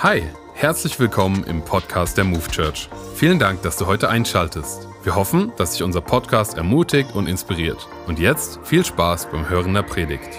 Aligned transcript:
Hi, 0.00 0.22
herzlich 0.54 1.00
willkommen 1.00 1.42
im 1.42 1.64
Podcast 1.64 2.16
der 2.16 2.22
Move 2.22 2.48
Church. 2.52 2.88
Vielen 3.16 3.40
Dank, 3.40 3.62
dass 3.62 3.76
du 3.78 3.86
heute 3.86 4.08
einschaltest. 4.08 4.86
Wir 5.02 5.16
hoffen, 5.16 5.52
dass 5.56 5.72
sich 5.72 5.82
unser 5.82 6.00
Podcast 6.00 6.56
ermutigt 6.56 7.16
und 7.16 7.26
inspiriert. 7.26 7.88
Und 8.06 8.20
jetzt 8.20 8.60
viel 8.62 8.84
Spaß 8.84 9.28
beim 9.32 9.48
Hören 9.48 9.74
der 9.74 9.82
Predigt. 9.82 10.38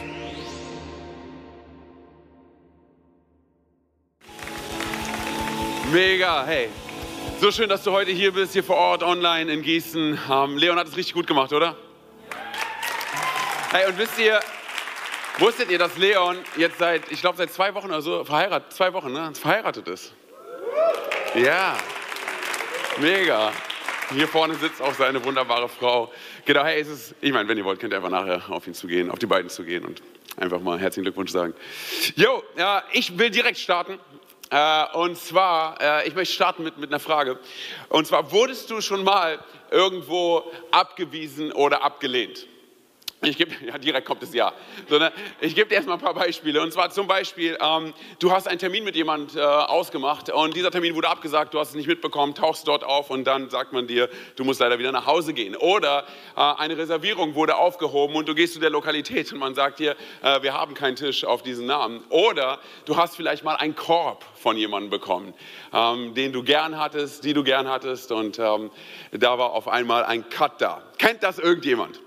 Mega, 5.91 6.45
hey. 6.45 6.69
So 7.41 7.51
schön, 7.51 7.67
dass 7.67 7.83
du 7.83 7.91
heute 7.91 8.11
hier 8.11 8.31
bist, 8.31 8.53
hier 8.53 8.63
vor 8.63 8.77
Ort, 8.77 9.03
online 9.03 9.51
in 9.51 9.61
Gießen. 9.61 10.17
Ähm, 10.31 10.55
Leon 10.55 10.79
hat 10.79 10.87
es 10.87 10.95
richtig 10.95 11.15
gut 11.15 11.27
gemacht, 11.27 11.51
oder? 11.51 11.75
Hey, 13.73 13.89
und 13.89 13.97
wisst 13.97 14.17
ihr, 14.19 14.39
wusstet 15.39 15.71
ihr, 15.71 15.79
dass 15.79 15.97
Leon 15.97 16.37
jetzt 16.57 16.77
seit, 16.77 17.11
ich 17.11 17.21
glaube, 17.21 17.37
seit 17.37 17.51
zwei 17.51 17.73
Wochen 17.73 17.87
oder 17.87 18.01
so 18.01 18.23
verheiratet, 18.23 18.73
zwei 18.73 18.93
Wochen, 18.93 19.11
ne, 19.11 19.31
verheiratet 19.33 19.87
ist? 19.87 20.13
Ja, 21.35 21.77
mega. 22.97 23.51
Hier 24.11 24.27
vorne 24.27 24.55
sitzt 24.55 24.81
auch 24.81 24.93
seine 24.95 25.23
wunderbare 25.23 25.69
Frau. 25.69 26.11
Genau, 26.45 26.63
hey, 26.63 26.81
es 26.81 26.87
ist, 26.87 27.15
ich 27.21 27.31
meine, 27.31 27.47
wenn 27.47 27.57
ihr 27.57 27.65
wollt, 27.65 27.79
könnt 27.79 27.93
ihr 27.93 27.97
einfach 27.97 28.09
nachher 28.09 28.41
auf 28.49 28.65
ihn 28.65 28.73
zugehen, 28.73 29.11
auf 29.11 29.19
die 29.19 29.27
beiden 29.27 29.49
zugehen 29.49 29.85
und 29.85 30.01
einfach 30.37 30.59
mal 30.59 30.79
herzlichen 30.79 31.03
Glückwunsch 31.03 31.31
sagen. 31.31 31.53
Jo, 32.15 32.43
ja, 32.57 32.83
ich 32.91 33.17
will 33.17 33.29
direkt 33.29 33.59
starten. 33.59 33.99
Äh, 34.49 34.85
und 34.93 35.15
zwar, 35.15 35.79
äh, 35.79 36.07
ich 36.07 36.15
möchte 36.15 36.33
starten 36.33 36.63
mit, 36.63 36.77
mit 36.79 36.89
einer 36.89 36.99
Frage. 36.99 37.37
Und 37.89 38.07
zwar, 38.07 38.31
wurdest 38.31 38.71
du 38.71 38.81
schon 38.81 39.03
mal 39.03 39.37
irgendwo 39.69 40.51
abgewiesen 40.71 41.51
oder 41.51 41.83
abgelehnt? 41.83 42.47
Ich 43.21 43.37
gebe, 43.37 43.53
ja, 43.65 43.77
direkt 43.77 44.07
kommt 44.07 44.21
das 44.21 44.33
Ja. 44.33 44.53
Sondern 44.87 45.11
ich 45.41 45.53
gebe 45.53 45.67
dir 45.67 45.75
erstmal 45.75 45.97
ein 45.97 46.01
paar 46.01 46.13
Beispiele. 46.13 46.61
Und 46.61 46.71
zwar 46.71 46.89
zum 46.89 47.05
Beispiel, 47.05 47.57
ähm, 47.59 47.93
du 48.19 48.31
hast 48.31 48.47
einen 48.47 48.59
Termin 48.59 48.85
mit 48.85 48.95
jemand 48.95 49.35
äh, 49.35 49.41
ausgemacht 49.41 50.29
und 50.29 50.55
dieser 50.55 50.71
Termin 50.71 50.95
wurde 50.95 51.09
abgesagt, 51.09 51.53
du 51.53 51.59
hast 51.59 51.69
es 51.69 51.75
nicht 51.75 51.87
mitbekommen, 51.87 52.33
tauchst 52.33 52.65
dort 52.69 52.85
auf 52.85 53.09
und 53.09 53.25
dann 53.25 53.49
sagt 53.49 53.73
man 53.73 53.87
dir, 53.87 54.09
du 54.37 54.45
musst 54.45 54.61
leider 54.61 54.79
wieder 54.79 54.93
nach 54.93 55.05
Hause 55.05 55.33
gehen. 55.33 55.57
Oder 55.57 56.05
äh, 56.37 56.39
eine 56.39 56.77
Reservierung 56.77 57.35
wurde 57.35 57.57
aufgehoben 57.57 58.15
und 58.15 58.29
du 58.29 58.35
gehst 58.35 58.53
zu 58.53 58.61
der 58.61 58.69
Lokalität 58.69 59.33
und 59.33 59.39
man 59.39 59.53
sagt 59.53 59.79
dir, 59.79 59.97
äh, 60.21 60.41
wir 60.41 60.53
haben 60.53 60.73
keinen 60.73 60.95
Tisch 60.95 61.25
auf 61.25 61.43
diesen 61.43 61.65
Namen. 61.65 62.05
Oder 62.07 62.59
du 62.85 62.95
hast 62.95 63.17
vielleicht 63.17 63.43
mal 63.43 63.55
einen 63.55 63.75
Korb 63.75 64.23
von 64.35 64.55
jemandem 64.55 64.91
bekommen, 64.91 65.33
ähm, 65.73 66.13
den 66.13 66.31
du 66.31 66.41
gern 66.41 66.79
hattest, 66.79 67.25
die 67.25 67.33
du 67.33 67.43
gern 67.43 67.67
hattest 67.67 68.13
und 68.13 68.39
ähm, 68.39 68.71
da 69.11 69.37
war 69.37 69.51
auf 69.51 69.67
einmal 69.67 70.05
ein 70.05 70.29
Cut 70.29 70.61
da. 70.61 70.83
Kennt 70.97 71.21
das 71.21 71.37
irgendjemand? 71.37 71.99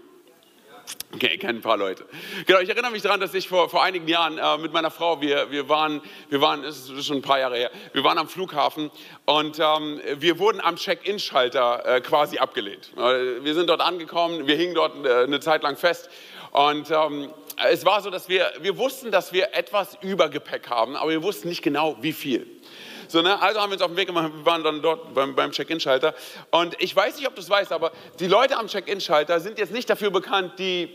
Okay, 1.14 1.36
kennen 1.36 1.58
ein 1.58 1.62
paar 1.62 1.76
Leute. 1.76 2.06
Genau, 2.46 2.60
ich 2.60 2.70
erinnere 2.70 2.90
mich 2.90 3.02
daran, 3.02 3.20
dass 3.20 3.34
ich 3.34 3.46
vor, 3.46 3.68
vor 3.68 3.82
einigen 3.82 4.08
Jahren 4.08 4.38
äh, 4.38 4.56
mit 4.56 4.72
meiner 4.72 4.90
Frau, 4.90 5.20
wir, 5.20 5.50
wir 5.50 5.68
waren, 5.68 6.00
wir 6.30 6.40
waren, 6.40 6.64
es 6.64 6.88
ist 6.88 7.06
schon 7.06 7.18
ein 7.18 7.22
paar 7.22 7.38
Jahre 7.38 7.56
her, 7.56 7.70
wir 7.92 8.02
waren 8.02 8.16
am 8.16 8.28
Flughafen 8.28 8.90
und 9.26 9.58
ähm, 9.58 10.00
wir 10.16 10.38
wurden 10.38 10.62
am 10.62 10.76
Check-in-Schalter 10.76 11.84
äh, 11.84 12.00
quasi 12.00 12.38
abgelehnt. 12.38 12.92
Äh, 12.96 13.44
wir 13.44 13.54
sind 13.54 13.68
dort 13.68 13.82
angekommen, 13.82 14.46
wir 14.46 14.56
hingen 14.56 14.74
dort 14.74 15.04
äh, 15.04 15.24
eine 15.24 15.40
Zeit 15.40 15.62
lang 15.62 15.76
fest 15.76 16.08
und 16.52 16.90
ähm, 16.90 17.30
es 17.68 17.84
war 17.84 18.00
so, 18.00 18.08
dass 18.08 18.30
wir, 18.30 18.50
wir 18.60 18.78
wussten, 18.78 19.10
dass 19.10 19.34
wir 19.34 19.54
etwas 19.54 19.98
Übergepäck 20.00 20.70
haben, 20.70 20.96
aber 20.96 21.10
wir 21.10 21.22
wussten 21.22 21.48
nicht 21.48 21.62
genau, 21.62 21.98
wie 22.00 22.14
viel. 22.14 22.46
So, 23.12 23.20
ne? 23.20 23.38
Also 23.42 23.60
haben 23.60 23.68
wir 23.68 23.74
uns 23.74 23.82
auf 23.82 23.90
den 23.90 23.96
Weg 23.98 24.06
gemacht, 24.06 24.32
wir 24.34 24.46
waren 24.46 24.64
dann 24.64 24.80
dort 24.80 25.12
beim, 25.12 25.34
beim 25.34 25.52
Check-in-Schalter. 25.52 26.14
Und 26.50 26.74
ich 26.80 26.96
weiß 26.96 27.16
nicht, 27.16 27.28
ob 27.28 27.34
du 27.34 27.42
es 27.42 27.50
weißt, 27.50 27.70
aber 27.70 27.92
die 28.18 28.26
Leute 28.26 28.56
am 28.56 28.68
Check-in-Schalter 28.68 29.38
sind 29.38 29.58
jetzt 29.58 29.70
nicht 29.70 29.90
dafür 29.90 30.10
bekannt, 30.10 30.58
die 30.58 30.88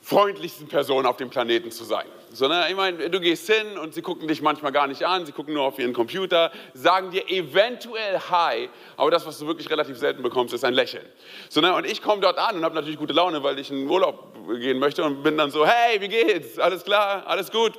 freundlichsten 0.00 0.68
Personen 0.68 1.06
auf 1.06 1.16
dem 1.16 1.28
Planeten 1.28 1.72
zu 1.72 1.82
sein. 1.82 2.06
Sondern 2.32 2.70
ich 2.70 2.76
meine, 2.76 3.10
du 3.10 3.18
gehst 3.18 3.50
hin 3.50 3.76
und 3.78 3.94
sie 3.94 4.00
gucken 4.00 4.28
dich 4.28 4.40
manchmal 4.40 4.70
gar 4.70 4.86
nicht 4.86 5.04
an, 5.04 5.26
sie 5.26 5.32
gucken 5.32 5.54
nur 5.54 5.64
auf 5.64 5.76
ihren 5.80 5.92
Computer, 5.92 6.52
sagen 6.72 7.10
dir 7.10 7.28
eventuell 7.28 8.20
Hi, 8.30 8.68
aber 8.96 9.10
das, 9.10 9.26
was 9.26 9.40
du 9.40 9.48
wirklich 9.48 9.68
relativ 9.68 9.98
selten 9.98 10.22
bekommst, 10.22 10.54
ist 10.54 10.64
ein 10.64 10.74
Lächeln. 10.74 11.04
So, 11.48 11.60
ne? 11.60 11.74
Und 11.74 11.84
ich 11.84 12.00
komme 12.00 12.22
dort 12.22 12.38
an 12.38 12.54
und 12.54 12.64
habe 12.64 12.76
natürlich 12.76 12.96
gute 12.96 13.12
Laune, 13.12 13.42
weil 13.42 13.58
ich 13.58 13.72
in 13.72 13.90
Urlaub 13.90 14.36
gehen 14.54 14.78
möchte 14.78 15.02
und 15.02 15.24
bin 15.24 15.36
dann 15.36 15.50
so, 15.50 15.66
hey, 15.66 16.00
wie 16.00 16.08
geht's? 16.08 16.60
Alles 16.60 16.84
klar? 16.84 17.26
Alles 17.26 17.50
gut? 17.50 17.72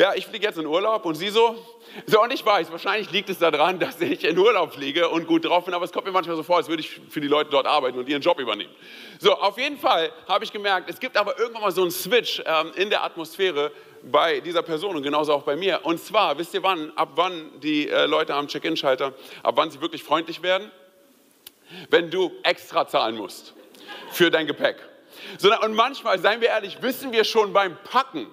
Ja, 0.00 0.14
ich 0.14 0.26
fliege 0.26 0.46
jetzt 0.46 0.56
in 0.56 0.64
Urlaub 0.64 1.04
und 1.04 1.14
Sie 1.14 1.28
so? 1.28 1.62
So, 2.06 2.22
und 2.22 2.32
ich 2.32 2.42
weiß, 2.42 2.72
wahrscheinlich 2.72 3.10
liegt 3.10 3.28
es 3.28 3.38
daran, 3.38 3.78
dass 3.78 4.00
ich 4.00 4.24
in 4.24 4.38
Urlaub 4.38 4.72
fliege 4.72 5.10
und 5.10 5.26
gut 5.26 5.44
drauf 5.44 5.66
bin, 5.66 5.74
aber 5.74 5.84
es 5.84 5.92
kommt 5.92 6.06
mir 6.06 6.10
manchmal 6.10 6.36
so 6.36 6.42
vor, 6.42 6.56
als 6.56 6.68
würde 6.68 6.80
ich 6.80 6.98
für 7.10 7.20
die 7.20 7.28
Leute 7.28 7.50
dort 7.50 7.66
arbeiten 7.66 7.98
und 7.98 8.08
ihren 8.08 8.22
Job 8.22 8.40
übernehmen. 8.40 8.74
So, 9.18 9.34
auf 9.34 9.58
jeden 9.58 9.76
Fall 9.76 10.10
habe 10.26 10.42
ich 10.42 10.52
gemerkt, 10.54 10.88
es 10.88 11.00
gibt 11.00 11.18
aber 11.18 11.38
irgendwann 11.38 11.64
mal 11.64 11.70
so 11.70 11.82
einen 11.82 11.90
Switch 11.90 12.42
ähm, 12.46 12.72
in 12.76 12.88
der 12.88 13.04
Atmosphäre 13.04 13.72
bei 14.02 14.40
dieser 14.40 14.62
Person 14.62 14.96
und 14.96 15.02
genauso 15.02 15.34
auch 15.34 15.42
bei 15.42 15.54
mir. 15.54 15.80
Und 15.84 16.02
zwar, 16.02 16.38
wisst 16.38 16.54
ihr 16.54 16.62
wann, 16.62 16.96
ab 16.96 17.10
wann 17.16 17.60
die 17.60 17.90
äh, 17.90 18.06
Leute 18.06 18.32
am 18.32 18.48
Check-in-Schalter, 18.48 19.12
ab 19.42 19.54
wann 19.58 19.70
sie 19.70 19.82
wirklich 19.82 20.02
freundlich 20.02 20.42
werden? 20.42 20.70
Wenn 21.90 22.10
du 22.10 22.32
extra 22.42 22.88
zahlen 22.88 23.16
musst 23.16 23.52
für 24.12 24.30
dein 24.30 24.46
Gepäck. 24.46 24.76
So, 25.36 25.54
und 25.60 25.74
manchmal, 25.74 26.18
seien 26.18 26.40
wir 26.40 26.48
ehrlich, 26.48 26.80
wissen 26.80 27.12
wir 27.12 27.24
schon 27.24 27.52
beim 27.52 27.76
Packen, 27.84 28.28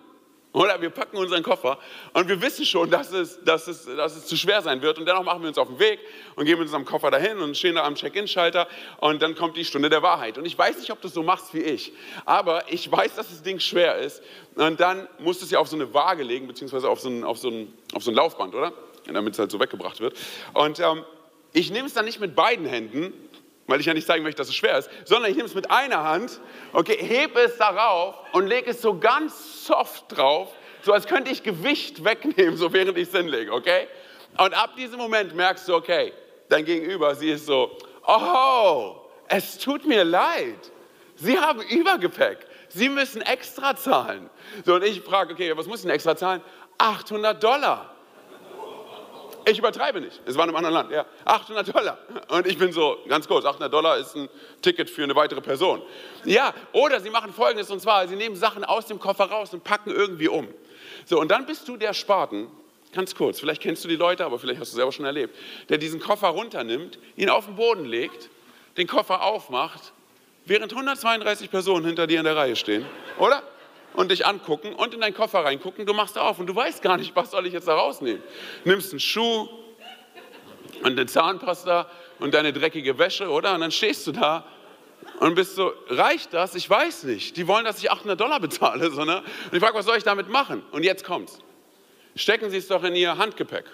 oder 0.53 0.81
wir 0.81 0.89
packen 0.89 1.17
unseren 1.17 1.43
Koffer 1.43 1.77
und 2.13 2.27
wir 2.27 2.41
wissen 2.41 2.65
schon, 2.65 2.89
dass 2.89 3.11
es, 3.11 3.43
dass, 3.43 3.67
es, 3.67 3.85
dass 3.85 4.15
es 4.15 4.25
zu 4.25 4.35
schwer 4.35 4.61
sein 4.61 4.81
wird. 4.81 4.97
Und 4.97 5.05
dennoch 5.05 5.23
machen 5.23 5.41
wir 5.41 5.49
uns 5.49 5.57
auf 5.57 5.67
den 5.67 5.77
Weg 5.79 5.99
und 6.35 6.45
gehen 6.45 6.57
mit 6.57 6.67
unserem 6.67 6.85
Koffer 6.85 7.11
dahin 7.11 7.39
und 7.39 7.55
stehen 7.55 7.75
da 7.75 7.83
am 7.83 7.95
Check-in-Schalter. 7.95 8.67
Und 8.97 9.21
dann 9.21 9.35
kommt 9.35 9.57
die 9.57 9.65
Stunde 9.65 9.89
der 9.89 10.01
Wahrheit. 10.01 10.37
Und 10.37 10.45
ich 10.45 10.57
weiß 10.57 10.79
nicht, 10.79 10.91
ob 10.91 11.01
du 11.01 11.09
so 11.09 11.21
machst 11.21 11.53
wie 11.53 11.59
ich. 11.59 11.93
Aber 12.25 12.71
ich 12.71 12.91
weiß, 12.91 13.15
dass 13.15 13.29
das 13.29 13.43
Ding 13.43 13.59
schwer 13.59 13.97
ist. 13.97 14.23
Und 14.55 14.79
dann 14.79 15.07
musst 15.19 15.41
du 15.41 15.45
es 15.45 15.51
ja 15.51 15.59
auf 15.59 15.67
so 15.67 15.75
eine 15.75 15.93
Waage 15.93 16.23
legen, 16.23 16.47
beziehungsweise 16.47 16.89
auf 16.89 16.99
so 16.99 17.09
ein, 17.09 17.23
auf 17.23 17.37
so 17.37 17.49
ein, 17.49 17.73
auf 17.93 18.03
so 18.03 18.11
ein 18.11 18.15
Laufband, 18.15 18.55
oder? 18.55 18.73
Damit 19.05 19.33
es 19.33 19.39
halt 19.39 19.51
so 19.51 19.59
weggebracht 19.59 19.99
wird. 19.99 20.17
Und 20.53 20.79
ähm, 20.79 21.03
ich 21.53 21.71
nehme 21.71 21.87
es 21.87 21.93
dann 21.93 22.05
nicht 22.05 22.19
mit 22.19 22.35
beiden 22.35 22.65
Händen, 22.65 23.13
weil 23.67 23.79
ich 23.79 23.85
ja 23.85 23.93
nicht 23.93 24.07
zeigen 24.07 24.23
möchte, 24.23 24.39
dass 24.39 24.49
es 24.49 24.55
schwer 24.55 24.77
ist, 24.77 24.89
sondern 25.05 25.29
ich 25.29 25.37
nehme 25.37 25.47
es 25.47 25.55
mit 25.55 25.69
einer 25.69 26.03
Hand, 26.03 26.39
okay, 26.73 26.97
hebe 26.99 27.39
es 27.41 27.57
darauf 27.57 28.15
und 28.31 28.47
lege 28.47 28.71
es 28.71 28.81
so 28.81 28.97
ganz 28.97 29.65
soft 29.65 30.05
drauf, 30.09 30.49
so 30.81 30.93
als 30.93 31.05
könnte 31.05 31.31
ich 31.31 31.43
Gewicht 31.43 32.03
wegnehmen, 32.03 32.57
so 32.57 32.73
während 32.73 32.97
ich 32.97 33.09
es 33.09 33.15
hinlege, 33.15 33.51
okay? 33.53 33.87
Und 34.37 34.53
ab 34.53 34.75
diesem 34.75 34.97
Moment 34.97 35.35
merkst 35.35 35.67
du, 35.67 35.75
okay, 35.75 36.13
dein 36.49 36.65
Gegenüber, 36.65 37.13
sie 37.15 37.29
ist 37.31 37.45
so, 37.45 37.77
oh, 38.05 38.95
es 39.27 39.57
tut 39.57 39.85
mir 39.85 40.03
leid, 40.03 40.71
Sie 41.17 41.37
haben 41.37 41.61
Übergepäck, 41.61 42.45
Sie 42.69 42.89
müssen 42.89 43.21
extra 43.21 43.75
zahlen. 43.75 44.29
So, 44.65 44.75
und 44.75 44.83
ich 44.83 45.01
frage, 45.01 45.33
okay, 45.33 45.57
was 45.57 45.65
muss 45.65 45.79
ich 45.79 45.85
denn 45.85 45.95
extra 45.95 46.15
zahlen? 46.15 46.41
800 46.77 47.41
Dollar. 47.41 47.95
Ich 49.49 49.57
übertreibe 49.57 50.01
nicht. 50.01 50.19
Es 50.25 50.35
war 50.35 50.43
in 50.43 50.49
einem 50.49 50.57
anderen 50.57 50.73
Land. 50.73 50.91
Ja, 50.91 51.05
800 51.23 51.73
Dollar. 51.73 51.97
Und 52.27 52.45
ich 52.47 52.57
bin 52.57 52.73
so, 52.73 52.97
ganz 53.07 53.27
kurz, 53.27 53.45
800 53.45 53.71
Dollar 53.71 53.97
ist 53.97 54.15
ein 54.15 54.27
Ticket 54.61 54.89
für 54.89 55.03
eine 55.03 55.15
weitere 55.15 55.39
Person. 55.39 55.81
Ja, 56.25 56.53
oder 56.73 56.99
sie 56.99 57.09
machen 57.09 57.31
Folgendes, 57.31 57.71
und 57.71 57.79
zwar, 57.79 58.07
sie 58.09 58.17
nehmen 58.17 58.35
Sachen 58.35 58.65
aus 58.65 58.87
dem 58.87 58.99
Koffer 58.99 59.25
raus 59.25 59.53
und 59.53 59.63
packen 59.63 59.91
irgendwie 59.91 60.27
um. 60.27 60.49
So, 61.05 61.19
und 61.21 61.29
dann 61.29 61.45
bist 61.45 61.67
du 61.69 61.77
der 61.77 61.93
Spaten, 61.93 62.47
ganz 62.91 63.15
kurz, 63.15 63.39
vielleicht 63.39 63.61
kennst 63.61 63.85
du 63.85 63.87
die 63.87 63.95
Leute, 63.95 64.25
aber 64.25 64.37
vielleicht 64.37 64.59
hast 64.59 64.71
du 64.71 64.73
es 64.73 64.75
selber 64.75 64.91
schon 64.91 65.05
erlebt, 65.05 65.33
der 65.69 65.77
diesen 65.77 66.01
Koffer 66.01 66.27
runternimmt, 66.27 66.99
ihn 67.15 67.29
auf 67.29 67.45
den 67.45 67.55
Boden 67.55 67.85
legt, 67.85 68.29
den 68.75 68.87
Koffer 68.87 69.23
aufmacht, 69.23 69.93
während 70.45 70.73
132 70.73 71.49
Personen 71.49 71.85
hinter 71.85 72.05
dir 72.05 72.19
in 72.19 72.25
der 72.25 72.35
Reihe 72.35 72.57
stehen, 72.57 72.85
oder? 73.17 73.43
Und 73.97 74.11
dich 74.11 74.27
angucken 74.27 74.73
und 74.73 74.93
in 74.93 75.01
deinen 75.01 75.15
Koffer 75.15 75.43
reingucken. 75.43 75.87
Du 75.87 75.93
machst 75.93 76.19
auf 76.19 76.37
und 76.37 76.45
du 76.45 76.55
weißt 76.55 76.83
gar 76.83 76.97
nicht, 76.97 77.15
was 77.15 77.31
soll 77.31 77.47
ich 77.47 77.53
jetzt 77.53 77.67
da 77.67 77.73
rausnehmen. 77.73 78.21
Nimmst 78.63 78.91
einen 78.91 78.99
Schuh 78.99 79.49
und 80.83 80.91
eine 80.91 81.07
Zahnpasta 81.07 81.89
und 82.19 82.35
deine 82.35 82.53
dreckige 82.53 82.99
Wäsche, 82.99 83.27
oder? 83.27 83.55
Und 83.55 83.61
dann 83.61 83.71
stehst 83.71 84.05
du 84.05 84.11
da 84.11 84.45
und 85.19 85.33
bist 85.33 85.55
so, 85.55 85.73
reicht 85.89 86.31
das? 86.31 86.53
Ich 86.53 86.69
weiß 86.69 87.05
nicht. 87.05 87.37
Die 87.37 87.47
wollen, 87.47 87.65
dass 87.65 87.79
ich 87.79 87.89
800 87.89 88.21
Dollar 88.21 88.39
bezahle. 88.39 88.91
So, 88.91 89.03
ne? 89.03 89.23
Und 89.45 89.53
ich 89.53 89.59
frage, 89.59 89.73
was 89.73 89.85
soll 89.85 89.97
ich 89.97 90.03
damit 90.03 90.29
machen? 90.29 90.61
Und 90.71 90.83
jetzt 90.83 91.03
kommt's. 91.03 91.39
Stecken 92.15 92.51
Sie 92.51 92.57
es 92.57 92.67
doch 92.67 92.83
in 92.83 92.95
Ihr 92.95 93.17
Handgepäck. 93.17 93.65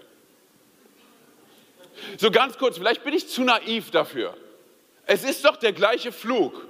So 2.17 2.31
ganz 2.31 2.57
kurz, 2.57 2.77
vielleicht 2.77 3.03
bin 3.03 3.13
ich 3.13 3.27
zu 3.27 3.43
naiv 3.43 3.91
dafür. 3.91 4.37
Es 5.05 5.25
ist 5.25 5.43
doch 5.43 5.57
der 5.57 5.73
gleiche 5.73 6.13
Flug. 6.13 6.65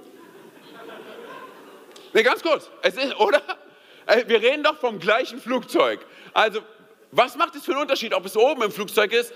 Nee, 2.14 2.22
ganz 2.22 2.42
kurz. 2.42 2.70
Es 2.80 2.96
ist, 2.96 3.14
oder? 3.16 3.42
Äh, 4.06 4.24
wir 4.26 4.40
reden 4.40 4.62
doch 4.62 4.76
vom 4.76 4.98
gleichen 4.98 5.40
Flugzeug. 5.40 6.00
Also, 6.32 6.60
was 7.10 7.36
macht 7.36 7.54
es 7.56 7.64
für 7.64 7.72
einen 7.72 7.82
Unterschied, 7.82 8.14
ob 8.14 8.24
es 8.24 8.36
oben 8.36 8.62
im 8.62 8.70
Flugzeug 8.70 9.12
ist 9.12 9.34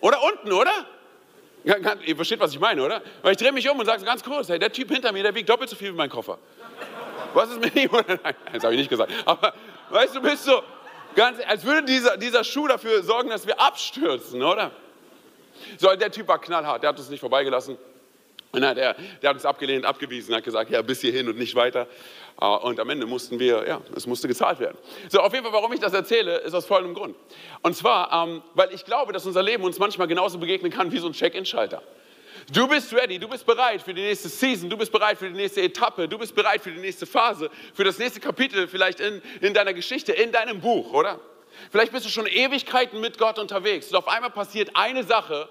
oder 0.00 0.22
unten, 0.22 0.52
oder? 0.52 0.72
Ihr 1.64 2.16
versteht, 2.16 2.40
was 2.40 2.52
ich 2.52 2.60
meine, 2.60 2.82
oder? 2.82 3.02
Weil 3.22 3.32
ich 3.32 3.38
drehe 3.38 3.52
mich 3.52 3.68
um 3.68 3.78
und 3.78 3.86
sage 3.86 4.04
ganz 4.04 4.22
kurz, 4.22 4.48
hey, 4.48 4.58
der 4.58 4.72
Typ 4.72 4.90
hinter 4.90 5.12
mir, 5.12 5.22
der 5.22 5.34
wiegt 5.34 5.48
doppelt 5.48 5.68
so 5.68 5.76
viel 5.76 5.92
wie 5.92 5.96
mein 5.96 6.08
Koffer. 6.08 6.38
Was 7.34 7.50
ist 7.50 7.60
mit 7.60 7.74
ihm? 7.76 7.90
Nein, 7.92 8.34
das 8.52 8.64
habe 8.64 8.74
ich 8.74 8.80
nicht 8.80 8.90
gesagt. 8.90 9.12
Aber 9.24 9.54
weißt 9.90 10.14
du, 10.14 10.22
bist 10.22 10.44
so, 10.44 10.62
ganz, 11.14 11.38
als 11.46 11.64
würde 11.64 11.84
dieser, 11.84 12.16
dieser 12.16 12.44
Schuh 12.44 12.66
dafür 12.66 13.02
sorgen, 13.02 13.30
dass 13.30 13.46
wir 13.46 13.60
abstürzen, 13.60 14.42
oder? 14.42 14.70
So, 15.78 15.94
der 15.94 16.10
Typ 16.10 16.28
war 16.28 16.40
knallhart, 16.40 16.82
der 16.82 16.90
hat 16.90 16.98
uns 16.98 17.10
nicht 17.10 17.20
vorbeigelassen. 17.20 17.76
Und 18.52 18.62
der, 18.62 18.74
der 18.74 18.96
hat 19.22 19.36
uns 19.36 19.44
abgelehnt, 19.44 19.84
abgewiesen, 19.84 20.34
hat 20.34 20.42
gesagt, 20.42 20.70
ja, 20.70 20.82
bis 20.82 21.00
hierhin 21.00 21.28
und 21.28 21.38
nicht 21.38 21.54
weiter. 21.54 21.86
Äh, 22.40 22.44
und 22.44 22.80
am 22.80 22.90
Ende 22.90 23.06
mussten 23.06 23.38
wir, 23.38 23.66
ja, 23.66 23.80
es 23.94 24.06
musste 24.06 24.26
gezahlt 24.26 24.58
werden. 24.58 24.76
So, 25.08 25.20
auf 25.20 25.32
jeden 25.32 25.44
Fall, 25.44 25.52
warum 25.52 25.72
ich 25.72 25.80
das 25.80 25.92
erzähle, 25.92 26.38
ist 26.38 26.54
aus 26.54 26.66
folgendem 26.66 26.94
Grund. 26.94 27.16
Und 27.62 27.76
zwar, 27.76 28.26
ähm, 28.26 28.42
weil 28.54 28.72
ich 28.74 28.84
glaube, 28.84 29.12
dass 29.12 29.24
unser 29.24 29.42
Leben 29.42 29.62
uns 29.62 29.78
manchmal 29.78 30.08
genauso 30.08 30.38
begegnen 30.38 30.72
kann 30.72 30.90
wie 30.90 30.98
so 30.98 31.06
ein 31.06 31.12
Check-in-Schalter. 31.12 31.82
Du 32.52 32.66
bist 32.66 32.92
ready, 32.92 33.18
du 33.18 33.28
bist 33.28 33.46
bereit 33.46 33.82
für 33.82 33.94
die 33.94 34.02
nächste 34.02 34.28
Season, 34.28 34.68
du 34.68 34.76
bist 34.76 34.90
bereit 34.90 35.18
für 35.18 35.28
die 35.28 35.36
nächste 35.36 35.62
Etappe, 35.62 36.08
du 36.08 36.18
bist 36.18 36.34
bereit 36.34 36.60
für 36.60 36.72
die 36.72 36.80
nächste 36.80 37.06
Phase, 37.06 37.50
für 37.74 37.84
das 37.84 37.98
nächste 37.98 38.18
Kapitel 38.18 38.66
vielleicht 38.66 38.98
in, 38.98 39.22
in 39.40 39.54
deiner 39.54 39.72
Geschichte, 39.72 40.12
in 40.12 40.32
deinem 40.32 40.60
Buch, 40.60 40.92
oder? 40.92 41.20
Vielleicht 41.70 41.92
bist 41.92 42.06
du 42.06 42.10
schon 42.10 42.26
Ewigkeiten 42.26 43.00
mit 43.00 43.18
Gott 43.18 43.38
unterwegs 43.38 43.88
und 43.88 43.96
auf 43.96 44.08
einmal 44.08 44.30
passiert 44.30 44.70
eine 44.74 45.04
Sache, 45.04 45.48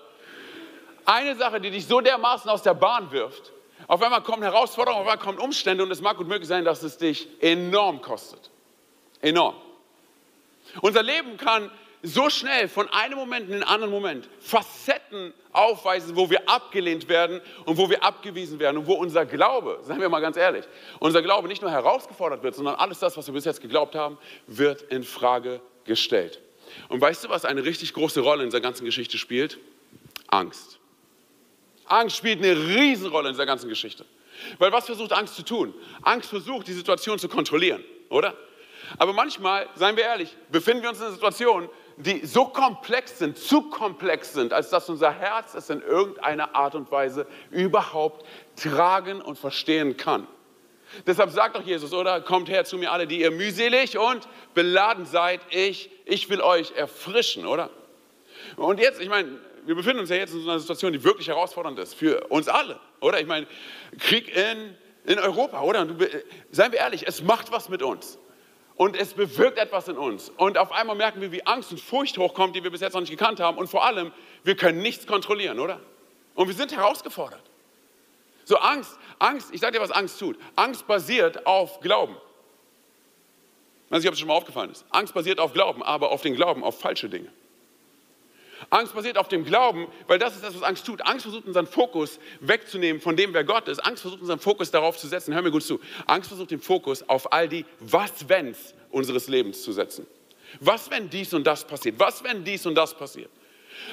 eine 1.06 1.36
Sache, 1.36 1.60
die 1.60 1.72
dich 1.72 1.86
so 1.86 2.02
dermaßen 2.02 2.50
aus 2.50 2.62
der 2.62 2.74
Bahn 2.74 3.12
wirft. 3.12 3.52
Auf 3.88 4.02
einmal 4.02 4.22
kommen 4.22 4.44
Herausforderungen, 4.44 5.02
auf 5.02 5.12
einmal 5.12 5.24
kommen 5.24 5.40
Umstände 5.40 5.84
und 5.84 5.92
es 5.92 6.02
mag 6.02 6.18
gut 6.18 6.28
möglich 6.28 6.48
sein, 6.48 6.66
dass 6.66 6.84
es 6.84 6.98
dich 6.98 7.28
enorm 7.42 8.02
kostet. 8.02 8.50
Enorm. 9.22 9.56
Unser 10.82 11.04
Leben 11.04 11.38
kann 11.38 11.72
so 12.02 12.30
schnell 12.30 12.70
von 12.70 12.88
einem 12.90 13.18
Moment 13.18 13.48
in 13.48 13.54
den 13.54 13.64
anderen 13.64 13.92
Moment 13.92 14.30
Facetten 14.40 15.34
aufweisen, 15.52 16.16
wo 16.16 16.30
wir 16.30 16.48
abgelehnt 16.48 17.10
werden 17.10 17.42
und 17.66 17.78
wo 17.78 17.90
wir 17.90 18.04
abgewiesen 18.04 18.60
werden 18.60 18.78
und 18.78 18.88
wo 18.88 18.94
unser 18.94 19.26
Glaube, 19.26 19.80
sagen 19.84 20.00
wir 20.00 20.08
mal 20.08 20.22
ganz 20.22 20.38
ehrlich, 20.38 20.66
unser 21.00 21.22
Glaube 21.22 21.48
nicht 21.48 21.62
nur 21.62 21.72
herausgefordert 21.72 22.44
wird, 22.44 22.56
sondern 22.56 22.76
alles 22.76 23.00
das, 23.00 23.18
was 23.18 23.28
wir 23.28 23.34
bis 23.34 23.46
jetzt 23.46 23.62
geglaubt 23.62 23.96
haben, 23.96 24.18
wird 24.48 24.84
in 24.84 25.04
Frage 25.04 25.60
gestellt. 25.84 26.40
Und 26.88 27.02
weißt 27.02 27.26
du, 27.26 27.30
was 27.30 27.46
eine 27.46 27.66
richtig 27.66 27.94
große 27.94 28.22
Rolle 28.22 28.44
in 28.44 28.50
dieser 28.50 28.62
ganzen 28.62 28.86
Geschichte 28.86 29.18
spielt? 29.18 29.58
Angst. 30.28 30.79
Angst 31.90 32.16
spielt 32.18 32.44
eine 32.44 32.56
Riesenrolle 32.56 33.30
in 33.30 33.34
dieser 33.34 33.46
ganzen 33.46 33.70
Geschichte. 33.70 34.06
Weil 34.58 34.72
was 34.72 34.86
versucht 34.86 35.12
Angst 35.12 35.36
zu 35.36 35.44
tun? 35.44 35.74
Angst 36.02 36.30
versucht, 36.30 36.68
die 36.68 36.74
Situation 36.74 37.20
zu 37.20 37.28
kontrollieren, 37.28 37.84
oder? 38.10 38.36
Aber 38.98 39.14
manchmal, 39.14 39.68
seien 39.76 39.98
wir 39.98 40.04
ehrlich, 40.04 40.36
befinden 40.52 40.82
wir 40.82 40.90
uns 40.90 41.00
in 41.00 41.06
einer 41.06 41.14
Situation, 41.14 41.70
die 41.98 42.26
so 42.26 42.46
komplex 42.46 43.20
sind, 43.20 43.38
zu 43.38 43.64
komplex 43.64 44.34
sind, 44.34 44.54
als 44.54 44.70
dass 44.70 44.90
unser 44.90 45.12
Herz 45.12 45.54
es 45.54 45.70
in 45.70 45.82
irgendeiner 45.82 46.56
Art 46.56 46.76
und 46.76 46.90
Weise 46.92 47.28
überhaupt 47.52 48.26
tragen 48.56 49.22
und 49.22 49.38
verstehen 49.38 49.98
kann. 49.98 50.26
Deshalb 51.06 51.30
sagt 51.30 51.56
doch 51.56 51.62
Jesus, 51.62 51.94
oder? 51.94 52.22
Kommt 52.22 52.50
her 52.50 52.66
zu 52.66 52.78
mir 52.78 52.92
alle, 52.92 53.06
die 53.06 53.22
ihr 53.22 53.32
mühselig 53.32 53.98
und 53.98 54.28
beladen 54.56 55.06
seid. 55.06 55.42
Ich, 55.50 55.92
ich 56.06 56.30
will 56.30 56.42
euch 56.42 56.72
erfrischen, 56.72 57.46
oder? 57.46 57.70
Und 58.56 58.80
jetzt, 58.80 59.00
ich 59.00 59.10
meine, 59.10 59.40
wir 59.66 59.76
befinden 59.76 60.00
uns 60.00 60.10
ja 60.10 60.18
jetzt 60.18 60.34
in 60.34 60.42
so 60.42 60.50
einer 60.50 60.60
Situation, 60.60 60.94
die 60.94 61.04
wirklich 61.04 61.28
herausfordernd 61.28 61.80
ist 61.80 61.94
für 61.94 62.28
uns 62.28 62.48
alle, 62.48 62.80
oder? 63.00 63.20
Ich 63.20 63.28
meine, 63.28 63.48
Krieg 64.00 64.36
in, 64.36 64.76
in 65.06 65.20
Europa, 65.20 65.62
oder? 65.62 65.86
Du, 65.86 66.06
seien 66.52 66.72
wir 66.72 66.80
ehrlich, 66.80 67.08
es 67.08 67.22
macht 67.22 67.52
was 67.52 67.70
mit 67.70 67.82
uns. 67.82 68.18
Und 68.76 68.96
es 68.96 69.14
bewirkt 69.14 69.58
etwas 69.58 69.90
in 69.90 69.98
uns. 69.98 70.30
Und 70.30 70.58
auf 70.58 70.72
einmal 70.72 70.96
merken 70.96 71.20
wir, 71.20 71.34
wie 71.34 71.46
Angst 71.46 71.72
und 71.72 71.82
Furcht 71.82 72.18
hochkommt, 72.18 72.56
die 72.56 72.64
wir 72.64 72.72
bis 72.72 72.80
jetzt 72.80 72.94
noch 72.94 73.02
nicht 73.02 73.10
gekannt 73.10 73.42
haben. 73.42 73.58
Und 73.58 73.68
vor 73.68 73.86
allem, 73.86 74.14
wir 74.46 74.56
können 74.56 74.82
nichts 74.82 75.06
kontrollieren, 75.06 75.60
oder? 75.60 75.82
Und 76.34 76.48
wir 76.48 76.56
sind 76.56 76.74
herausgefordert. 76.74 77.44
So 78.46 78.58
Angst, 78.58 78.98
Angst, 79.20 79.50
ich 79.54 79.60
sage 79.60 79.74
dir, 79.74 79.82
was 79.82 79.92
Angst 79.92 80.18
tut. 80.18 80.38
Angst 80.56 80.88
basiert 80.88 81.46
auf 81.46 81.82
Glauben. 81.82 82.16
Ich 83.86 83.92
weiß 83.92 84.00
nicht, 84.00 84.08
ob 84.08 84.14
es 84.14 84.20
schon 84.20 84.30
mal 84.30 84.36
aufgefallen 84.36 84.72
ist. 84.72 84.86
Angst 84.92 85.14
basiert 85.14 85.40
auf 85.40 85.52
Glauben, 85.52 85.84
aber 85.84 86.12
auf 86.12 86.22
den 86.22 86.36
Glauben, 86.36 86.64
auf 86.64 86.80
falsche 86.80 87.10
Dinge. 87.10 87.30
Angst 88.70 88.94
basiert 88.94 89.18
auf 89.18 89.28
dem 89.28 89.46
Glauben, 89.46 89.88
weil 90.08 90.20
das 90.20 90.36
ist 90.36 90.44
das, 90.44 90.56
was 90.56 90.64
Angst 90.64 90.86
tut. 90.86 91.02
Angst 91.06 91.24
versucht 91.24 91.48
unseren 91.48 91.66
Fokus 91.66 92.20
wegzunehmen 92.40 93.02
von 93.02 93.16
dem, 93.16 93.34
wer 93.34 93.44
Gott 93.44 93.68
ist. 93.68 93.80
Angst 93.80 94.02
versucht 94.02 94.22
unseren 94.22 94.40
Fokus 94.40 94.70
darauf 94.70 94.98
zu 94.98 95.08
setzen. 95.08 95.34
Hör 95.34 95.42
mir 95.42 95.52
gut 95.52 95.64
zu. 95.64 95.80
Angst 96.06 96.30
versucht 96.30 96.52
den 96.52 96.62
Fokus 96.62 97.08
auf 97.10 97.34
all 97.34 97.48
die 97.48 97.66
Was-Wenns 97.80 98.76
unseres 98.92 99.28
Lebens 99.28 99.64
zu 99.64 99.72
setzen. 99.72 100.06
Was, 100.60 100.90
wenn 100.92 101.10
dies 101.10 101.34
und 101.34 101.46
das 101.46 101.66
passiert? 101.66 101.96
Was, 101.98 102.24
wenn 102.24 102.44
dies 102.44 102.66
und 102.66 102.76
das 102.76 102.96
passiert? 102.96 103.30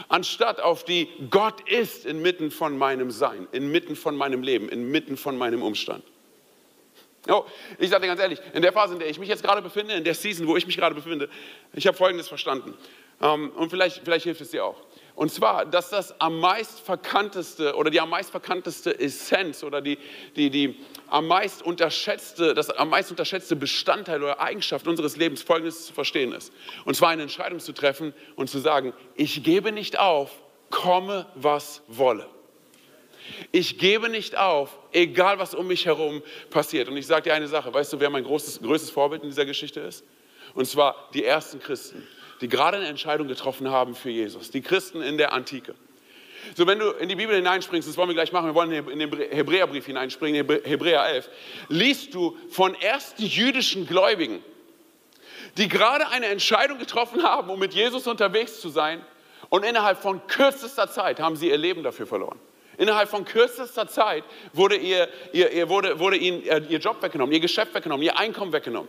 Anstatt 0.09 0.61
auf 0.61 0.85
die 0.85 1.09
Gott 1.31 1.69
ist 1.69 2.07
inmitten 2.07 2.51
von 2.51 2.77
meinem 2.77 3.11
Sein, 3.11 3.47
inmitten 3.53 3.97
von 3.97 4.17
meinem 4.17 4.43
Leben, 4.43 4.69
inmitten 4.69 5.17
von 5.17 5.39
meinem 5.39 5.63
Umstand. 5.63 6.05
Oh, 7.29 7.45
ich 7.79 7.91
sage 7.91 8.03
dir 8.03 8.09
ganz 8.09 8.21
ehrlich, 8.21 8.41
in 8.53 8.63
der 8.63 8.73
Phase, 8.73 8.95
in 8.95 9.01
der 9.01 9.09
ich 9.09 9.19
mich 9.19 9.29
jetzt 9.29 9.43
gerade 9.43 9.61
befinde, 9.61 9.95
in 9.95 10.05
der 10.05 10.15
Season, 10.15 10.47
wo 10.47 10.57
ich 10.57 10.67
mich 10.67 10.77
gerade 10.77 10.95
befinde, 10.95 11.29
ich 11.73 11.87
habe 11.87 11.97
Folgendes 11.97 12.29
verstanden. 12.29 12.75
Ähm, 13.21 13.51
und 13.51 13.71
vielleicht, 13.71 14.03
vielleicht 14.05 14.25
hilft 14.25 14.41
es 14.41 14.51
dir 14.51 14.65
auch. 14.65 14.77
Und 15.15 15.33
zwar, 15.33 15.65
dass 15.65 15.89
das 15.89 16.21
am 16.21 16.41
meist 16.41 16.81
verkannteste 16.81 17.75
oder 17.77 17.89
die 17.89 18.01
am 18.01 18.11
meist 18.11 18.31
verkannteste 18.31 19.01
Essenz 19.01 19.65
oder 19.65 19.81
die, 19.81 19.99
die, 20.37 20.51
die 20.51 20.77
am 21.09 21.27
meist 21.27 21.63
unterschätzte, 21.63 22.53
das 22.53 22.69
am 22.69 22.91
meist 22.91 23.11
unterschätzte 23.11 23.57
Bestandteil 23.57 24.23
oder 24.23 24.41
Eigenschaft 24.41 24.87
unseres 24.87 25.17
Lebens 25.17 25.43
folgendes 25.43 25.87
zu 25.87 25.95
verstehen 25.95 26.33
ist. 26.33 26.53
Und 26.85 26.97
zwar 26.97 27.09
eine 27.09 27.23
Entscheidung 27.23 27.61
zu 27.61 27.73
treffen 27.73 28.13
und 28.37 28.51
zu 28.51 28.59
sagen, 28.59 28.93
ich 29.15 29.43
gebe 29.43 29.73
nicht 29.73 29.99
auf, 29.99 30.31
komme 30.69 31.25
was 31.35 31.81
wolle. 31.87 32.29
Ich 33.53 33.79
gebe 33.79 34.11
nicht 34.11 34.37
auf, 34.37 34.79
egal 34.93 35.39
was 35.39 35.55
um 35.55 35.67
mich 35.67 35.87
herum 35.87 36.23
passiert. 36.51 36.89
Und 36.89 36.97
ich 36.99 37.07
sage 37.07 37.23
dir 37.23 37.35
eine 37.35 37.49
Sache, 37.49 37.73
weißt 37.73 37.95
du, 37.95 38.01
wer 38.01 38.11
mein 38.11 38.23
großes, 38.23 38.61
größtes 38.61 38.91
Vorbild 38.91 39.23
in 39.23 39.31
dieser 39.31 39.47
Geschichte 39.47 39.81
ist? 39.81 40.05
Und 40.55 40.67
zwar 40.67 41.09
die 41.15 41.25
ersten 41.25 41.59
Christen 41.59 42.07
die 42.41 42.49
gerade 42.49 42.77
eine 42.79 42.87
Entscheidung 42.87 43.29
getroffen 43.29 43.71
haben 43.71 43.95
für 43.95 44.11
Jesus, 44.11 44.51
die 44.51 44.63
Christen 44.63 45.03
in 45.03 45.19
der 45.19 45.33
Antike. 45.33 45.75
So, 46.55 46.67
wenn 46.67 46.79
du 46.79 46.91
in 46.91 47.09
die 47.09 47.17
Bibel 47.17 47.35
hineinspringst, 47.35 47.89
das 47.89 47.97
wollen 47.97 48.09
wir 48.09 48.15
gleich 48.15 48.33
machen, 48.33 48.47
wir 48.47 48.55
wollen 48.55 48.71
in 48.71 48.99
den 48.99 49.13
Hebräerbrief 49.13 49.87
hineinspringen, 49.87 50.47
Hebräer 50.65 51.07
11, 51.07 51.29
liest 51.69 52.15
du 52.15 52.37
von 52.51 52.75
ersten 52.75 53.25
jüdischen 53.25 53.87
Gläubigen, 53.87 54.43
die 55.57 55.69
gerade 55.69 56.09
eine 56.09 56.27
Entscheidung 56.27 56.79
getroffen 56.79 57.23
haben, 57.23 57.51
um 57.51 57.59
mit 57.59 57.75
Jesus 57.75 58.07
unterwegs 58.07 58.61
zu 58.61 58.69
sein 58.69 59.05
und 59.49 59.65
innerhalb 59.65 59.99
von 59.99 60.27
kürzester 60.27 60.89
Zeit 60.89 61.21
haben 61.21 61.37
sie 61.37 61.49
ihr 61.49 61.59
Leben 61.59 61.83
dafür 61.83 62.07
verloren. 62.07 62.39
Innerhalb 62.79 63.09
von 63.09 63.25
kürzester 63.25 63.89
Zeit 63.89 64.25
wurde, 64.53 64.77
ihr, 64.77 65.09
ihr, 65.33 65.51
ihr 65.51 65.69
wurde, 65.69 65.99
wurde 65.99 66.17
ihnen 66.17 66.43
ihr 66.43 66.79
Job 66.79 67.03
weggenommen, 67.03 67.33
ihr 67.33 67.41
Geschäft 67.41 67.75
weggenommen, 67.75 68.05
ihr 68.05 68.19
Einkommen 68.19 68.53
weggenommen. 68.53 68.89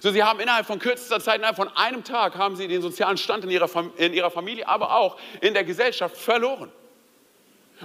So, 0.00 0.10
sie 0.10 0.22
haben 0.22 0.40
innerhalb 0.40 0.66
von 0.66 0.78
kürzester 0.78 1.20
Zeit, 1.20 1.36
innerhalb 1.36 1.56
von 1.56 1.68
einem 1.76 2.04
Tag, 2.04 2.36
haben 2.36 2.56
sie 2.56 2.68
den 2.68 2.82
sozialen 2.82 3.16
Stand 3.16 3.44
in 3.44 3.50
ihrer, 3.50 3.68
in 3.96 4.14
ihrer 4.14 4.30
Familie, 4.30 4.66
aber 4.68 4.96
auch 4.96 5.16
in 5.40 5.54
der 5.54 5.64
Gesellschaft 5.64 6.16
verloren. 6.16 6.72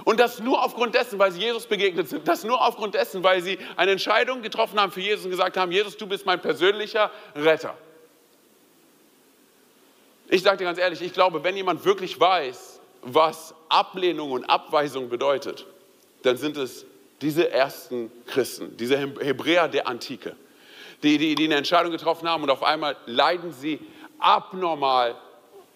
Und 0.04 0.20
das 0.20 0.38
nur 0.38 0.62
aufgrund 0.62 0.94
dessen, 0.94 1.18
weil 1.18 1.32
sie 1.32 1.40
Jesus 1.40 1.66
begegnet 1.66 2.08
sind. 2.08 2.28
Das 2.28 2.44
nur 2.44 2.64
aufgrund 2.64 2.94
dessen, 2.94 3.22
weil 3.24 3.42
sie 3.42 3.58
eine 3.76 3.92
Entscheidung 3.92 4.42
getroffen 4.42 4.80
haben 4.80 4.92
für 4.92 5.00
Jesus 5.00 5.24
und 5.24 5.32
gesagt 5.32 5.56
haben, 5.56 5.72
Jesus, 5.72 5.96
du 5.96 6.06
bist 6.06 6.24
mein 6.24 6.40
persönlicher 6.40 7.10
Retter. 7.34 7.76
Ich 10.28 10.42
sage 10.42 10.58
dir 10.58 10.64
ganz 10.64 10.78
ehrlich, 10.78 11.00
ich 11.02 11.12
glaube, 11.12 11.42
wenn 11.42 11.56
jemand 11.56 11.84
wirklich 11.84 12.18
weiß, 12.18 12.80
was 13.02 13.54
Ablehnung 13.68 14.32
und 14.32 14.44
Abweisung 14.44 15.08
bedeutet, 15.08 15.66
dann 16.22 16.36
sind 16.36 16.56
es 16.56 16.84
diese 17.20 17.50
ersten 17.50 18.12
Christen, 18.26 18.76
diese 18.76 18.98
Hebräer 18.98 19.68
der 19.68 19.88
Antike 19.88 20.36
die, 21.02 21.18
die, 21.18 21.34
die 21.34 21.44
eine 21.44 21.56
Entscheidung 21.56 21.92
getroffen 21.92 22.28
haben 22.28 22.42
und 22.42 22.50
auf 22.50 22.62
einmal 22.62 22.96
leiden 23.06 23.52
sie 23.52 23.80
abnormal 24.18 25.14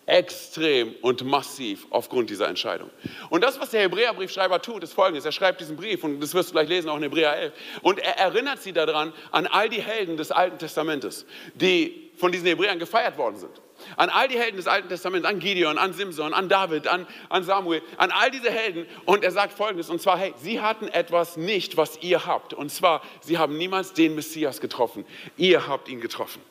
extrem 0.07 0.95
und 1.01 1.25
massiv 1.25 1.87
aufgrund 1.91 2.29
dieser 2.29 2.49
Entscheidung. 2.49 2.91
Und 3.31 3.43
das, 3.43 3.61
was 3.61 3.71
der 3.71 3.83
Hebräerbriefschreiber 3.83 4.61
tut, 4.61 4.83
ist 4.83 4.93
folgendes. 4.93 5.25
Er 5.25 5.33
schreibt 5.33 5.61
diesen 5.61 5.77
Brief, 5.77 6.03
und 6.03 6.21
das 6.21 6.35
wirst 6.35 6.51
du 6.51 6.53
gleich 6.55 6.69
lesen, 6.69 6.89
auch 6.89 6.97
in 6.97 7.05
Hebräer 7.05 7.37
11, 7.37 7.53
und 7.83 7.99
er 8.01 8.19
erinnert 8.19 8.61
sie 8.61 8.73
daran 8.73 9.13
an 9.31 9.47
all 9.47 9.69
die 9.69 9.81
Helden 9.81 10.17
des 10.17 10.33
Alten 10.33 10.59
Testamentes, 10.59 11.25
die 11.55 12.11
von 12.17 12.33
diesen 12.33 12.47
Hebräern 12.47 12.79
gefeiert 12.79 13.17
worden 13.17 13.37
sind. 13.37 13.61
An 13.97 14.11
all 14.11 14.29
die 14.29 14.39
Helden 14.39 14.57
des 14.57 14.67
Alten 14.67 14.89
Testaments, 14.89 15.27
an 15.27 15.39
Gideon, 15.39 15.79
an 15.79 15.93
Simson, 15.93 16.35
an 16.35 16.49
David, 16.49 16.87
an, 16.87 17.07
an 17.29 17.45
Samuel, 17.45 17.83
an 17.97 18.11
all 18.11 18.31
diese 18.31 18.51
Helden. 18.51 18.87
Und 19.05 19.25
er 19.25 19.31
sagt 19.31 19.53
folgendes, 19.53 19.91
und 19.91 20.01
zwar, 20.01 20.19
hey, 20.19 20.35
sie 20.37 20.61
hatten 20.61 20.89
etwas 20.89 21.37
nicht, 21.37 21.77
was 21.77 21.99
ihr 22.03 22.27
habt. 22.27 22.55
Und 22.55 22.71
zwar, 22.71 23.03
sie 23.21 23.39
haben 23.39 23.57
niemals 23.57 23.93
den 23.93 24.15
Messias 24.15 24.61
getroffen. 24.61 25.05
Ihr 25.37 25.67
habt 25.67 25.89
ihn 25.89 26.01
getroffen. 26.01 26.43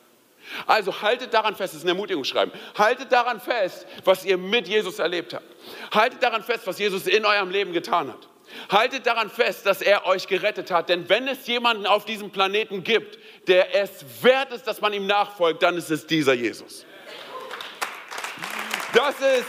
Also 0.66 1.02
haltet 1.02 1.32
daran 1.34 1.54
fest, 1.54 1.74
das 1.74 1.78
ist 1.78 1.84
ein 1.84 1.88
Ermutigungsschreiben. 1.88 2.52
Haltet 2.76 3.12
daran 3.12 3.40
fest, 3.40 3.86
was 4.04 4.24
ihr 4.24 4.36
mit 4.36 4.68
Jesus 4.68 4.98
erlebt 4.98 5.34
habt. 5.34 5.44
Haltet 5.92 6.22
daran 6.22 6.42
fest, 6.42 6.66
was 6.66 6.78
Jesus 6.78 7.06
in 7.06 7.24
eurem 7.24 7.50
Leben 7.50 7.72
getan 7.72 8.08
hat. 8.08 8.28
Haltet 8.70 9.06
daran 9.06 9.30
fest, 9.30 9.66
dass 9.66 9.80
er 9.80 10.06
euch 10.06 10.26
gerettet 10.26 10.70
hat. 10.70 10.88
Denn 10.88 11.08
wenn 11.08 11.26
es 11.28 11.46
jemanden 11.46 11.86
auf 11.86 12.04
diesem 12.04 12.30
Planeten 12.30 12.84
gibt, 12.84 13.18
der 13.46 13.74
es 13.74 14.04
wert 14.22 14.52
ist, 14.52 14.66
dass 14.66 14.80
man 14.80 14.92
ihm 14.92 15.06
nachfolgt, 15.06 15.62
dann 15.62 15.76
ist 15.76 15.90
es 15.90 16.06
dieser 16.06 16.34
Jesus. 16.34 16.84
Das 18.94 19.14
ist 19.20 19.46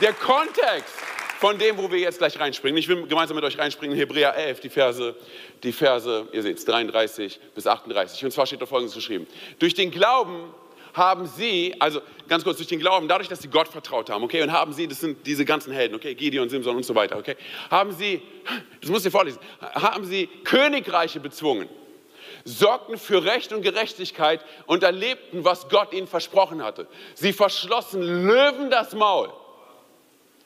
der 0.00 0.14
Kontext 0.14 0.94
von 1.40 1.58
dem, 1.58 1.76
wo 1.76 1.90
wir 1.90 1.98
jetzt 1.98 2.18
gleich 2.18 2.40
reinspringen. 2.40 2.78
Ich 2.78 2.88
will 2.88 3.06
gemeinsam 3.06 3.34
mit 3.34 3.44
euch 3.44 3.58
reinspringen 3.58 3.94
in 3.94 4.00
Hebräer 4.00 4.34
11, 4.34 4.60
die 4.60 4.70
Verse, 4.70 5.14
die 5.62 5.72
Verse, 5.72 6.26
ihr 6.32 6.42
seht 6.42 6.56
es, 6.56 6.64
33 6.64 7.38
bis 7.54 7.66
38. 7.66 8.24
Und 8.24 8.30
zwar 8.30 8.46
steht 8.46 8.62
da 8.62 8.66
folgendes 8.66 8.94
geschrieben. 8.94 9.26
Durch 9.58 9.74
den 9.74 9.90
Glauben 9.90 10.54
haben 10.94 11.26
sie, 11.26 11.74
also 11.78 12.00
ganz 12.28 12.42
kurz, 12.42 12.56
durch 12.56 12.68
den 12.68 12.80
Glauben, 12.80 13.08
dadurch, 13.08 13.28
dass 13.28 13.42
sie 13.42 13.48
Gott 13.48 13.68
vertraut 13.68 14.08
haben, 14.08 14.24
okay, 14.24 14.42
und 14.42 14.52
haben 14.52 14.72
sie, 14.72 14.88
das 14.88 15.00
sind 15.00 15.26
diese 15.26 15.44
ganzen 15.44 15.72
Helden, 15.72 15.94
okay, 15.94 16.14
Gideon, 16.14 16.48
Simson 16.48 16.76
und 16.76 16.84
so 16.84 16.94
weiter, 16.94 17.18
okay, 17.18 17.36
haben 17.70 17.92
sie, 17.92 18.22
das 18.80 18.90
muss 18.90 19.04
ihr 19.04 19.10
vorlesen, 19.10 19.38
haben 19.60 20.06
sie 20.06 20.28
Königreiche 20.44 21.20
bezwungen. 21.20 21.68
Sorgten 22.44 22.98
für 22.98 23.24
Recht 23.24 23.52
und 23.52 23.62
Gerechtigkeit 23.62 24.44
und 24.66 24.82
erlebten, 24.82 25.44
was 25.44 25.68
Gott 25.68 25.92
ihnen 25.92 26.06
versprochen 26.06 26.62
hatte. 26.62 26.86
Sie 27.14 27.32
verschlossen 27.32 28.02
Löwen 28.02 28.70
das 28.70 28.94
Maul. 28.94 29.32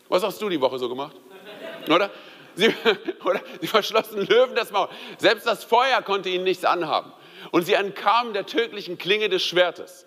Was 0.09 0.23
hast 0.23 0.41
du 0.41 0.49
die 0.49 0.61
Woche 0.61 0.79
so 0.79 0.89
gemacht? 0.89 1.17
Oder? 1.89 2.11
Sie, 2.55 2.69
oder? 3.25 3.41
Sie 3.61 3.67
verschlossen 3.67 4.27
Löwen 4.27 4.55
das 4.55 4.71
Maul. 4.71 4.89
Selbst 5.19 5.47
das 5.47 5.65
Feuer 5.65 6.03
konnte 6.03 6.29
ihnen 6.29 6.45
nichts 6.45 6.65
anhaben. 6.65 7.13
Und 7.51 7.65
sie 7.67 7.75
entkamen 7.75 8.33
der 8.33 8.47
tödlichen 8.47 8.99
Klinge 8.99 9.29
des 9.29 9.45
Schwertes. 9.45 10.07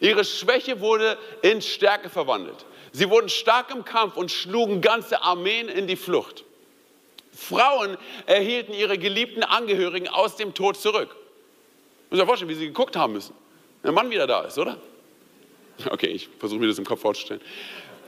Ihre 0.00 0.24
Schwäche 0.24 0.80
wurde 0.80 1.18
in 1.42 1.60
Stärke 1.62 2.08
verwandelt. 2.08 2.66
Sie 2.92 3.10
wurden 3.10 3.28
stark 3.28 3.70
im 3.70 3.84
Kampf 3.84 4.16
und 4.16 4.30
schlugen 4.30 4.80
ganze 4.80 5.22
Armeen 5.22 5.68
in 5.68 5.86
die 5.86 5.96
Flucht. 5.96 6.44
Frauen 7.32 7.96
erhielten 8.26 8.72
ihre 8.72 8.98
geliebten 8.98 9.44
Angehörigen 9.44 10.08
aus 10.08 10.36
dem 10.36 10.54
Tod 10.54 10.76
zurück. 10.76 11.14
Muss 12.10 12.18
mir 12.18 12.26
vorstellen, 12.26 12.50
wie 12.50 12.54
sie 12.54 12.66
geguckt 12.66 12.96
haben 12.96 13.12
müssen. 13.12 13.34
Der 13.84 13.92
Mann 13.92 14.10
wieder 14.10 14.26
da 14.26 14.42
ist, 14.42 14.58
oder? 14.58 14.76
Okay, 15.90 16.08
ich 16.08 16.28
versuche 16.38 16.60
mir 16.60 16.66
das 16.66 16.78
im 16.78 16.84
Kopf 16.84 17.00
vorzustellen. 17.00 17.40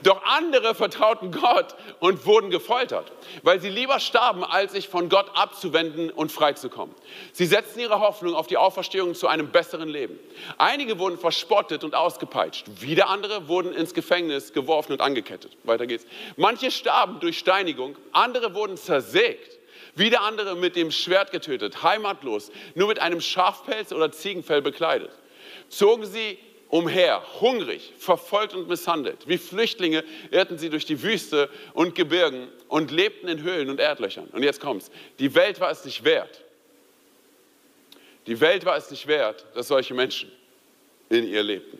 Doch 0.03 0.23
andere 0.23 0.73
vertrauten 0.73 1.31
Gott 1.31 1.75
und 1.99 2.25
wurden 2.25 2.49
gefoltert, 2.49 3.11
weil 3.43 3.61
sie 3.61 3.69
lieber 3.69 3.99
starben, 3.99 4.43
als 4.43 4.71
sich 4.71 4.89
von 4.89 5.09
Gott 5.09 5.27
abzuwenden 5.35 6.09
und 6.09 6.31
freizukommen. 6.31 6.95
Sie 7.33 7.45
setzten 7.45 7.79
ihre 7.81 7.99
Hoffnung 7.99 8.33
auf 8.33 8.47
die 8.47 8.57
Auferstehung 8.57 9.13
zu 9.13 9.27
einem 9.27 9.51
besseren 9.51 9.89
Leben. 9.89 10.19
Einige 10.57 10.97
wurden 10.97 11.19
verspottet 11.19 11.83
und 11.83 11.93
ausgepeitscht. 11.93 12.65
Wieder 12.81 13.09
andere 13.09 13.47
wurden 13.47 13.73
ins 13.73 13.93
Gefängnis 13.93 14.53
geworfen 14.53 14.93
und 14.93 15.01
angekettet. 15.01 15.55
Weiter 15.63 15.85
geht's. 15.85 16.07
Manche 16.35 16.71
starben 16.71 17.19
durch 17.19 17.37
Steinigung, 17.37 17.95
andere 18.11 18.55
wurden 18.55 18.77
zersägt. 18.77 19.60
Wieder 19.95 20.21
andere 20.21 20.55
mit 20.55 20.75
dem 20.75 20.91
Schwert 20.91 21.31
getötet, 21.31 21.83
heimatlos, 21.83 22.51
nur 22.75 22.87
mit 22.87 22.99
einem 22.99 23.21
Schafpelz 23.21 23.91
oder 23.91 24.11
Ziegenfell 24.11 24.61
bekleidet. 24.61 25.11
Zogen 25.69 26.05
sie 26.05 26.37
umher, 26.69 27.21
hungrig, 27.41 27.93
verfolgt 27.97 28.53
und 28.53 28.69
misshandelt. 28.69 29.27
Wie 29.27 29.37
Flüchtlinge 29.37 30.05
irrten 30.31 30.57
sie 30.57 30.69
durch 30.69 30.85
die 30.85 31.03
Wüste 31.03 31.49
und 31.73 31.95
Gebirgen 31.95 32.47
und 32.69 32.91
lebten 32.91 33.27
in 33.27 33.41
Höhlen 33.41 33.69
und 33.69 33.79
Erdlöchern. 33.79 34.27
Und 34.31 34.43
jetzt 34.43 34.61
kommt's. 34.61 34.89
Die 35.19 35.35
Welt 35.35 35.59
war 35.59 35.69
es 35.69 35.83
nicht 35.83 36.05
wert. 36.05 36.41
Die 38.27 38.39
Welt 38.39 38.63
war 38.63 38.77
es 38.77 38.89
nicht 38.89 39.07
wert, 39.07 39.45
dass 39.53 39.67
solche 39.67 39.93
Menschen 39.93 40.31
in 41.09 41.27
ihr 41.27 41.43
lebten. 41.43 41.79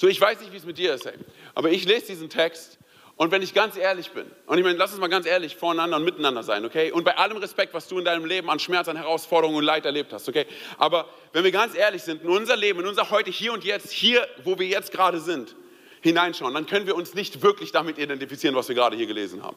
So, 0.00 0.08
ich 0.08 0.20
weiß 0.20 0.40
nicht, 0.40 0.52
wie 0.52 0.56
es 0.56 0.64
mit 0.64 0.78
dir 0.78 0.94
ist, 0.94 1.08
aber 1.54 1.70
ich 1.70 1.84
lese 1.84 2.06
diesen 2.06 2.30
Text 2.30 2.78
und 3.16 3.30
wenn 3.30 3.42
ich 3.42 3.54
ganz 3.54 3.76
ehrlich 3.76 4.10
bin, 4.10 4.26
und 4.46 4.58
ich 4.58 4.64
meine, 4.64 4.76
lass 4.76 4.90
uns 4.90 5.00
mal 5.00 5.08
ganz 5.08 5.24
ehrlich 5.26 5.54
voreinander 5.54 5.98
und 5.98 6.04
miteinander 6.04 6.42
sein, 6.42 6.64
okay? 6.64 6.90
Und 6.90 7.04
bei 7.04 7.16
allem 7.16 7.36
Respekt, 7.36 7.72
was 7.72 7.86
du 7.86 7.98
in 7.98 8.04
deinem 8.04 8.24
Leben 8.24 8.50
an 8.50 8.58
Schmerz, 8.58 8.88
an 8.88 8.96
Herausforderungen 8.96 9.58
und 9.58 9.64
Leid 9.64 9.86
erlebt 9.86 10.12
hast, 10.12 10.28
okay? 10.28 10.46
Aber 10.78 11.08
wenn 11.32 11.44
wir 11.44 11.52
ganz 11.52 11.76
ehrlich 11.76 12.02
sind, 12.02 12.22
in 12.24 12.30
unser 12.30 12.56
Leben, 12.56 12.80
in 12.80 12.86
unser 12.86 13.10
heute, 13.10 13.30
hier 13.30 13.52
und 13.52 13.62
jetzt, 13.64 13.92
hier, 13.92 14.26
wo 14.42 14.58
wir 14.58 14.66
jetzt 14.66 14.90
gerade 14.90 15.20
sind, 15.20 15.54
hineinschauen, 16.00 16.52
dann 16.52 16.66
können 16.66 16.86
wir 16.86 16.96
uns 16.96 17.14
nicht 17.14 17.40
wirklich 17.40 17.70
damit 17.70 17.98
identifizieren, 17.98 18.56
was 18.56 18.68
wir 18.68 18.74
gerade 18.74 18.96
hier 18.96 19.06
gelesen 19.06 19.44
haben. 19.44 19.56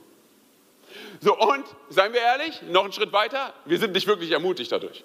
So, 1.20 1.36
und, 1.36 1.66
seien 1.90 2.14
wir 2.14 2.22
ehrlich, 2.22 2.62
noch 2.70 2.84
einen 2.84 2.94
Schritt 2.94 3.12
weiter, 3.12 3.54
wir 3.66 3.80
sind 3.80 3.94
nicht 3.94 4.06
wirklich 4.06 4.32
ermutigt 4.32 4.72
dadurch. 4.72 5.04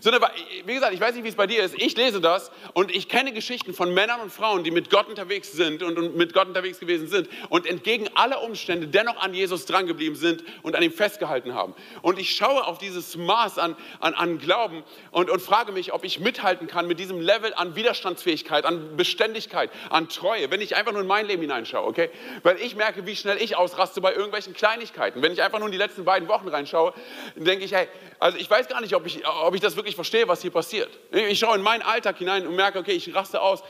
Sondern, 0.00 0.22
wie 0.64 0.74
gesagt, 0.74 0.94
ich 0.94 1.00
weiß 1.00 1.14
nicht, 1.14 1.24
wie 1.24 1.28
es 1.28 1.34
bei 1.34 1.46
dir 1.46 1.62
ist. 1.62 1.74
Ich 1.76 1.96
lese 1.96 2.20
das 2.20 2.50
und 2.74 2.94
ich 2.94 3.08
kenne 3.08 3.32
Geschichten 3.32 3.74
von 3.74 3.92
Männern 3.92 4.20
und 4.20 4.32
Frauen, 4.32 4.64
die 4.64 4.70
mit 4.70 4.90
Gott 4.90 5.08
unterwegs 5.08 5.52
sind 5.52 5.82
und, 5.82 6.16
mit 6.16 6.32
Gott 6.32 6.48
unterwegs 6.48 6.80
gewesen 6.80 7.08
sind 7.08 7.28
und 7.48 7.66
entgegen 7.66 8.08
aller 8.14 8.42
Umstände 8.42 8.86
dennoch 8.88 9.16
an 9.22 9.34
Jesus 9.34 9.66
drangeblieben 9.66 10.16
sind 10.16 10.44
und 10.62 10.76
an 10.76 10.82
ihm 10.82 10.92
festgehalten 10.92 11.54
haben. 11.54 11.74
Und 12.02 12.18
ich 12.18 12.34
schaue 12.34 12.66
auf 12.66 12.78
dieses 12.78 13.16
Maß 13.16 13.58
an, 13.58 13.76
an, 14.00 14.14
an 14.14 14.38
Glauben 14.38 14.82
und, 15.10 15.30
und 15.30 15.40
frage 15.40 15.72
mich, 15.72 15.92
ob 15.92 16.04
ich 16.04 16.20
mithalten 16.20 16.66
kann 16.66 16.86
mit 16.86 16.98
diesem 16.98 17.20
Level 17.20 17.52
an 17.54 17.74
Widerstandsfähigkeit, 17.74 18.64
an 18.64 18.96
Beständigkeit, 18.96 19.70
an 19.90 20.08
Treue, 20.08 20.50
wenn 20.50 20.60
ich 20.60 20.76
einfach 20.76 20.92
nur 20.92 21.02
in 21.02 21.06
mein 21.06 21.26
Leben 21.26 21.42
hineinschaue, 21.42 21.86
okay? 21.86 22.10
Weil 22.42 22.56
ich 22.60 22.76
merke, 22.76 23.06
wie 23.06 23.16
schnell 23.16 23.40
ich 23.40 23.56
ausraste 23.56 24.00
bei 24.00 24.12
irgendwelchen 24.12 24.54
Kleinigkeiten. 24.54 25.22
Wenn 25.22 25.32
ich 25.32 25.42
einfach 25.42 25.58
nur 25.58 25.68
in 25.68 25.72
die 25.72 25.78
letzten 25.78 26.04
beiden 26.04 26.28
Wochen 26.28 26.48
reinschaue, 26.48 26.92
denke 27.36 27.64
ich, 27.64 27.72
hey, 27.72 27.88
also 28.18 28.38
ich 28.38 28.50
weiß 28.50 28.68
gar 28.68 28.80
nicht, 28.80 28.94
ob 28.94 29.06
ich, 29.06 29.26
ob 29.26 29.54
ich 29.54 29.60
das 29.60 29.76
wirklich 29.78 29.94
verstehe, 29.94 30.28
was 30.28 30.42
hier 30.42 30.50
passiert. 30.50 30.90
Ich 31.10 31.38
schaue 31.38 31.56
in 31.56 31.62
meinen 31.62 31.82
Alltag 31.82 32.18
hinein 32.18 32.46
und 32.46 32.54
merke, 32.54 32.78
okay, 32.78 32.92
ich 32.92 33.14
raste 33.14 33.40
aus. 33.40 33.62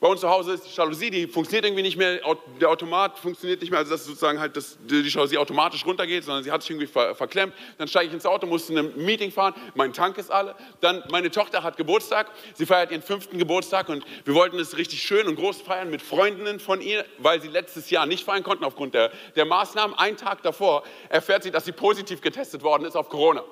Bei 0.00 0.06
uns 0.06 0.20
zu 0.20 0.28
Hause 0.28 0.52
ist 0.52 0.64
die 0.64 0.76
Jalousie, 0.76 1.10
die 1.10 1.26
funktioniert 1.26 1.64
irgendwie 1.64 1.82
nicht 1.82 1.96
mehr, 1.96 2.20
der 2.60 2.70
Automat 2.70 3.18
funktioniert 3.18 3.60
nicht 3.60 3.70
mehr, 3.70 3.80
also 3.80 3.90
dass 3.90 4.04
sozusagen 4.04 4.38
halt 4.38 4.56
das, 4.56 4.78
die 4.88 5.00
Jalousie 5.00 5.38
automatisch 5.38 5.84
runtergeht, 5.84 6.22
sondern 6.22 6.44
sie 6.44 6.52
hat 6.52 6.62
sich 6.62 6.70
irgendwie 6.70 6.86
ver, 6.86 7.16
verklemmt. 7.16 7.52
Dann 7.78 7.88
steige 7.88 8.06
ich 8.06 8.12
ins 8.12 8.24
Auto, 8.24 8.46
muss 8.46 8.68
zu 8.68 8.72
einem 8.72 8.92
Meeting 8.94 9.32
fahren, 9.32 9.54
mein 9.74 9.92
Tank 9.92 10.16
ist 10.16 10.30
alle. 10.30 10.54
Dann 10.80 11.02
meine 11.10 11.32
Tochter 11.32 11.64
hat 11.64 11.76
Geburtstag, 11.76 12.30
sie 12.54 12.64
feiert 12.64 12.92
ihren 12.92 13.02
fünften 13.02 13.38
Geburtstag 13.38 13.88
und 13.88 14.04
wir 14.24 14.34
wollten 14.34 14.60
es 14.60 14.76
richtig 14.76 15.02
schön 15.02 15.26
und 15.26 15.34
groß 15.34 15.62
feiern 15.62 15.90
mit 15.90 16.00
Freundinnen 16.00 16.60
von 16.60 16.80
ihr, 16.80 17.04
weil 17.18 17.42
sie 17.42 17.48
letztes 17.48 17.90
Jahr 17.90 18.06
nicht 18.06 18.22
feiern 18.22 18.44
konnten 18.44 18.62
aufgrund 18.62 18.94
der, 18.94 19.10
der 19.34 19.46
Maßnahmen. 19.46 19.98
Einen 19.98 20.16
Tag 20.16 20.44
davor 20.44 20.84
erfährt 21.08 21.42
sie, 21.42 21.50
dass 21.50 21.64
sie 21.64 21.72
positiv 21.72 22.20
getestet 22.20 22.62
worden 22.62 22.84
ist 22.84 22.96
auf 22.96 23.08
Corona. 23.08 23.42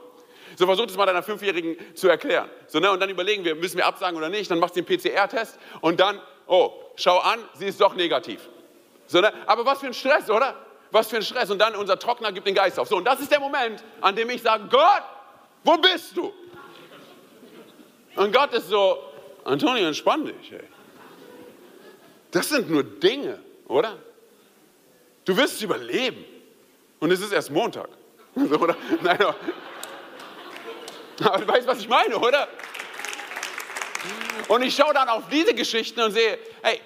So 0.57 0.67
versucht 0.67 0.91
es 0.91 0.97
mal 0.97 1.07
deiner 1.07 1.23
Fünfjährigen 1.23 1.77
zu 1.95 2.09
erklären. 2.09 2.51
So, 2.67 2.81
ne? 2.81 2.91
Und 2.91 3.01
dann 3.01 3.11
überlegen 3.11 3.45
wir, 3.45 3.55
müssen 3.55 3.77
wir 3.77 3.87
absagen 3.87 4.17
oder 4.17 4.29
nicht. 4.29 4.51
Dann 4.51 4.59
macht 4.59 4.75
sie 4.75 4.81
einen 4.81 4.87
PCR-Test 4.87 5.59
und 5.83 6.01
dann, 6.01 6.21
oh, 6.47 6.73
schau 6.97 7.19
an, 7.19 7.39
sie 7.55 7.67
ist 7.67 7.81
doch 7.81 7.95
negativ. 7.95 8.49
So, 9.07 9.21
ne? 9.21 9.33
Aber 9.47 9.65
was 9.67 9.81
für 9.81 9.87
ein 9.87 9.95
Stress, 9.95 10.31
oder? 10.31 10.57
Was 10.91 11.09
für 11.09 11.17
ein 11.17 11.23
Stress. 11.23 11.51
Und 11.51 11.59
dann 11.59 11.75
unser 11.77 11.99
Trockner 11.99 12.33
gibt 12.33 12.47
den 12.47 12.55
Geist 12.55 12.79
auf. 12.79 12.89
So, 12.89 12.97
und 12.97 13.05
das 13.05 13.21
ist 13.21 13.31
der 13.31 13.41
Moment, 13.41 13.85
an 14.01 14.17
dem 14.17 14.31
ich 14.31 14.43
sage, 14.43 14.65
Gott, 14.71 15.03
wo 15.63 15.77
bist 15.77 16.17
du? 16.17 16.33
Und 18.17 18.35
Gott 18.35 18.53
ist 18.55 18.69
so, 18.69 18.99
Antonio, 19.45 19.87
entspann 19.87 20.25
dich. 20.25 20.53
Ey. 20.53 20.61
Das 22.31 22.49
sind 22.49 22.71
nur 22.71 22.83
Dinge, 22.83 23.39
oder? 23.69 23.99
Du 25.25 25.37
wirst 25.37 25.61
überleben. 25.61 26.25
Und 26.99 27.11
es 27.11 27.21
ist 27.21 27.33
erst 27.33 27.51
Montag. 27.51 27.89
Oder? 28.37 28.77
Nein, 29.03 29.19
aber 31.25 31.39
du 31.39 31.49
weißt, 31.49 31.67
was 31.67 31.81
ich 31.81 31.89
meine, 31.89 32.19
oder? 32.19 32.49
Und 34.49 34.63
ich 34.63 34.75
schaue 34.75 34.95
dann 34.95 35.09
auf 35.09 35.25
diese 35.31 35.55
Geschichten 35.55 36.01
und 36.01 36.13
sehe, 36.13 36.39
hey, 36.63 36.81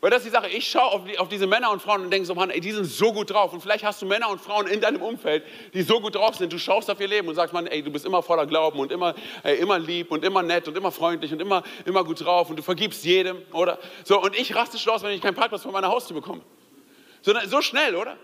weil 0.00 0.10
das 0.10 0.18
ist 0.18 0.26
die 0.26 0.30
Sache, 0.30 0.48
ich 0.48 0.70
schaue 0.70 0.84
auf, 0.84 1.04
die, 1.04 1.18
auf, 1.18 1.28
diese 1.28 1.46
Männer 1.46 1.70
und 1.70 1.80
Frauen 1.80 2.02
und 2.02 2.10
denke 2.10 2.26
so, 2.26 2.34
Mann, 2.34 2.50
ey, 2.50 2.60
die 2.60 2.70
sind 2.70 2.84
so 2.84 3.12
gut 3.12 3.30
drauf. 3.30 3.52
Und 3.52 3.62
vielleicht 3.62 3.82
hast 3.82 4.00
du 4.02 4.06
Männer 4.06 4.28
und 4.28 4.40
Frauen 4.40 4.66
in 4.66 4.80
deinem 4.80 5.02
Umfeld, 5.02 5.42
die 5.72 5.82
so 5.82 6.00
gut 6.00 6.14
drauf 6.14 6.36
sind. 6.36 6.52
Du 6.52 6.58
schaust 6.58 6.90
auf 6.90 7.00
ihr 7.00 7.08
Leben 7.08 7.26
und 7.28 7.34
sagst, 7.34 7.54
Mann, 7.54 7.66
ey, 7.66 7.82
du 7.82 7.90
bist 7.90 8.04
immer 8.04 8.22
voller 8.22 8.46
Glauben 8.46 8.78
und 8.78 8.92
immer, 8.92 9.14
ey, 9.42 9.56
immer 9.56 9.78
lieb 9.78 10.10
und 10.12 10.22
immer 10.22 10.42
nett 10.42 10.68
und 10.68 10.76
immer 10.76 10.92
freundlich 10.92 11.32
und 11.32 11.40
immer, 11.40 11.62
immer 11.86 12.04
gut 12.04 12.24
drauf 12.24 12.50
und 12.50 12.56
du 12.56 12.62
vergibst 12.62 13.04
jedem, 13.04 13.38
oder? 13.52 13.78
So, 14.04 14.20
und 14.22 14.38
ich 14.38 14.54
raste 14.54 14.78
schloss, 14.78 15.02
wenn 15.02 15.12
ich 15.12 15.22
keinen 15.22 15.34
Parkplatz 15.34 15.62
vor 15.62 15.72
meiner 15.72 15.88
Haustür 15.88 16.14
bekomme. 16.14 16.42
So, 17.22 17.32
so 17.46 17.62
schnell, 17.62 17.96
oder? 17.96 18.16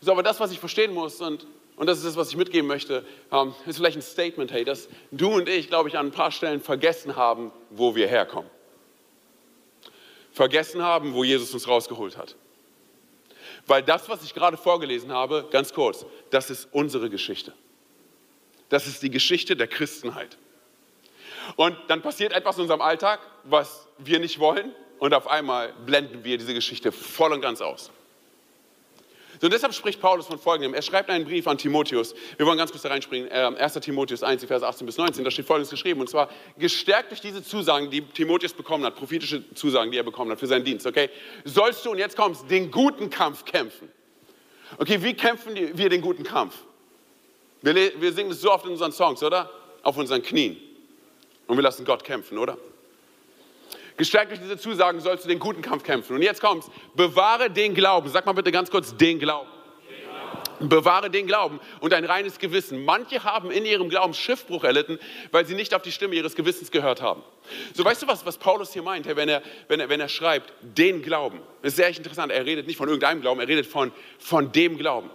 So, 0.00 0.10
aber 0.12 0.24
das, 0.24 0.40
was 0.40 0.50
ich 0.50 0.58
verstehen 0.58 0.92
muss 0.92 1.20
und 1.20 1.46
und 1.76 1.86
das 1.86 1.98
ist 1.98 2.06
das, 2.06 2.16
was 2.16 2.30
ich 2.30 2.36
mitgeben 2.36 2.68
möchte, 2.68 3.04
ähm, 3.30 3.54
ist 3.66 3.76
vielleicht 3.76 3.96
ein 3.96 4.02
Statement, 4.02 4.52
hey, 4.52 4.64
dass 4.64 4.88
du 5.10 5.34
und 5.34 5.48
ich, 5.48 5.68
glaube 5.68 5.88
ich, 5.88 5.98
an 5.98 6.06
ein 6.06 6.12
paar 6.12 6.30
Stellen 6.30 6.60
vergessen 6.60 7.16
haben, 7.16 7.50
wo 7.70 7.94
wir 7.94 8.06
herkommen. 8.06 8.50
Vergessen 10.32 10.82
haben, 10.82 11.14
wo 11.14 11.24
Jesus 11.24 11.52
uns 11.52 11.68
rausgeholt 11.68 12.16
hat. 12.16 12.36
Weil 13.66 13.82
das, 13.82 14.08
was 14.08 14.22
ich 14.22 14.34
gerade 14.34 14.56
vorgelesen 14.56 15.12
habe, 15.12 15.46
ganz 15.50 15.72
kurz, 15.72 16.06
das 16.30 16.50
ist 16.50 16.68
unsere 16.72 17.10
Geschichte. 17.10 17.52
Das 18.68 18.86
ist 18.86 19.02
die 19.02 19.10
Geschichte 19.10 19.56
der 19.56 19.68
Christenheit. 19.68 20.38
Und 21.56 21.76
dann 21.88 22.02
passiert 22.02 22.32
etwas 22.32 22.56
in 22.56 22.62
unserem 22.62 22.80
Alltag, 22.80 23.20
was 23.44 23.88
wir 23.98 24.18
nicht 24.18 24.38
wollen, 24.38 24.74
und 24.98 25.14
auf 25.14 25.26
einmal 25.26 25.72
blenden 25.84 26.22
wir 26.22 26.38
diese 26.38 26.54
Geschichte 26.54 26.92
voll 26.92 27.32
und 27.32 27.40
ganz 27.40 27.60
aus. 27.60 27.90
So, 29.42 29.46
und 29.46 29.52
deshalb 29.52 29.74
spricht 29.74 30.00
Paulus 30.00 30.28
von 30.28 30.38
Folgendem. 30.38 30.72
Er 30.72 30.82
schreibt 30.82 31.10
einen 31.10 31.24
Brief 31.24 31.48
an 31.48 31.58
Timotheus. 31.58 32.14
Wir 32.36 32.46
wollen 32.46 32.58
ganz 32.58 32.70
kurz 32.70 32.84
da 32.84 32.90
reinspringen. 32.90 33.28
Äh, 33.28 33.52
1. 33.58 33.74
Timotheus 33.74 34.22
1, 34.22 34.44
Vers 34.44 34.62
18 34.62 34.86
bis 34.86 34.98
19. 34.98 35.24
Da 35.24 35.32
steht 35.32 35.46
Folgendes 35.46 35.68
geschrieben. 35.68 36.00
Und 36.00 36.08
zwar, 36.08 36.28
gestärkt 36.58 37.10
durch 37.10 37.20
diese 37.20 37.42
Zusagen, 37.42 37.90
die 37.90 38.02
Timotheus 38.02 38.52
bekommen 38.52 38.84
hat, 38.84 38.94
prophetische 38.94 39.42
Zusagen, 39.54 39.90
die 39.90 39.98
er 39.98 40.04
bekommen 40.04 40.30
hat 40.30 40.38
für 40.38 40.46
seinen 40.46 40.64
Dienst, 40.64 40.86
okay, 40.86 41.10
sollst 41.44 41.84
du, 41.84 41.90
und 41.90 41.98
jetzt 41.98 42.16
kommst, 42.16 42.48
den 42.48 42.70
guten 42.70 43.10
Kampf 43.10 43.44
kämpfen. 43.44 43.88
Okay, 44.78 45.02
wie 45.02 45.14
kämpfen 45.14 45.56
wir 45.56 45.88
den 45.88 46.02
guten 46.02 46.22
Kampf? 46.22 46.54
Wir, 47.62 47.74
wir 48.00 48.12
singen 48.12 48.30
es 48.30 48.42
so 48.42 48.52
oft 48.52 48.64
in 48.64 48.70
unseren 48.70 48.92
Songs, 48.92 49.24
oder? 49.24 49.50
Auf 49.82 49.96
unseren 49.96 50.22
Knien. 50.22 50.56
Und 51.48 51.56
wir 51.56 51.64
lassen 51.64 51.84
Gott 51.84 52.04
kämpfen, 52.04 52.38
oder? 52.38 52.58
Gestärkt 53.96 54.30
durch 54.30 54.40
diese 54.40 54.56
Zusagen 54.56 55.00
sollst 55.00 55.24
du 55.24 55.28
den 55.28 55.38
guten 55.38 55.62
Kampf 55.62 55.82
kämpfen. 55.82 56.16
Und 56.16 56.22
jetzt 56.22 56.40
kommt's. 56.40 56.70
Bewahre 56.94 57.50
den 57.50 57.74
Glauben. 57.74 58.08
Sag 58.08 58.26
mal 58.26 58.32
bitte 58.32 58.52
ganz 58.52 58.70
kurz, 58.70 58.96
den 58.96 59.18
Glauben. 59.18 59.48
Bewahre 60.68 61.10
den 61.10 61.26
Glauben 61.26 61.60
und 61.80 61.92
ein 61.92 62.04
reines 62.04 62.38
Gewissen. 62.38 62.84
Manche 62.84 63.24
haben 63.24 63.50
in 63.50 63.64
ihrem 63.64 63.88
Glauben 63.88 64.14
Schiffbruch 64.14 64.64
erlitten, 64.64 64.98
weil 65.30 65.46
sie 65.46 65.54
nicht 65.54 65.74
auf 65.74 65.82
die 65.82 65.92
Stimme 65.92 66.14
ihres 66.14 66.36
Gewissens 66.36 66.70
gehört 66.70 67.02
haben. 67.02 67.22
So 67.74 67.84
weißt 67.84 68.02
du 68.02 68.06
was, 68.06 68.24
was 68.24 68.38
Paulus 68.38 68.72
hier 68.72 68.82
meint, 68.82 69.06
wenn 69.06 69.28
er, 69.28 69.42
wenn 69.68 69.80
er, 69.80 69.88
wenn 69.88 70.00
er 70.00 70.08
schreibt, 70.08 70.52
den 70.60 71.02
Glauben. 71.02 71.40
Das 71.62 71.72
ist 71.72 71.76
sehr 71.76 71.88
interessant. 71.88 72.32
Er 72.32 72.46
redet 72.46 72.66
nicht 72.66 72.76
von 72.76 72.88
irgendeinem 72.88 73.20
Glauben, 73.20 73.40
er 73.40 73.48
redet 73.48 73.66
von, 73.66 73.92
von 74.18 74.52
dem 74.52 74.78
Glauben. 74.78 75.10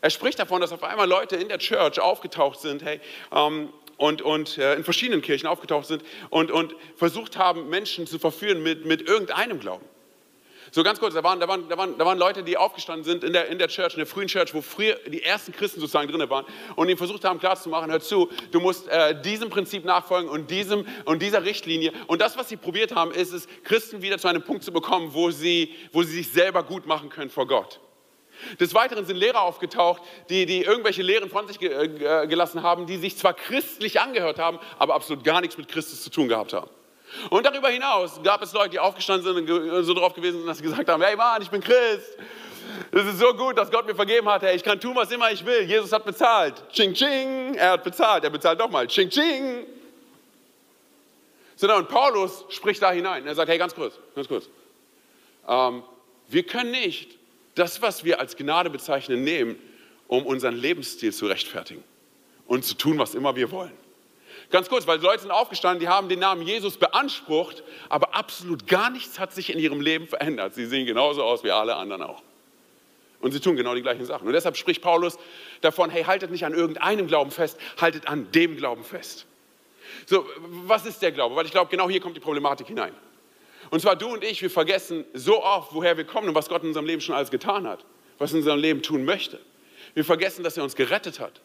Er 0.00 0.10
spricht 0.10 0.38
davon, 0.38 0.60
dass 0.60 0.72
auf 0.72 0.82
einmal 0.82 1.08
Leute 1.08 1.36
in 1.36 1.48
der 1.48 1.58
Church 1.58 2.00
aufgetaucht 2.00 2.60
sind, 2.60 2.82
hey, 2.84 3.00
ähm, 3.32 3.70
und, 3.96 4.22
und 4.22 4.58
äh, 4.58 4.74
in 4.74 4.84
verschiedenen 4.84 5.22
Kirchen 5.22 5.46
aufgetaucht 5.46 5.86
sind 5.86 6.02
und, 6.30 6.50
und 6.50 6.74
versucht 6.96 7.36
haben, 7.36 7.68
Menschen 7.68 8.06
zu 8.06 8.18
verführen 8.18 8.62
mit, 8.62 8.84
mit 8.84 9.08
irgendeinem 9.08 9.60
Glauben. 9.60 9.84
So 10.74 10.82
ganz 10.82 10.98
kurz, 10.98 11.14
da 11.14 11.22
waren, 11.22 11.38
da, 11.38 11.46
waren, 11.46 11.68
da, 11.68 11.78
waren, 11.78 11.96
da 11.98 12.04
waren 12.04 12.18
Leute, 12.18 12.42
die 12.42 12.56
aufgestanden 12.56 13.04
sind 13.04 13.22
in 13.22 13.32
der, 13.32 13.46
in 13.46 13.58
der 13.60 13.68
Church, 13.68 13.94
in 13.94 13.98
der 13.98 14.06
frühen 14.06 14.26
Church, 14.26 14.54
wo 14.54 14.60
früher 14.60 14.96
die 15.06 15.22
ersten 15.22 15.52
Christen 15.52 15.78
sozusagen 15.78 16.10
drin 16.10 16.28
waren 16.28 16.44
und 16.74 16.88
ihnen 16.88 16.98
versucht 16.98 17.24
haben 17.24 17.38
klarzumachen, 17.38 17.92
hör 17.92 18.00
zu, 18.00 18.28
du 18.50 18.58
musst 18.58 18.88
äh, 18.88 19.22
diesem 19.22 19.50
Prinzip 19.50 19.84
nachfolgen 19.84 20.28
und, 20.28 20.50
diesem, 20.50 20.84
und 21.04 21.22
dieser 21.22 21.44
Richtlinie. 21.44 21.92
Und 22.08 22.20
das, 22.20 22.36
was 22.36 22.48
sie 22.48 22.56
probiert 22.56 22.92
haben, 22.92 23.12
ist 23.12 23.32
es, 23.32 23.46
Christen 23.62 24.02
wieder 24.02 24.18
zu 24.18 24.26
einem 24.26 24.42
Punkt 24.42 24.64
zu 24.64 24.72
bekommen, 24.72 25.10
wo 25.12 25.30
sie, 25.30 25.72
wo 25.92 26.02
sie 26.02 26.14
sich 26.14 26.32
selber 26.32 26.64
gut 26.64 26.86
machen 26.86 27.08
können 27.08 27.30
vor 27.30 27.46
Gott. 27.46 27.78
Des 28.60 28.74
Weiteren 28.74 29.06
sind 29.06 29.16
Lehrer 29.16 29.42
aufgetaucht, 29.42 30.02
die, 30.28 30.46
die 30.46 30.62
irgendwelche 30.62 31.02
Lehren 31.02 31.30
von 31.30 31.46
sich 31.46 31.58
ge, 31.58 31.70
äh, 31.70 32.26
gelassen 32.26 32.62
haben, 32.62 32.86
die 32.86 32.96
sich 32.96 33.16
zwar 33.16 33.34
christlich 33.34 34.00
angehört 34.00 34.38
haben, 34.38 34.58
aber 34.78 34.94
absolut 34.94 35.24
gar 35.24 35.40
nichts 35.40 35.58
mit 35.58 35.68
Christus 35.68 36.02
zu 36.02 36.10
tun 36.10 36.28
gehabt 36.28 36.52
haben. 36.52 36.70
Und 37.30 37.46
darüber 37.46 37.68
hinaus 37.68 38.20
gab 38.22 38.42
es 38.42 38.52
Leute, 38.52 38.70
die 38.70 38.78
aufgestanden 38.78 39.34
sind 39.34 39.50
und 39.50 39.84
so 39.84 39.94
drauf 39.94 40.14
gewesen 40.14 40.38
sind, 40.38 40.46
dass 40.46 40.58
sie 40.58 40.64
gesagt 40.64 40.88
haben, 40.88 41.02
hey 41.02 41.16
Mann, 41.16 41.42
ich 41.42 41.50
bin 41.50 41.60
Christ. 41.60 42.18
Es 42.90 43.06
ist 43.06 43.18
so 43.18 43.34
gut, 43.34 43.56
dass 43.58 43.70
Gott 43.70 43.86
mir 43.86 43.94
vergeben 43.94 44.28
hat. 44.28 44.42
Hey, 44.42 44.56
ich 44.56 44.62
kann 44.62 44.80
tun, 44.80 44.96
was 44.96 45.10
immer 45.10 45.30
ich 45.30 45.44
will. 45.44 45.62
Jesus 45.62 45.92
hat 45.92 46.04
bezahlt. 46.04 46.62
Ching, 46.70 46.94
ching. 46.94 47.54
Er 47.54 47.72
hat 47.72 47.84
bezahlt. 47.84 48.24
Er 48.24 48.30
bezahlt 48.30 48.60
doch 48.60 48.70
mal. 48.70 48.86
Ching, 48.86 49.10
ching. 49.10 49.66
Und 51.60 51.88
Paulus 51.88 52.44
spricht 52.48 52.82
da 52.82 52.90
hinein. 52.90 53.26
Er 53.26 53.34
sagt, 53.34 53.48
hey, 53.48 53.58
ganz 53.58 53.74
kurz, 53.74 53.94
ganz 54.14 54.28
kurz. 54.28 54.48
Ähm, 55.48 55.82
wir 56.28 56.42
können 56.44 56.72
nicht 56.72 57.16
das, 57.54 57.82
was 57.82 58.04
wir 58.04 58.20
als 58.20 58.36
Gnade 58.36 58.70
bezeichnen, 58.70 59.24
nehmen, 59.24 59.56
um 60.08 60.26
unseren 60.26 60.56
Lebensstil 60.56 61.12
zu 61.12 61.26
rechtfertigen 61.26 61.82
und 62.46 62.64
zu 62.64 62.74
tun, 62.74 62.98
was 62.98 63.14
immer 63.14 63.36
wir 63.36 63.50
wollen. 63.50 63.72
Ganz 64.50 64.68
kurz, 64.68 64.86
weil 64.86 65.00
Leute 65.00 65.22
sind 65.22 65.30
aufgestanden, 65.30 65.80
die 65.80 65.88
haben 65.88 66.08
den 66.08 66.18
Namen 66.18 66.42
Jesus 66.42 66.76
beansprucht, 66.76 67.62
aber 67.88 68.14
absolut 68.14 68.66
gar 68.66 68.90
nichts 68.90 69.18
hat 69.18 69.32
sich 69.32 69.50
in 69.50 69.58
ihrem 69.58 69.80
Leben 69.80 70.06
verändert. 70.06 70.54
Sie 70.54 70.66
sehen 70.66 70.86
genauso 70.86 71.22
aus 71.22 71.44
wie 71.44 71.50
alle 71.50 71.76
anderen 71.76 72.02
auch. 72.02 72.22
Und 73.20 73.32
sie 73.32 73.40
tun 73.40 73.56
genau 73.56 73.74
die 73.74 73.80
gleichen 73.80 74.04
Sachen. 74.04 74.26
Und 74.26 74.34
deshalb 74.34 74.56
spricht 74.56 74.82
Paulus 74.82 75.18
davon, 75.62 75.88
hey, 75.88 76.04
haltet 76.04 76.30
nicht 76.30 76.44
an 76.44 76.52
irgendeinem 76.52 77.06
Glauben 77.06 77.30
fest, 77.30 77.58
haltet 77.80 78.06
an 78.06 78.30
dem 78.32 78.56
Glauben 78.56 78.84
fest. 78.84 79.26
So, 80.06 80.26
was 80.66 80.84
ist 80.84 81.00
der 81.00 81.12
Glaube? 81.12 81.34
Weil 81.34 81.46
ich 81.46 81.52
glaube, 81.52 81.70
genau 81.70 81.88
hier 81.88 82.00
kommt 82.00 82.16
die 82.16 82.20
Problematik 82.20 82.66
hinein. 82.66 82.92
Und 83.74 83.80
zwar 83.80 83.96
du 83.96 84.06
und 84.06 84.22
ich, 84.22 84.40
wir 84.40 84.50
vergessen 84.50 85.04
so 85.14 85.42
oft, 85.42 85.74
woher 85.74 85.96
wir 85.96 86.04
kommen 86.04 86.28
und 86.28 86.36
was 86.36 86.48
Gott 86.48 86.62
in 86.62 86.68
unserem 86.68 86.86
Leben 86.86 87.00
schon 87.00 87.16
alles 87.16 87.32
getan 87.32 87.66
hat, 87.66 87.84
was 88.18 88.30
er 88.30 88.34
in 88.34 88.42
unserem 88.42 88.60
Leben 88.60 88.82
tun 88.82 89.04
möchte. 89.04 89.40
Wir 89.94 90.04
vergessen, 90.04 90.44
dass 90.44 90.56
er 90.56 90.62
uns 90.62 90.76
gerettet 90.76 91.18
hat 91.18 91.40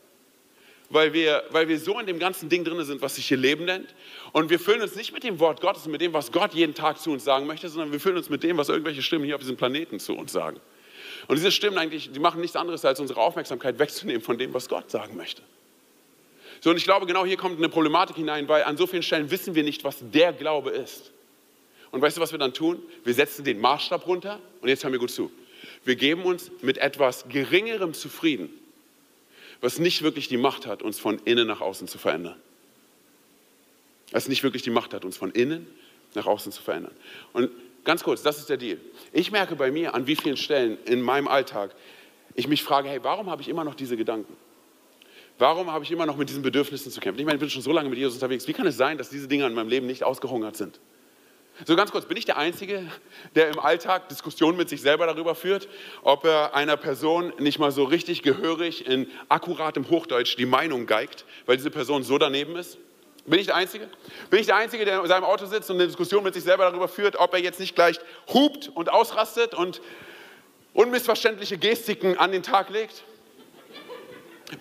weil 0.92 1.14
wir, 1.14 1.44
weil 1.50 1.68
wir 1.68 1.80
so 1.80 2.00
in 2.00 2.06
dem 2.06 2.20
ganzen 2.20 2.50
Ding 2.50 2.64
drin 2.64 2.84
sind, 2.84 3.02
was 3.02 3.16
sich 3.16 3.28
hier 3.28 3.38
Leben 3.38 3.66
nennt. 3.66 3.94
Und 4.32 4.50
wir 4.50 4.60
füllen 4.60 4.82
uns 4.82 4.96
nicht 4.96 5.12
mit 5.12 5.24
dem 5.24 5.40
Wort 5.40 5.62
Gottes 5.62 5.86
mit 5.88 6.02
dem, 6.02 6.14
was 6.14 6.32
Gott 6.32 6.54
jeden 6.54 6.74
Tag 6.74 7.00
zu 7.00 7.12
uns 7.12 7.24
sagen 7.24 7.48
möchte, 7.48 7.70
sondern 7.70 7.92
wir 7.92 8.00
füllen 8.00 8.18
uns 8.18 8.30
mit 8.30 8.44
dem, 8.44 8.58
was 8.58 8.70
irgendwelche 8.70 9.02
Stimmen 9.02 9.26
hier 9.26 9.36
auf 9.36 9.42
diesem 9.42 9.58
Planeten 9.58 10.00
zu 10.00 10.16
uns 10.16 10.32
sagen. 10.32 10.60
Und 11.28 11.36
diese 11.36 11.52
Stimmen 11.52 11.78
eigentlich, 11.78 12.12
die 12.12 12.20
machen 12.20 12.42
nichts 12.42 12.56
anderes, 12.56 12.86
als 12.86 13.00
unsere 13.00 13.20
Aufmerksamkeit 13.20 13.78
wegzunehmen 13.78 14.22
von 14.22 14.38
dem, 14.38 14.54
was 14.54 14.68
Gott 14.68 14.90
sagen 14.90 15.16
möchte. 15.16 15.42
So, 16.62 16.72
und 16.72 16.78
ich 16.78 16.84
glaube, 16.84 17.06
genau 17.06 17.26
hier 17.26 17.38
kommt 17.38 17.58
eine 17.58 17.70
Problematik 17.70 18.16
hinein, 18.16 18.48
weil 18.48 18.64
an 18.64 18.76
so 18.78 18.88
vielen 18.88 19.04
Stellen 19.04 19.30
wissen 19.32 19.56
wir 19.56 19.64
nicht, 19.64 19.84
was 19.84 19.98
der 20.02 20.34
Glaube 20.34 20.72
ist. 20.72 21.12
Und 21.92 22.02
weißt 22.02 22.18
du, 22.18 22.22
was 22.22 22.32
wir 22.32 22.40
dann 22.40 22.54
tun? 22.54 22.82
Wir 23.04 23.14
setzen 23.14 23.44
den 23.44 23.60
Maßstab 23.60 24.06
runter 24.06 24.40
und 24.62 24.70
jetzt 24.70 24.84
hören 24.84 24.94
wir 24.94 25.00
gut 25.00 25.12
zu. 25.12 25.32
Wir 25.84 25.96
geben 25.96 26.24
uns 26.24 26.52
mit 26.62 26.78
etwas 26.78 27.26
Geringerem 27.30 27.94
zufrieden 27.94 28.50
was 29.62 29.80
nicht 29.80 30.02
wirklich 30.02 30.28
die 30.28 30.38
Macht 30.38 30.66
hat, 30.66 30.82
uns 30.82 31.00
von 31.00 31.20
innen 31.26 31.48
nach 31.48 31.62
außen 31.62 31.88
zu 31.88 31.98
verändern. 31.98 32.36
Was 34.12 34.28
nicht 34.28 34.44
wirklich 34.44 34.64
die 34.64 34.70
Macht 34.70 34.94
hat, 34.94 35.06
uns 35.06 35.18
von 35.18 35.32
innen 35.32 35.68
nach 36.16 36.26
außen 36.26 36.52
zu 36.52 36.62
verändern. 36.62 36.94
Und 37.34 37.52
ganz 37.84 38.04
kurz, 38.04 38.24
das 38.24 38.40
ist 38.40 38.50
der 38.50 38.58
Deal. 38.58 38.80
Ich 39.12 39.32
merke 39.32 39.56
bei 39.56 39.72
mir, 39.72 39.94
an 39.94 40.08
wie 40.08 40.16
vielen 40.16 40.38
Stellen 40.38 40.78
in 40.86 41.02
meinem 41.02 41.28
Alltag 41.28 41.76
ich 42.36 42.48
mich 42.48 42.64
frage, 42.64 42.90
hey, 42.90 43.00
warum 43.04 43.30
habe 43.30 43.42
ich 43.42 43.50
immer 43.50 43.64
noch 43.64 43.76
diese 43.76 43.98
Gedanken? 43.98 44.36
Warum 45.38 45.72
habe 45.72 45.84
ich 45.84 45.92
immer 45.92 46.06
noch 46.06 46.18
mit 46.18 46.30
diesen 46.30 46.42
Bedürfnissen 46.42 46.92
zu 46.92 47.00
kämpfen? 47.00 47.20
Ich 47.20 47.26
meine, 47.26 47.36
ich 47.36 47.42
bin 47.42 47.50
schon 47.50 47.62
so 47.62 47.72
lange 47.72 47.90
mit 47.90 47.98
Jesus 47.98 48.16
unterwegs. 48.16 48.48
Wie 48.48 48.54
kann 48.54 48.68
es 48.68 48.78
sein, 48.78 48.98
dass 48.98 49.10
diese 49.10 49.28
Dinge 49.28 49.46
in 49.46 49.54
meinem 49.54 49.70
Leben 49.70 49.88
nicht 49.88 50.04
ausgehungert 50.04 50.56
sind? 50.56 50.80
So 51.66 51.76
ganz 51.76 51.92
kurz, 51.92 52.06
bin 52.06 52.16
ich 52.16 52.24
der 52.26 52.38
Einzige, 52.38 52.90
der 53.36 53.50
im 53.50 53.60
Alltag 53.60 54.08
Diskussionen 54.08 54.58
mit 54.58 54.70
sich 54.70 54.82
selber 54.82 55.06
darüber 55.08 55.36
führt, 55.36 55.68
ob 56.04 56.24
er 56.24 56.56
einer 56.56 56.78
Person 56.78 57.34
nicht 57.38 57.60
mal 57.60 57.72
so 57.72 57.84
richtig 57.84 58.24
gehörig 58.24 58.88
in 58.88 59.12
akkuratem 59.28 59.90
Hochdeutsch 59.90 60.38
die 60.38 60.46
Meinung 60.46 60.86
geigt, 60.86 61.26
weil 61.46 61.58
diese 61.58 61.70
Person 61.70 62.04
so 62.04 62.18
daneben 62.18 62.56
ist? 62.56 62.78
Bin 63.26 63.40
ich 63.40 63.48
der 63.48 63.56
Einzige? 63.56 63.90
Bin 64.30 64.40
ich 64.40 64.46
der 64.46 64.56
Einzige, 64.56 64.86
der 64.86 65.02
in 65.02 65.08
seinem 65.08 65.26
Auto 65.26 65.46
sitzt 65.46 65.70
und 65.70 65.76
eine 65.76 65.88
Diskussion 65.88 66.24
mit 66.24 66.34
sich 66.34 66.44
selber 66.44 66.64
darüber 66.64 66.88
führt, 66.88 67.18
ob 67.18 67.34
er 67.34 67.40
jetzt 67.42 67.60
nicht 67.60 67.76
gleich 67.76 68.00
hupt 68.34 68.72
und 68.74 68.90
ausrastet 68.90 69.54
und 69.54 69.82
unmissverständliche 70.74 71.58
Gestiken 71.58 72.18
an 72.18 72.32
den 72.32 72.42
Tag 72.42 72.70
legt? 72.70 73.04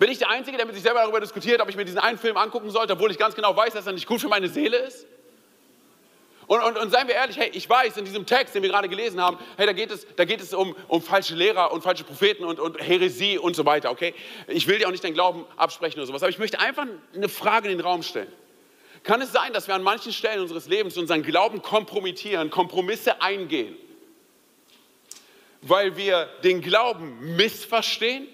Bin 0.00 0.10
ich 0.10 0.18
der 0.18 0.30
Einzige, 0.30 0.56
der 0.56 0.66
mit 0.66 0.74
sich 0.74 0.82
selber 0.82 1.00
darüber 1.00 1.20
diskutiert, 1.20 1.62
ob 1.62 1.68
ich 1.68 1.76
mir 1.76 1.84
diesen 1.84 1.98
einen 1.98 2.18
Film 2.18 2.36
angucken 2.36 2.70
sollte, 2.70 2.94
obwohl 2.94 3.10
ich 3.12 3.18
ganz 3.18 3.36
genau 3.36 3.56
weiß, 3.56 3.72
dass 3.72 3.86
er 3.86 3.92
nicht 3.92 4.06
gut 4.06 4.20
für 4.20 4.28
meine 4.28 4.48
Seele 4.48 4.76
ist? 4.78 5.06
Und, 6.48 6.62
und, 6.62 6.78
und 6.78 6.90
seien 6.90 7.06
wir 7.06 7.14
ehrlich, 7.14 7.36
hey, 7.36 7.50
ich 7.52 7.68
weiß, 7.68 7.98
in 7.98 8.06
diesem 8.06 8.24
Text, 8.24 8.54
den 8.54 8.62
wir 8.62 8.70
gerade 8.70 8.88
gelesen 8.88 9.20
haben, 9.20 9.38
hey, 9.58 9.66
da 9.66 9.74
geht 9.74 9.90
es, 9.90 10.06
da 10.16 10.24
geht 10.24 10.40
es 10.40 10.54
um, 10.54 10.74
um 10.88 11.02
falsche 11.02 11.34
Lehrer 11.34 11.72
und 11.72 11.82
falsche 11.82 12.04
Propheten 12.04 12.42
und, 12.42 12.58
und 12.58 12.80
Häresie 12.80 13.36
und 13.36 13.54
so 13.54 13.66
weiter, 13.66 13.90
okay? 13.90 14.14
Ich 14.46 14.66
will 14.66 14.78
dir 14.78 14.88
auch 14.88 14.90
nicht 14.90 15.04
deinen 15.04 15.12
Glauben 15.12 15.44
absprechen 15.58 15.98
oder 15.98 16.06
sowas, 16.06 16.22
aber 16.22 16.30
ich 16.30 16.38
möchte 16.38 16.58
einfach 16.58 16.86
eine 17.14 17.28
Frage 17.28 17.68
in 17.68 17.76
den 17.76 17.86
Raum 17.86 18.02
stellen. 18.02 18.32
Kann 19.02 19.20
es 19.20 19.30
sein, 19.30 19.52
dass 19.52 19.68
wir 19.68 19.74
an 19.74 19.82
manchen 19.82 20.10
Stellen 20.10 20.40
unseres 20.40 20.68
Lebens 20.68 20.96
unseren 20.96 21.22
Glauben 21.22 21.60
kompromittieren, 21.60 22.48
Kompromisse 22.48 23.20
eingehen, 23.20 23.76
weil 25.60 25.98
wir 25.98 26.30
den 26.44 26.62
Glauben 26.62 27.36
missverstehen, 27.36 28.26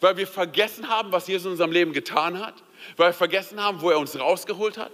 weil 0.00 0.16
wir 0.16 0.26
vergessen 0.26 0.88
haben, 0.88 1.12
was 1.12 1.28
Jesus 1.28 1.44
in 1.44 1.52
unserem 1.52 1.70
Leben 1.70 1.92
getan 1.92 2.40
hat, 2.40 2.54
weil 2.96 3.10
wir 3.10 3.14
vergessen 3.14 3.62
haben, 3.62 3.82
wo 3.82 3.90
er 3.90 4.00
uns 4.00 4.18
rausgeholt 4.18 4.78
hat? 4.78 4.90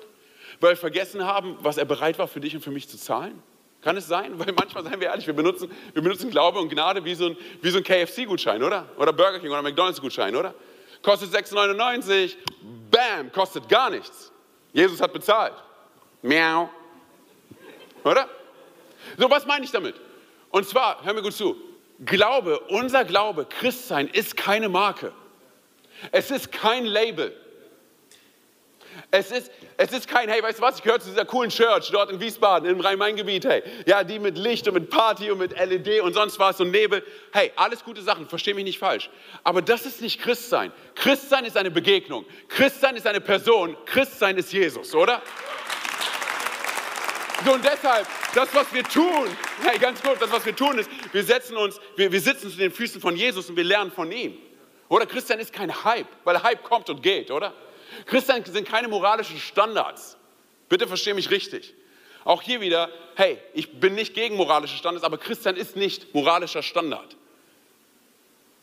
Weil 0.65 0.73
wir 0.73 0.77
vergessen 0.79 1.27
haben, 1.27 1.59
was 1.61 1.77
er 1.77 1.85
bereit 1.85 2.19
war 2.19 2.27
für 2.27 2.41
dich 2.41 2.55
und 2.55 2.63
für 2.63 2.71
mich 2.71 2.89
zu 2.89 2.97
zahlen? 2.97 3.43
Kann 3.83 3.99
es 3.99 4.07
sein? 4.07 4.39
Weil 4.39 4.55
manchmal, 4.55 4.83
seien 4.83 4.99
wir 4.99 5.09
ehrlich, 5.09 5.27
wir 5.27 5.35
benutzen, 5.35 5.71
wir 5.93 6.03
benutzen 6.03 6.31
Glaube 6.31 6.59
und 6.59 6.71
Gnade 6.71 7.05
wie 7.05 7.15
so 7.15 7.27
ein, 7.27 7.37
so 7.63 7.77
ein 7.77 7.85
KFC-Gutschein, 7.85 8.63
oder? 8.63 8.89
Oder 8.97 9.13
Burger 9.13 9.41
King 9.41 9.51
oder 9.51 9.61
McDonalds-Gutschein, 9.61 10.35
oder? 10.35 10.55
Kostet 11.03 11.35
6,99, 11.35 12.37
bam, 12.91 13.31
kostet 13.31 13.69
gar 13.69 13.91
nichts. 13.91 14.33
Jesus 14.73 15.03
hat 15.03 15.13
bezahlt. 15.13 15.53
Miau. 16.23 16.71
Oder? 18.03 18.27
So, 19.19 19.29
was 19.29 19.45
meine 19.45 19.67
ich 19.67 19.71
damit? 19.71 19.97
Und 20.51 20.67
zwar, 20.67 21.05
hör 21.05 21.13
mir 21.13 21.21
gut 21.21 21.35
zu, 21.35 21.57
Glaube, 22.07 22.59
unser 22.71 23.05
Glaube, 23.05 23.45
Christsein, 23.45 24.09
ist 24.09 24.35
keine 24.35 24.71
Marke. 24.71 25.13
Es 26.11 26.31
ist 26.31 26.51
kein 26.51 26.87
Label. 26.87 27.37
Es 29.11 29.31
ist, 29.31 29.51
es 29.77 29.93
ist 29.93 30.09
kein, 30.09 30.29
hey, 30.29 30.43
weißt 30.43 30.59
du 30.59 30.63
was, 30.63 30.77
ich 30.77 30.83
gehöre 30.83 31.01
zu 31.01 31.09
dieser 31.09 31.25
coolen 31.25 31.51
Church 31.51 31.91
dort 31.93 32.11
in 32.11 32.21
Wiesbaden, 32.21 32.69
im 32.69 32.81
Rhein-Main-Gebiet, 32.81 33.45
hey. 33.45 33.63
Ja, 33.87 34.03
die 34.03 34.19
mit 34.19 34.37
Licht 34.37 34.67
und 34.67 34.75
mit 34.75 34.91
Party 34.91 35.31
und 35.31 35.39
mit 35.39 35.59
LED 35.59 36.01
und 36.01 36.15
sonst 36.15 36.39
was 36.39 36.61
und 36.61 36.71
Nebel. 36.71 37.05
Hey, 37.33 37.53
alles 37.57 37.85
gute 37.85 38.03
Sachen, 38.03 38.29
versteh 38.29 38.55
mich 38.55 38.65
nicht 38.65 38.79
falsch. 38.79 39.11
Aber 39.43 39.63
das 39.63 39.87
ist 39.87 40.01
nicht 40.01 40.21
Christsein. 40.21 40.73
Christsein 40.95 41.45
ist 41.45 41.57
eine 41.57 41.71
Begegnung. 41.71 42.25
Christsein 42.49 42.97
ist 42.97 43.07
eine 43.07 43.21
Person. 43.21 43.77
Christsein 43.87 44.37
ist 44.37 44.53
Jesus, 44.53 44.95
oder? 44.95 45.23
So, 47.45 47.53
und 47.53 47.65
deshalb, 47.65 48.07
das, 48.35 48.55
was 48.55 48.73
wir 48.73 48.85
tun, 48.85 49.29
hey, 49.63 49.79
ganz 49.79 50.01
kurz, 50.03 50.19
das, 50.19 50.33
was 50.33 50.47
wir 50.47 50.57
tun, 50.57 50.79
ist, 50.79 50.89
wir 51.13 51.23
setzen 51.23 51.57
uns, 51.57 51.79
wir, 51.95 52.11
wir 52.11 52.21
sitzen 52.21 52.51
zu 52.51 52.57
den 52.57 52.71
Füßen 52.71 53.01
von 53.01 53.17
Jesus 53.17 53.51
und 53.51 53.57
wir 53.57 53.65
lernen 53.65 53.93
von 53.93 54.11
ihm. 54.11 54.39
Oder 54.89 55.05
Christian 55.05 55.41
ist 55.41 55.53
kein 55.53 55.85
Hype, 55.85 56.07
weil 56.25 56.43
Hype 56.43 56.63
kommt 56.63 56.89
und 56.89 57.03
geht, 57.03 57.31
oder? 57.31 57.53
Christian 58.07 58.45
sind 58.45 58.69
keine 58.69 58.89
moralischen 58.89 59.39
Standards. 59.39 60.17
Bitte 60.69 60.89
verstehe 60.89 61.15
mich 61.15 61.31
richtig. 61.31 61.75
Auch 62.25 62.43
hier 62.43 62.61
wieder, 62.61 62.91
hey, 63.17 63.39
ich 63.53 63.81
bin 63.81 63.95
nicht 63.95 64.15
gegen 64.15 64.37
moralische 64.37 64.77
Standards, 64.77 65.05
aber 65.05 65.19
Christian 65.19 65.57
ist 65.57 65.77
nicht 65.77 66.15
moralischer 66.15 66.63
Standard. 66.63 67.17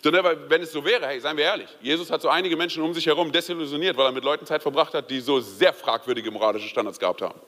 Sondern 0.03 0.49
wenn 0.49 0.63
es 0.63 0.71
so 0.71 0.83
wäre, 0.83 1.05
hey, 1.07 1.19
seien 1.19 1.37
wir 1.37 1.43
ehrlich, 1.43 1.69
Jesus 1.81 2.09
hat 2.09 2.23
so 2.23 2.29
einige 2.29 2.57
Menschen 2.57 2.81
um 2.81 2.93
sich 2.93 3.05
herum 3.05 3.31
desillusioniert, 3.31 3.95
weil 3.97 4.07
er 4.07 4.11
mit 4.11 4.23
Leuten 4.23 4.47
Zeit 4.47 4.63
verbracht 4.63 4.95
hat, 4.95 5.11
die 5.11 5.19
so 5.19 5.39
sehr 5.39 5.73
fragwürdige 5.73 6.31
moralische 6.31 6.67
Standards 6.67 6.97
gehabt 6.97 7.21
haben. 7.21 7.39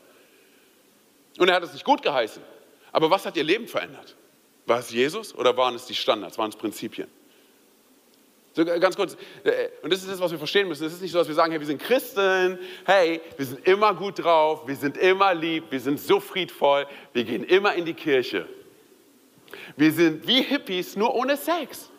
Und 1.39 1.49
er 1.49 1.55
hat 1.55 1.63
es 1.63 1.73
nicht 1.73 1.83
gut 1.83 2.03
geheißen. 2.03 2.43
Aber 2.91 3.09
was 3.09 3.25
hat 3.25 3.35
ihr 3.35 3.43
Leben 3.43 3.67
verändert? 3.67 4.15
War 4.67 4.79
es 4.79 4.91
Jesus 4.91 5.33
oder 5.33 5.57
waren 5.57 5.73
es 5.73 5.87
die 5.87 5.95
Standards, 5.95 6.37
waren 6.37 6.49
es 6.49 6.55
Prinzipien? 6.55 7.07
So, 8.53 8.61
äh, 8.61 8.79
ganz 8.79 8.95
kurz, 8.95 9.17
äh, 9.43 9.69
und 9.81 9.91
das 9.91 10.01
ist 10.01 10.11
das, 10.11 10.19
was 10.19 10.31
wir 10.31 10.37
verstehen 10.37 10.67
müssen. 10.67 10.85
Es 10.85 10.93
ist 10.93 11.01
nicht 11.01 11.11
so, 11.11 11.17
dass 11.17 11.27
wir 11.27 11.33
sagen, 11.33 11.51
hey, 11.51 11.59
wir 11.59 11.67
sind 11.67 11.81
Christen, 11.81 12.59
hey, 12.85 13.19
wir 13.35 13.45
sind 13.45 13.67
immer 13.67 13.95
gut 13.95 14.23
drauf, 14.23 14.67
wir 14.67 14.75
sind 14.75 14.95
immer 14.97 15.33
lieb, 15.33 15.65
wir 15.71 15.79
sind 15.79 15.99
so 15.99 16.19
friedvoll, 16.19 16.85
wir 17.13 17.23
gehen 17.23 17.43
immer 17.43 17.73
in 17.73 17.85
die 17.85 17.95
Kirche. 17.95 18.47
Wir 19.75 19.91
sind 19.91 20.27
wie 20.27 20.41
Hippies, 20.41 20.95
nur 20.95 21.13
ohne 21.15 21.35
Sex. 21.35 21.89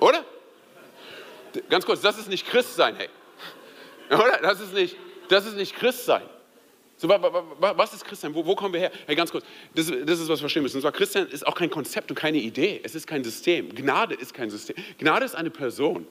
Oder? 0.00 0.24
Ganz 1.68 1.84
kurz, 1.84 2.00
das 2.00 2.18
ist 2.18 2.28
nicht 2.28 2.46
Christsein, 2.46 2.96
hey. 2.96 3.08
Oder? 4.10 4.38
Das 4.42 4.60
ist 4.60 4.72
nicht, 4.72 4.96
das 5.28 5.44
ist 5.44 5.56
nicht 5.56 5.76
Christsein. 5.76 6.22
So, 7.02 7.08
was 7.08 7.94
ist 7.94 8.04
Christian? 8.04 8.32
Wo, 8.32 8.46
wo, 8.46 8.54
kommen 8.54 8.72
wir 8.74 8.78
her? 8.78 8.92
Hey, 9.06 9.16
ganz 9.16 9.32
kurz, 9.32 9.44
das, 9.74 9.86
das 9.86 10.20
ist, 10.20 10.28
was 10.28 10.38
wir 10.38 10.44
verstehen 10.44 10.62
müssen. 10.62 10.76
Und 10.76 10.82
zwar, 10.82 10.92
Christian 10.92 11.26
ist 11.26 11.44
auch 11.44 11.56
kein 11.56 11.68
Konzept 11.68 12.08
und 12.10 12.14
keine 12.14 12.38
Idee. 12.38 12.80
Es 12.84 12.94
ist 12.94 13.08
kein 13.08 13.24
System. 13.24 13.74
Gnade 13.74 14.14
ist 14.14 14.32
kein 14.32 14.50
System. 14.50 14.76
Gnade 14.98 15.24
ist 15.24 15.34
eine 15.34 15.50
Person. 15.50 16.06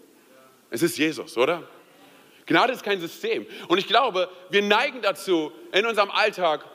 Es 0.70 0.82
ist 0.82 0.98
Jesus, 0.98 1.38
oder? 1.38 1.64
Gnade 2.46 2.74
ist 2.74 2.84
kein 2.84 3.00
System. 3.00 3.46
Und 3.70 3.78
ich 3.78 3.88
glaube, 3.88 4.28
wir 4.50 4.62
neigen 4.64 5.02
dazu, 5.02 5.54
in 5.72 5.86
unserem 5.86 6.12
Alltag, 6.12 6.66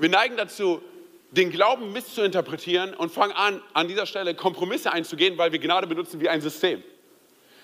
wir 0.00 0.08
neigen 0.08 0.36
dazu, 0.36 0.82
den 1.30 1.52
Glauben 1.52 1.92
misszuinterpretieren 1.92 2.92
und 2.92 3.12
fangen 3.12 3.34
an, 3.34 3.62
an 3.72 3.86
dieser 3.86 4.06
Stelle 4.06 4.34
Kompromisse 4.34 4.92
einzugehen, 4.92 5.38
weil 5.38 5.52
wir 5.52 5.60
Gnade 5.60 5.86
benutzen 5.86 6.20
wie 6.20 6.28
ein 6.28 6.40
System. 6.40 6.82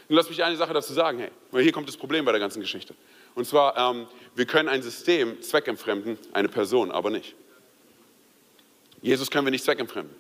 Und 0.09 0.15
lass 0.15 0.29
mich 0.29 0.45
eine 0.45 0.55
Sache 0.55 0.73
dazu 0.73 0.93
sagen, 0.93 1.19
hey, 1.19 1.31
weil 1.51 1.65
hier 1.65 1.73
kommt 1.73 1.89
das 1.89 1.97
Problem 1.97 2.25
bei 2.25 2.31
der 2.31 2.41
ganzen 2.41 2.61
Geschichte. 2.61 2.95
Und 3.35 3.47
zwar, 3.47 3.77
ähm, 3.77 4.07
wir 4.35 4.47
können 4.47 4.69
ein 4.69 4.83
System 4.83 5.41
zweckentfremden, 5.43 6.19
eine 6.33 6.49
Person 6.49 6.91
aber 6.91 7.11
nicht. 7.11 7.35
Jesus 9.01 9.31
können 9.31 9.47
wir 9.47 9.51
nicht 9.51 9.65
zweckentfremden, 9.65 10.15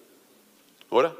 oder? 0.90 1.16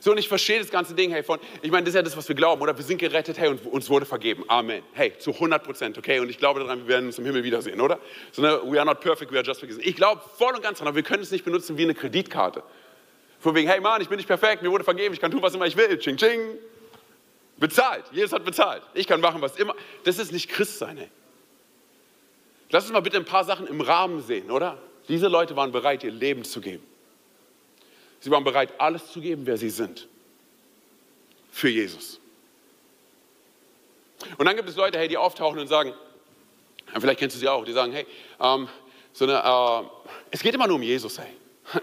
So, 0.00 0.10
und 0.10 0.18
ich 0.18 0.28
verstehe 0.28 0.58
das 0.58 0.70
ganze 0.70 0.94
Ding, 0.94 1.12
hey, 1.12 1.22
von, 1.22 1.38
ich 1.62 1.70
meine, 1.70 1.84
das 1.84 1.90
ist 1.90 1.94
ja 1.94 2.02
das, 2.02 2.16
was 2.16 2.28
wir 2.28 2.34
glauben, 2.34 2.60
oder? 2.60 2.76
Wir 2.76 2.84
sind 2.84 2.98
gerettet, 2.98 3.38
hey, 3.38 3.48
und 3.48 3.64
uns 3.66 3.88
wurde 3.88 4.04
vergeben. 4.04 4.44
Amen. 4.48 4.82
Hey, 4.92 5.16
zu 5.18 5.32
100 5.32 5.62
Prozent, 5.62 5.96
okay? 5.96 6.18
Und 6.18 6.28
ich 6.28 6.38
glaube 6.38 6.58
daran, 6.60 6.80
wir 6.80 6.88
werden 6.88 7.06
uns 7.06 7.18
im 7.18 7.24
Himmel 7.24 7.44
wiedersehen, 7.44 7.80
oder? 7.80 8.00
So, 8.32 8.42
ne, 8.42 8.60
we 8.64 8.78
are 8.78 8.84
not 8.84 9.00
perfect, 9.00 9.30
we 9.30 9.38
are 9.38 9.46
just 9.46 9.60
forgiven. 9.60 9.80
Ich 9.84 9.94
glaube 9.94 10.22
voll 10.36 10.54
und 10.54 10.62
ganz 10.62 10.78
daran, 10.78 10.88
aber 10.88 10.96
wir 10.96 11.04
können 11.04 11.22
es 11.22 11.30
nicht 11.30 11.44
benutzen 11.44 11.78
wie 11.78 11.84
eine 11.84 11.94
Kreditkarte. 11.94 12.64
Von 13.38 13.54
wegen, 13.54 13.68
hey 13.68 13.80
Mann, 13.80 14.02
ich 14.02 14.08
bin 14.08 14.16
nicht 14.16 14.26
perfekt, 14.26 14.62
mir 14.62 14.70
wurde 14.70 14.82
vergeben, 14.82 15.14
ich 15.14 15.20
kann 15.20 15.30
tun, 15.30 15.40
was 15.40 15.54
immer 15.54 15.66
ich 15.66 15.76
will. 15.76 15.98
Ching, 15.98 16.16
ching. 16.16 16.40
Bezahlt. 17.58 18.04
Jesus 18.12 18.32
hat 18.32 18.44
bezahlt. 18.44 18.82
Ich 18.94 19.06
kann 19.06 19.20
machen, 19.20 19.40
was 19.40 19.56
immer. 19.56 19.74
Das 20.04 20.18
ist 20.18 20.32
nicht 20.32 20.48
Christsein, 20.48 20.98
ey. 20.98 21.10
Lass 22.70 22.84
uns 22.84 22.92
mal 22.92 23.00
bitte 23.00 23.16
ein 23.16 23.24
paar 23.24 23.44
Sachen 23.44 23.66
im 23.66 23.80
Rahmen 23.80 24.20
sehen, 24.20 24.50
oder? 24.50 24.78
Diese 25.08 25.28
Leute 25.28 25.54
waren 25.56 25.72
bereit, 25.72 26.02
ihr 26.04 26.10
Leben 26.10 26.44
zu 26.44 26.60
geben. 26.60 26.84
Sie 28.20 28.30
waren 28.30 28.44
bereit, 28.44 28.72
alles 28.78 29.12
zu 29.12 29.20
geben, 29.20 29.46
wer 29.46 29.56
sie 29.56 29.70
sind. 29.70 30.08
Für 31.50 31.68
Jesus. 31.68 32.20
Und 34.36 34.46
dann 34.46 34.56
gibt 34.56 34.68
es 34.68 34.76
Leute, 34.76 34.98
hey, 34.98 35.08
die 35.08 35.16
auftauchen 35.16 35.58
und 35.58 35.68
sagen, 35.68 35.94
vielleicht 36.98 37.20
kennst 37.20 37.36
du 37.36 37.40
sie 37.40 37.48
auch, 37.48 37.64
die 37.64 37.72
sagen, 37.72 37.92
hey, 37.92 38.06
ähm, 38.40 38.68
so 39.12 39.24
eine, 39.24 39.34
äh, 39.34 39.88
es 40.30 40.42
geht 40.42 40.54
immer 40.54 40.66
nur 40.66 40.76
um 40.76 40.82
Jesus, 40.82 41.18
hey. 41.18 41.30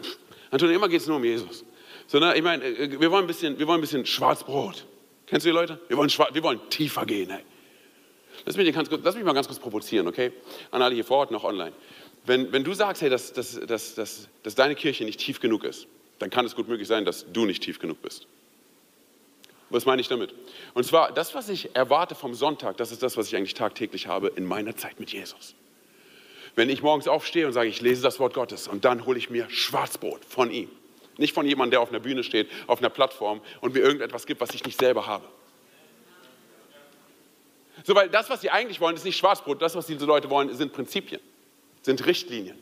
Antonio, 0.52 0.76
immer 0.76 0.90
geht 0.90 1.02
es 1.02 1.08
nur 1.08 1.18
um 1.18 1.24
Jesus. 1.24 1.64
So, 2.08 2.20
ne, 2.20 2.36
ich 2.36 2.44
meine, 2.44 2.64
äh, 2.64 2.92
wir 2.92 3.00
wir 3.00 3.12
wollen 3.12 3.24
ein 3.26 3.82
bisschen 3.82 4.06
Schwarzbrot. 4.06 4.86
Kennst 5.34 5.48
du 5.48 5.50
die 5.50 5.56
Leute? 5.56 5.80
Wir 5.88 5.98
wollen, 5.98 6.12
wir 6.12 6.44
wollen 6.44 6.60
tiefer 6.70 7.08
gehen. 7.08 7.32
Hey. 7.32 7.42
Lass, 8.46 8.56
mich 8.56 8.72
ganz, 8.72 8.88
lass 9.02 9.16
mich 9.16 9.24
mal 9.24 9.34
ganz 9.34 9.48
kurz 9.48 9.58
provozieren, 9.58 10.08
okay? 10.08 10.32
An 10.70 10.84
alle 10.84 10.94
hier 10.94 11.04
vor 11.04 11.18
Ort 11.18 11.32
noch 11.32 11.44
online. 11.44 11.74
Wenn, 12.24 12.52
wenn 12.52 12.64
du 12.64 12.76
sagst, 12.76 13.02
hey, 13.02 13.10
dass, 13.10 13.34
dass, 13.34 13.60
dass, 13.62 13.96
dass, 13.96 14.30
dass 14.44 14.54
deine 14.54 14.76
Kirche 14.76 15.06
nicht 15.06 15.20
tief 15.20 15.40
genug 15.40 15.64
ist, 15.64 15.88
dann 16.20 16.30
kann 16.30 16.46
es 16.46 16.56
gut 16.56 16.68
möglich 16.68 16.88
sein, 16.88 17.04
dass 17.04 17.26
du 17.34 17.46
nicht 17.46 17.64
tief 17.64 17.80
genug 17.80 18.00
bist. 18.04 18.28
Was 19.72 19.88
meine 19.88 20.02
ich 20.02 20.08
damit? 20.08 20.36
Und 20.76 20.86
zwar, 20.86 21.12
das, 21.12 21.34
was 21.34 21.50
ich 21.50 21.76
erwarte 21.76 22.14
vom 22.14 22.36
Sonntag, 22.36 22.78
das 22.78 22.92
ist 22.92 23.02
das, 23.02 23.18
was 23.18 23.26
ich 23.26 23.36
eigentlich 23.36 23.56
tagtäglich 23.56 24.06
habe 24.06 24.32
in 24.36 24.46
meiner 24.46 24.76
Zeit 24.76 25.00
mit 25.00 25.14
Jesus. 25.14 25.56
Wenn 26.54 26.70
ich 26.70 26.84
morgens 26.84 27.08
aufstehe 27.08 27.48
und 27.48 27.54
sage, 27.54 27.70
ich 27.70 27.82
lese 27.82 28.04
das 28.04 28.20
Wort 28.20 28.36
Gottes 28.36 28.68
und 28.68 28.86
dann 28.86 29.08
hole 29.08 29.18
ich 29.18 29.32
mir 29.32 29.50
Schwarzbrot 29.50 30.24
von 30.26 30.52
ihm. 30.52 30.70
Nicht 31.18 31.34
von 31.34 31.46
jemandem, 31.46 31.72
der 31.72 31.82
auf 31.82 31.90
einer 31.90 32.00
Bühne 32.00 32.24
steht, 32.24 32.50
auf 32.68 32.80
einer 32.80 32.90
Plattform 32.90 33.42
und 33.62 33.74
mir 33.74 33.82
irgendetwas 33.82 34.26
gibt, 34.26 34.42
was 34.42 34.54
ich 34.54 34.64
nicht 34.66 34.80
selber 34.80 35.06
habe. 35.06 35.28
So, 37.84 37.96
weil 37.96 38.10
das, 38.10 38.30
was 38.30 38.42
sie 38.42 38.50
eigentlich 38.50 38.80
wollen, 38.80 38.96
ist 38.96 39.06
nicht 39.06 39.18
Schwarzbrot. 39.18 39.62
Das, 39.62 39.76
was 39.76 39.86
diese 39.88 40.06
Leute 40.06 40.30
wollen, 40.30 40.54
sind 40.56 40.74
Prinzipien, 40.74 41.22
sind 41.82 42.06
Richtlinien. 42.06 42.58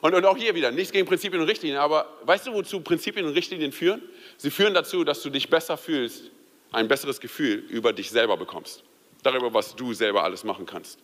Und, 0.00 0.14
und 0.14 0.24
auch 0.24 0.36
hier 0.36 0.54
wieder, 0.54 0.70
nichts 0.70 0.92
gegen 0.92 1.06
Prinzipien 1.06 1.40
und 1.40 1.48
Richtlinien, 1.48 1.80
aber 1.80 2.06
weißt 2.24 2.46
du, 2.46 2.52
wozu 2.52 2.80
Prinzipien 2.80 3.26
und 3.26 3.32
Richtlinien 3.32 3.72
führen? 3.72 4.02
Sie 4.36 4.50
führen 4.50 4.74
dazu, 4.74 5.02
dass 5.02 5.22
du 5.22 5.30
dich 5.30 5.48
besser 5.48 5.76
fühlst, 5.76 6.30
ein 6.72 6.88
besseres 6.88 7.20
Gefühl 7.20 7.64
über 7.70 7.92
dich 7.92 8.10
selber 8.10 8.36
bekommst. 8.36 8.84
Darüber, 9.22 9.52
was 9.52 9.74
du 9.74 9.94
selber 9.94 10.24
alles 10.24 10.44
machen 10.44 10.66
kannst. 10.66 10.98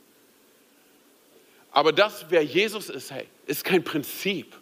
Aber 1.72 1.92
das, 1.92 2.26
wer 2.28 2.42
Jesus 2.42 2.88
ist, 2.88 3.10
hey, 3.10 3.26
ist 3.46 3.64
kein 3.64 3.82
Prinzip. 3.82 4.54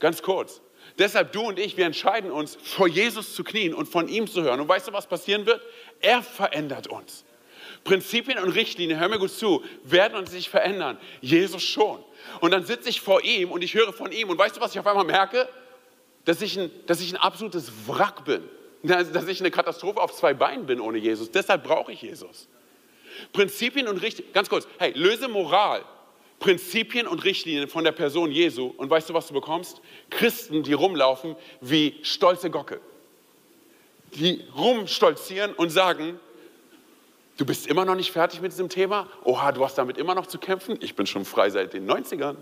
Ganz 0.00 0.20
kurz. 0.20 0.60
Deshalb 0.98 1.32
du 1.32 1.42
und 1.42 1.58
ich, 1.58 1.76
wir 1.76 1.86
entscheiden 1.86 2.30
uns, 2.30 2.56
vor 2.62 2.86
Jesus 2.86 3.34
zu 3.34 3.42
knien 3.42 3.74
und 3.74 3.86
von 3.86 4.08
ihm 4.08 4.26
zu 4.26 4.42
hören. 4.42 4.60
Und 4.60 4.68
weißt 4.68 4.88
du, 4.88 4.92
was 4.92 5.06
passieren 5.06 5.46
wird? 5.46 5.60
Er 6.00 6.22
verändert 6.22 6.86
uns. 6.86 7.24
Prinzipien 7.82 8.38
und 8.38 8.50
Richtlinien, 8.50 8.98
hör 8.98 9.08
mir 9.08 9.18
gut 9.18 9.30
zu, 9.30 9.62
werden 9.82 10.16
uns 10.16 10.32
nicht 10.32 10.48
verändern. 10.48 10.98
Jesus 11.20 11.62
schon. 11.62 12.02
Und 12.40 12.52
dann 12.52 12.64
sitze 12.64 12.88
ich 12.88 13.00
vor 13.00 13.22
ihm 13.22 13.50
und 13.50 13.62
ich 13.62 13.74
höre 13.74 13.92
von 13.92 14.12
ihm. 14.12 14.30
Und 14.30 14.38
weißt 14.38 14.56
du, 14.56 14.60
was 14.60 14.72
ich 14.72 14.78
auf 14.78 14.86
einmal 14.86 15.04
merke? 15.04 15.48
Dass 16.24 16.40
ich 16.40 16.58
ein, 16.58 16.70
dass 16.86 17.00
ich 17.00 17.12
ein 17.12 17.18
absolutes 17.18 17.70
Wrack 17.86 18.24
bin. 18.24 18.42
Dass 18.82 19.28
ich 19.28 19.40
eine 19.40 19.50
Katastrophe 19.50 20.00
auf 20.00 20.12
zwei 20.14 20.34
Beinen 20.34 20.66
bin 20.66 20.80
ohne 20.80 20.98
Jesus. 20.98 21.30
Deshalb 21.30 21.64
brauche 21.64 21.92
ich 21.92 22.02
Jesus. 22.02 22.48
Prinzipien 23.32 23.88
und 23.88 23.98
Richtlinien, 23.98 24.32
ganz 24.32 24.48
kurz, 24.48 24.66
hey, 24.78 24.92
löse 24.94 25.28
Moral 25.28 25.84
Prinzipien 26.44 27.06
und 27.06 27.24
Richtlinien 27.24 27.68
von 27.68 27.84
der 27.84 27.92
Person 27.92 28.30
Jesu. 28.30 28.66
Und 28.76 28.90
weißt 28.90 29.08
du, 29.08 29.14
was 29.14 29.28
du 29.28 29.32
bekommst? 29.32 29.80
Christen, 30.10 30.62
die 30.62 30.74
rumlaufen 30.74 31.36
wie 31.62 31.98
stolze 32.02 32.50
Gockel. 32.50 32.82
Die 34.12 34.44
rumstolzieren 34.54 35.54
und 35.54 35.70
sagen, 35.70 36.20
du 37.38 37.46
bist 37.46 37.66
immer 37.66 37.86
noch 37.86 37.94
nicht 37.94 38.12
fertig 38.12 38.42
mit 38.42 38.52
diesem 38.52 38.68
Thema? 38.68 39.08
Oha, 39.24 39.52
du 39.52 39.64
hast 39.64 39.78
damit 39.78 39.96
immer 39.96 40.14
noch 40.14 40.26
zu 40.26 40.36
kämpfen? 40.36 40.76
Ich 40.82 40.94
bin 40.94 41.06
schon 41.06 41.24
frei 41.24 41.48
seit 41.48 41.72
den 41.72 41.90
90ern. 41.90 42.36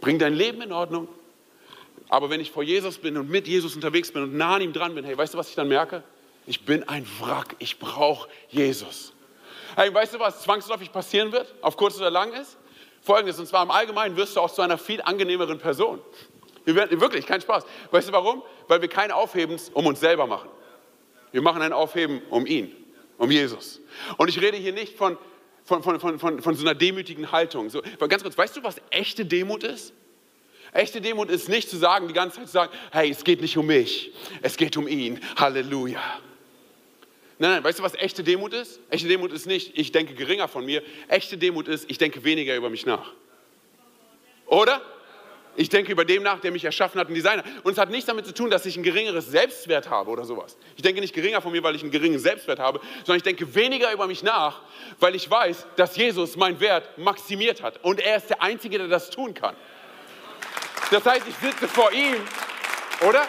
Bring 0.00 0.20
dein 0.20 0.34
Leben 0.34 0.62
in 0.62 0.70
Ordnung. 0.70 1.08
Aber 2.08 2.30
wenn 2.30 2.38
ich 2.38 2.52
vor 2.52 2.62
Jesus 2.62 2.98
bin 2.98 3.16
und 3.16 3.28
mit 3.28 3.48
Jesus 3.48 3.74
unterwegs 3.74 4.12
bin 4.12 4.22
und 4.22 4.36
nah 4.36 4.54
an 4.54 4.62
ihm 4.62 4.72
dran 4.72 4.94
bin, 4.94 5.04
hey, 5.04 5.18
weißt 5.18 5.34
du, 5.34 5.38
was 5.38 5.48
ich 5.48 5.56
dann 5.56 5.66
merke? 5.66 6.04
Ich 6.46 6.64
bin 6.64 6.88
ein 6.88 7.04
Wrack. 7.18 7.56
Ich 7.58 7.80
brauche 7.80 8.28
Jesus. 8.48 9.12
Hey, 9.76 9.92
weißt 9.92 10.14
du, 10.14 10.18
was 10.18 10.42
zwangsläufig 10.42 10.92
passieren 10.92 11.32
wird, 11.32 11.54
auf 11.62 11.76
kurz 11.76 11.96
oder 11.96 12.10
lang 12.10 12.32
ist? 12.32 12.58
Folgendes, 13.00 13.38
und 13.38 13.46
zwar 13.46 13.62
im 13.64 13.70
Allgemeinen 13.70 14.16
wirst 14.16 14.36
du 14.36 14.40
auch 14.40 14.52
zu 14.52 14.62
einer 14.62 14.78
viel 14.78 15.02
angenehmeren 15.02 15.58
Person. 15.58 16.00
Wir 16.64 16.76
werden, 16.76 17.00
wirklich, 17.00 17.26
kein 17.26 17.40
Spaß. 17.40 17.64
Weißt 17.90 18.08
du 18.08 18.12
warum? 18.12 18.42
Weil 18.68 18.80
wir 18.80 18.88
kein 18.88 19.10
Aufhebens 19.10 19.70
um 19.70 19.86
uns 19.86 20.00
selber 20.00 20.26
machen. 20.26 20.48
Wir 21.32 21.42
machen 21.42 21.62
ein 21.62 21.72
Aufheben 21.72 22.22
um 22.30 22.46
ihn, 22.46 22.74
um 23.18 23.30
Jesus. 23.30 23.80
Und 24.18 24.28
ich 24.28 24.40
rede 24.40 24.56
hier 24.56 24.72
nicht 24.72 24.96
von, 24.96 25.18
von, 25.64 25.82
von, 25.82 25.98
von, 25.98 26.18
von, 26.18 26.42
von 26.42 26.54
so 26.54 26.62
einer 26.62 26.74
demütigen 26.74 27.32
Haltung. 27.32 27.70
So, 27.70 27.82
ganz 28.08 28.22
kurz, 28.22 28.38
weißt 28.38 28.56
du, 28.56 28.62
was 28.62 28.76
echte 28.90 29.24
Demut 29.24 29.64
ist? 29.64 29.92
Echte 30.72 31.00
Demut 31.00 31.30
ist 31.30 31.48
nicht 31.48 31.68
zu 31.68 31.76
sagen, 31.76 32.08
die 32.08 32.14
ganze 32.14 32.36
Zeit 32.36 32.46
zu 32.46 32.52
sagen, 32.52 32.72
hey, 32.92 33.10
es 33.10 33.24
geht 33.24 33.40
nicht 33.40 33.56
um 33.58 33.66
mich, 33.66 34.12
es 34.40 34.56
geht 34.56 34.76
um 34.76 34.86
ihn. 34.86 35.20
Halleluja. 35.36 36.00
Nein, 37.42 37.50
nein, 37.54 37.64
weißt 37.64 37.80
du, 37.80 37.82
was 37.82 37.94
echte 37.94 38.22
Demut 38.22 38.52
ist? 38.52 38.78
Echte 38.88 39.08
Demut 39.08 39.32
ist 39.32 39.46
nicht, 39.46 39.76
ich 39.76 39.90
denke 39.90 40.14
geringer 40.14 40.46
von 40.46 40.64
mir. 40.64 40.80
Echte 41.08 41.36
Demut 41.36 41.66
ist, 41.66 41.90
ich 41.90 41.98
denke 41.98 42.22
weniger 42.22 42.54
über 42.54 42.70
mich 42.70 42.86
nach. 42.86 43.10
Oder? 44.46 44.80
Ich 45.56 45.68
denke 45.68 45.90
über 45.90 46.04
dem 46.04 46.22
nach, 46.22 46.38
der 46.38 46.52
mich 46.52 46.64
erschaffen 46.64 47.00
hat, 47.00 47.08
ein 47.08 47.14
Designer. 47.14 47.42
Und 47.64 47.72
es 47.72 47.78
hat 47.78 47.90
nichts 47.90 48.06
damit 48.06 48.26
zu 48.26 48.32
tun, 48.32 48.48
dass 48.48 48.64
ich 48.64 48.76
ein 48.76 48.84
geringeres 48.84 49.26
Selbstwert 49.26 49.90
habe 49.90 50.12
oder 50.12 50.24
sowas. 50.24 50.56
Ich 50.76 50.82
denke 50.82 51.00
nicht 51.00 51.16
geringer 51.16 51.42
von 51.42 51.50
mir, 51.50 51.64
weil 51.64 51.74
ich 51.74 51.82
einen 51.82 51.90
geringen 51.90 52.20
Selbstwert 52.20 52.60
habe, 52.60 52.78
sondern 52.98 53.16
ich 53.16 53.24
denke 53.24 53.52
weniger 53.56 53.92
über 53.92 54.06
mich 54.06 54.22
nach, 54.22 54.60
weil 55.00 55.16
ich 55.16 55.28
weiß, 55.28 55.66
dass 55.74 55.96
Jesus 55.96 56.36
meinen 56.36 56.60
Wert 56.60 56.96
maximiert 56.96 57.60
hat. 57.60 57.82
Und 57.82 57.98
er 57.98 58.18
ist 58.18 58.30
der 58.30 58.40
Einzige, 58.40 58.78
der 58.78 58.86
das 58.86 59.10
tun 59.10 59.34
kann. 59.34 59.56
Das 60.92 61.04
heißt, 61.04 61.26
ich 61.26 61.34
sitze 61.34 61.66
vor 61.66 61.90
ihm, 61.90 62.14
oder? 63.04 63.26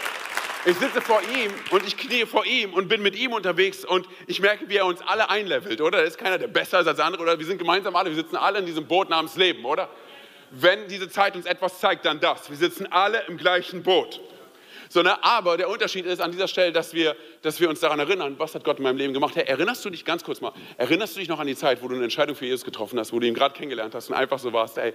Ich 0.65 0.78
sitze 0.78 1.02
vor 1.02 1.21
ihm 1.21 1.52
und 1.71 1.86
ich 1.86 1.97
knie 1.97 2.26
vor 2.26 2.45
ihm 2.45 2.73
und 2.73 2.88
bin 2.88 3.02
mit 3.02 3.17
ihm 3.17 3.34
unterwegs 3.34 3.84
und 3.84 4.08
ich 4.28 4.39
merke, 4.39 4.69
wie 4.69 4.78
er 4.78 4.86
uns 4.86 5.02
alle 5.02 5.30
einlevelt, 5.30 5.82
oder? 5.82 5.97
Da 5.97 6.04
ist 6.04 6.17
keiner, 6.17 6.38
der 6.38 6.47
besser 6.47 6.80
ist 6.80 6.88
als 6.88 6.95
der 6.95 7.06
andere, 7.06 7.21
oder? 7.21 7.38
Wir 7.38 7.45
sind 7.45 7.58
gemeinsam 7.58 7.97
alle, 7.97 8.10
wir 8.10 8.15
sitzen 8.15 8.38
alle 8.38 8.60
in 8.60 8.65
diesem 8.65 8.86
Boot 8.88 9.10
namens 9.10 9.36
Leben, 9.36 9.65
oder? 9.65 9.89
Wenn 10.52 10.88
diese 10.88 11.10
Zeit 11.10 11.36
uns 11.36 11.45
etwas 11.45 11.80
zeigt, 11.80 12.06
dann 12.06 12.21
das. 12.21 12.49
Wir 12.49 12.56
sitzen 12.56 12.89
alle 12.89 13.23
im 13.28 13.36
gleichen 13.36 13.84
Boot. 13.84 14.21
So, 14.88 15.02
ne? 15.02 15.21
Aber 15.21 15.58
der 15.58 15.67
Unterschied 15.67 16.06
ist 16.06 16.21
an 16.21 16.32
dieser 16.32 16.47
Stelle, 16.47 16.71
dass 16.71 16.93
wir, 16.93 17.17
dass 17.41 17.60
wir 17.60 17.67
uns 17.69 17.82
daran 17.82 17.99
erinnern, 17.99 18.36
was 18.38 18.56
hat 18.56 18.63
Gott 18.63 18.78
in 18.78 18.84
meinem 18.84 18.97
Leben 18.97 19.13
gemacht. 19.13 19.36
Hey, 19.36 19.45
erinnerst 19.45 19.84
du 19.84 19.89
dich 19.89 20.06
ganz 20.06 20.23
kurz 20.23 20.39
mal, 20.39 20.54
erinnerst 20.78 21.15
du 21.15 21.19
dich 21.19 21.28
noch 21.28 21.39
an 21.39 21.47
die 21.47 21.56
Zeit, 21.58 21.84
wo 21.84 21.89
du 21.89 21.95
eine 21.95 22.06
Entscheidung 22.06 22.38
für 22.38 22.45
Jesus 22.45 22.63
getroffen 22.63 22.97
hast, 22.99 23.12
wo 23.12 23.19
du 23.19 23.28
ihn 23.28 23.34
gerade 23.34 23.54
kennengelernt 23.54 23.95
hast 23.95 24.10
und 24.10 24.15
einfach 24.15 24.39
so 24.39 24.54
warst, 24.54 24.78
hey, 24.78 24.93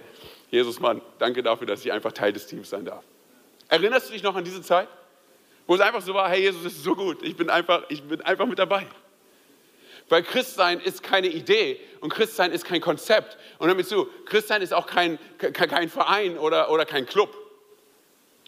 Jesus, 0.49 0.79
Mann, 0.79 1.01
danke 1.19 1.43
dafür, 1.43 1.67
dass 1.67 1.85
ich 1.85 1.91
einfach 1.91 2.11
Teil 2.11 2.33
des 2.33 2.47
Teams 2.47 2.71
sein 2.71 2.85
darf. 2.85 3.03
Erinnerst 3.67 4.09
du 4.09 4.13
dich 4.13 4.23
noch 4.23 4.35
an 4.35 4.43
diese 4.43 4.63
Zeit? 4.63 4.87
Wo 5.69 5.75
es 5.75 5.81
einfach 5.81 6.01
so 6.01 6.15
war, 6.15 6.27
hey 6.27 6.41
Jesus, 6.41 6.63
das 6.63 6.73
ist 6.73 6.83
so 6.83 6.95
gut, 6.95 7.21
ich 7.21 7.35
bin 7.35 7.47
einfach, 7.47 7.83
ich 7.89 8.01
bin 8.01 8.21
einfach 8.21 8.47
mit 8.47 8.57
dabei. 8.57 8.87
Weil 10.09 10.23
Christsein 10.23 10.79
ist 10.79 11.03
keine 11.03 11.27
Idee 11.27 11.79
und 11.99 12.11
Christsein 12.11 12.51
ist 12.51 12.65
kein 12.65 12.81
Konzept. 12.81 13.37
Und 13.59 13.67
damit 13.67 13.87
zu, 13.87 14.07
Christsein 14.25 14.63
ist 14.63 14.73
auch 14.73 14.87
kein, 14.87 15.19
kein 15.37 15.89
Verein 15.89 16.39
oder, 16.39 16.71
oder 16.71 16.87
kein 16.87 17.05
Club. 17.05 17.37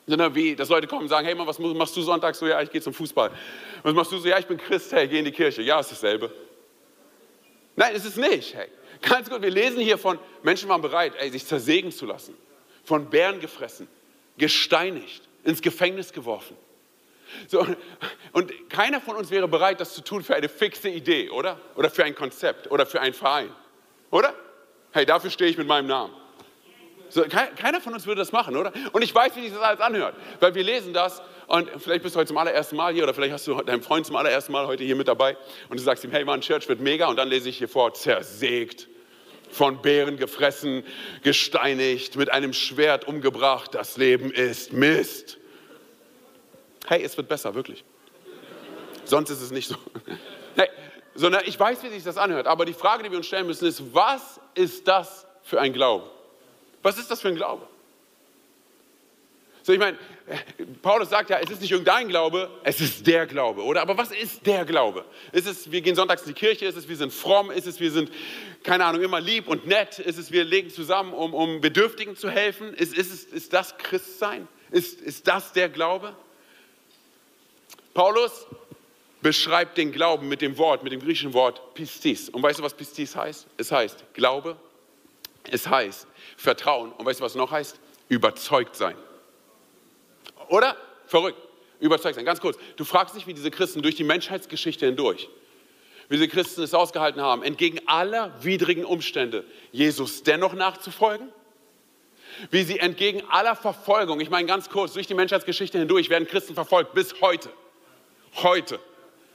Sondern 0.07 0.34
wie, 0.34 0.55
dass 0.55 0.69
Leute 0.69 0.88
kommen 0.88 1.03
und 1.03 1.10
sagen, 1.10 1.27
hey 1.27 1.36
Mann, 1.36 1.45
was 1.45 1.60
machst 1.60 1.95
du 1.95 2.01
sonntags? 2.01 2.39
So, 2.39 2.47
ja, 2.47 2.60
ich 2.60 2.71
gehe 2.71 2.81
zum 2.81 2.95
Fußball. 2.95 3.29
Was 3.84 3.93
machst 3.93 4.12
du 4.12 4.17
so? 4.17 4.27
Ja, 4.27 4.39
ich 4.39 4.47
bin 4.47 4.57
Christ, 4.57 4.91
hey, 4.91 5.07
geh 5.07 5.19
in 5.19 5.25
die 5.25 5.31
Kirche. 5.31 5.62
Ja, 5.62 5.79
ist 5.79 5.91
dasselbe. 5.91 6.34
Nein, 7.75 7.93
ist 7.93 8.05
es 8.05 8.15
nicht, 8.15 8.55
hey. 8.55 8.67
Ganz 9.03 9.29
gut, 9.29 9.43
wir 9.43 9.51
lesen 9.51 9.79
hier 9.79 9.99
von 9.99 10.17
Menschen 10.41 10.67
waren 10.69 10.81
bereit, 10.81 11.13
ey, 11.19 11.29
sich 11.29 11.45
zersägen 11.45 11.91
zu 11.91 12.07
lassen, 12.07 12.36
von 12.84 13.12
Bären 13.12 13.39
gefressen, 13.39 13.88
gesteinigt, 14.39 15.21
ins 15.43 15.62
Gefängnis 15.62 16.12
geworfen. 16.12 16.57
So, 17.48 17.65
und 18.32 18.70
keiner 18.70 19.02
von 19.02 19.15
uns 19.15 19.32
wäre 19.32 19.48
bereit, 19.48 19.80
das 19.80 19.94
zu 19.94 20.02
tun 20.02 20.24
für 20.24 20.36
eine 20.36 20.50
fixe 20.50 20.89
Idee, 20.89 21.30
oder? 21.30 21.60
Oder 21.76 21.89
für 21.89 22.04
ein 22.04 22.15
Konzept 22.15 22.70
oder 22.72 22.86
für 22.86 23.02
einen 23.02 23.13
Verein, 23.13 23.50
oder? 24.10 24.34
Hey, 24.91 25.06
dafür 25.06 25.30
stehe 25.30 25.50
ich 25.50 25.58
mit 25.58 25.67
meinem 25.67 25.88
Namen. 25.88 26.13
So, 27.12 27.24
keiner 27.24 27.82
von 27.82 27.94
uns 27.94 28.06
würde 28.06 28.20
das 28.20 28.32
machen, 28.32 28.56
oder? 28.56 28.72
Und 28.94 29.02
ich 29.02 29.13
weiß, 29.13 29.36
wie 29.36 29.41
sich 29.41 29.52
das 29.52 29.62
alles 29.62 29.82
anhört, 29.82 30.15
weil 30.39 30.56
wir 30.56 30.63
lesen 30.63 30.94
das 30.94 31.22
und 31.48 31.70
vielleicht 31.78 32.04
bist 32.04 32.15
du 32.15 32.20
heute 32.20 32.30
zum 32.30 32.38
allerersten 32.38 32.78
Mal 32.78 32.94
hier 32.94 33.04
oder 33.04 33.13
vielleicht 33.13 33.34
hast 33.34 33.46
du 33.48 33.62
deinen 33.63 33.84
Freund 33.84 34.06
zum 34.06 34.15
allerersten 34.15 34.54
Mal 34.54 34.65
heute 34.65 34.86
hier 34.86 34.96
mit 34.96 35.10
dabei 35.10 35.36
und 35.67 35.78
du 35.78 35.84
sagst 35.84 36.06
ihm, 36.06 36.12
hey 36.12 36.24
Mann, 36.24 36.39
Church 36.39 36.70
wird 36.70 36.80
mega 36.80 37.08
und 37.08 37.17
dann 37.17 37.28
lese 37.28 37.50
ich 37.50 37.58
hier 37.58 37.67
vor, 37.67 37.94
zersägt, 37.94 38.88
von 39.50 39.82
Bären 39.82 40.15
gefressen, 40.15 40.84
gesteinigt, 41.22 42.15
mit 42.15 42.32
einem 42.32 42.54
Schwert 42.54 43.06
umgebracht, 43.06 43.76
das 43.76 43.98
Leben 43.98 44.32
ist 44.32 44.72
Mist. 44.72 45.40
Hey, 46.91 47.04
es 47.04 47.15
wird 47.15 47.30
besser, 47.30 47.56
wirklich. 47.56 47.86
Sonst 49.06 49.30
ist 49.30 49.41
es 49.41 49.49
nicht 49.51 49.69
so. 49.69 49.77
Hey, 50.58 50.67
sondern 51.15 51.43
ich 51.45 51.58
weiß, 51.58 51.82
wie 51.84 51.88
sich 51.88 52.04
das 52.04 52.17
anhört, 52.17 52.47
aber 52.47 52.65
die 52.65 52.73
Frage, 52.73 53.04
die 53.04 53.10
wir 53.10 53.17
uns 53.17 53.27
stellen 53.27 53.47
müssen, 53.47 53.65
ist, 53.65 53.82
was 53.93 54.41
ist 54.56 54.86
das 54.86 55.25
für 55.41 55.62
ein 55.62 55.71
Glaube? 55.71 56.12
Was 56.82 56.97
ist 56.97 57.10
das 57.10 57.21
für 57.21 57.30
ein 57.30 57.36
Glaube? 57.36 57.65
So, 59.63 59.71
ich 59.71 59.80
meine, 59.80 59.97
Paulus 60.82 61.10
sagt 61.10 61.30
ja, 61.30 61.39
es 61.39 61.49
ist 61.49 61.62
nicht 61.62 61.71
irgendein 61.71 62.10
Glaube, 62.10 62.49
es 62.65 62.82
ist 62.82 63.08
der 63.08 63.25
Glaube, 63.25 63.63
oder? 63.63 63.82
Aber 63.82 63.97
was 63.97 64.12
ist 64.12 64.45
der 64.45 64.65
Glaube? 64.65 65.06
Ist 65.32 65.47
es, 65.47 65.71
wir 65.71 65.80
gehen 65.80 65.95
sonntags 65.95 66.23
in 66.23 66.34
die 66.34 66.34
Kirche, 66.34 66.65
ist 66.65 66.75
es, 66.75 66.89
wir 66.89 66.97
sind 66.97 67.13
fromm, 67.13 67.51
ist 67.51 67.67
es, 67.67 67.80
wir 67.80 67.91
sind, 67.91 68.12
keine 68.65 68.84
Ahnung, 68.84 69.01
immer 69.01 69.21
lieb 69.21 69.47
und 69.47 69.65
nett, 69.65 69.99
ist 69.99 70.17
es, 70.19 70.34
wir 70.34 70.43
legen 70.43 70.69
zusammen, 70.69 71.13
um, 71.13 71.34
um 71.34 71.62
Bedürftigen 71.62 72.17
zu 72.17 72.30
helfen? 72.30 72.73
Ist, 72.73 72.93
ist, 72.93 73.13
es, 73.13 73.23
ist 73.23 73.54
das 73.54 73.77
Christsein? 73.77 74.49
Ist, 74.71 74.99
ist 74.99 75.25
das 75.30 75.54
der 75.54 75.69
Glaube? 75.69 76.17
Paulus 77.93 78.47
beschreibt 79.21 79.77
den 79.77 79.91
Glauben 79.91 80.27
mit 80.27 80.41
dem 80.41 80.58
Wort, 80.58 80.84
mit 80.84 80.91
dem 80.93 80.99
griechischen 80.99 81.34
Wort 81.34 81.73
Pistis. 81.73 82.30
Und 82.30 82.41
weißt 82.41 82.60
du, 82.60 82.63
was 82.63 82.73
Pistis 82.73 83.15
heißt? 83.15 83.47
Es 83.58 83.71
heißt 83.71 84.04
Glaube, 84.13 84.58
es 85.49 85.67
heißt 85.67 86.08
Vertrauen. 86.38 86.91
Und 86.93 87.06
weißt 87.06 87.19
du, 87.19 87.23
was 87.23 87.34
es 87.34 87.38
noch 87.38 87.51
heißt? 87.51 87.80
Überzeugt 88.10 88.75
sein. 88.75 88.95
Oder? 90.49 90.75
Verrückt. 91.08 91.38
Überzeugt 91.80 92.15
sein. 92.15 92.25
Ganz 92.25 92.41
kurz. 92.41 92.58
Du 92.75 92.86
fragst 92.86 93.15
dich, 93.15 93.27
wie 93.27 93.34
diese 93.34 93.51
Christen 93.51 93.82
durch 93.82 93.95
die 93.95 94.04
Menschheitsgeschichte 94.04 94.86
hindurch, 94.86 95.30
wie 96.10 96.17
diese 96.17 96.27
Christen 96.27 96.62
es 96.62 96.73
ausgehalten 96.73 97.21
haben, 97.21 97.43
entgegen 97.43 97.80
aller 97.88 98.34
widrigen 98.43 98.86
Umstände, 98.86 99.45
Jesus 99.71 100.23
dennoch 100.23 100.54
nachzufolgen? 100.54 101.30
Wie 102.49 102.63
sie 102.63 102.80
entgegen 102.80 103.23
aller 103.30 103.56
Verfolgung, 103.56 104.21
ich 104.21 104.30
meine 104.30 104.47
ganz 104.47 104.69
kurz, 104.69 104.93
durch 104.93 105.08
die 105.08 105.13
Menschheitsgeschichte 105.13 105.77
hindurch 105.77 106.10
werden 106.10 106.27
Christen 106.27 106.54
verfolgt 106.54 106.93
bis 106.93 107.19
heute. 107.21 107.49
Heute. 108.38 108.80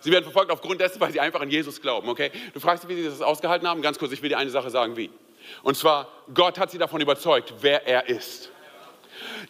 Sie 0.01 0.13
werden 0.13 0.25
verfolgt 0.25 0.51
aufgrund 0.51 0.81
dessen, 0.81 1.01
weil 1.01 1.13
sie 1.13 1.21
einfach 1.21 1.41
an 1.41 1.51
Jesus 1.51 1.81
glauben, 1.81 2.09
okay? 2.09 2.31
Du 2.55 2.61
fragst 2.61 2.85
dich, 2.85 2.91
wie 2.91 3.03
sie 3.03 3.09
das 3.09 3.23
ausgehalten 3.23 3.67
haben? 3.67 3.83
Ganz 3.83 3.99
kurz, 3.99 4.13
ich 4.13 4.23
will 4.23 4.29
dir 4.29 4.39
eine 4.39 4.51
Sache 4.51 4.71
sagen, 4.71 4.97
wie. 4.97 5.11
Und 5.63 5.77
zwar, 5.77 6.09
Gott 6.33 6.59
hat 6.59 6.71
sie 6.71 6.79
davon 6.79 7.01
überzeugt, 7.01 7.55
wer 7.61 7.87
er 7.87 8.09
ist. 8.09 8.51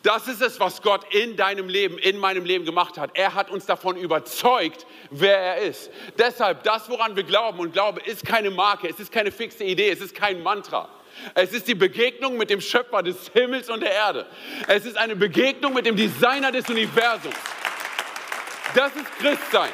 Das 0.03 0.29
ist 0.29 0.41
es, 0.43 0.61
was 0.61 0.83
Gott 0.83 1.13
in 1.13 1.37
deinem 1.37 1.69
Leben, 1.69 1.99
in 1.99 2.19
meinem 2.19 2.45
Leben 2.45 2.65
gemacht 2.65 2.99
hat. 2.99 3.11
Er 3.15 3.35
hat 3.35 3.51
uns 3.51 3.67
davon 3.67 3.97
überzeugt, 3.97 4.87
wer 5.11 5.37
er 5.37 5.57
ist. 5.59 5.91
Deshalb, 6.19 6.63
das, 6.63 6.89
woran 6.89 7.17
wir 7.17 7.25
glauben 7.25 7.59
und 7.59 7.73
Glaube, 7.73 8.01
ist 8.05 8.25
keine 8.25 8.51
Marke, 8.51 8.89
es 8.89 9.01
ist 9.01 9.11
keine 9.11 9.33
fixe 9.33 9.65
Idee, 9.65 9.91
es 9.91 10.01
ist 10.01 10.15
kein 10.15 10.43
Mantra. 10.43 10.89
Es 11.35 11.53
ist 11.53 11.67
die 11.67 11.75
Begegnung 11.75 12.37
mit 12.37 12.51
dem 12.51 12.61
Schöpfer 12.61 13.03
des 13.03 13.29
Himmels 13.33 13.71
und 13.71 13.81
der 13.81 13.93
Erde. 13.93 14.27
Es 14.69 14.85
ist 14.85 14.97
eine 14.97 15.17
Begegnung 15.17 15.73
mit 15.73 15.87
dem 15.87 15.97
Designer 15.97 16.53
des 16.53 16.69
Universums. 16.69 17.35
Das 18.77 18.95
ist 18.95 19.07
Christsein. 19.19 19.71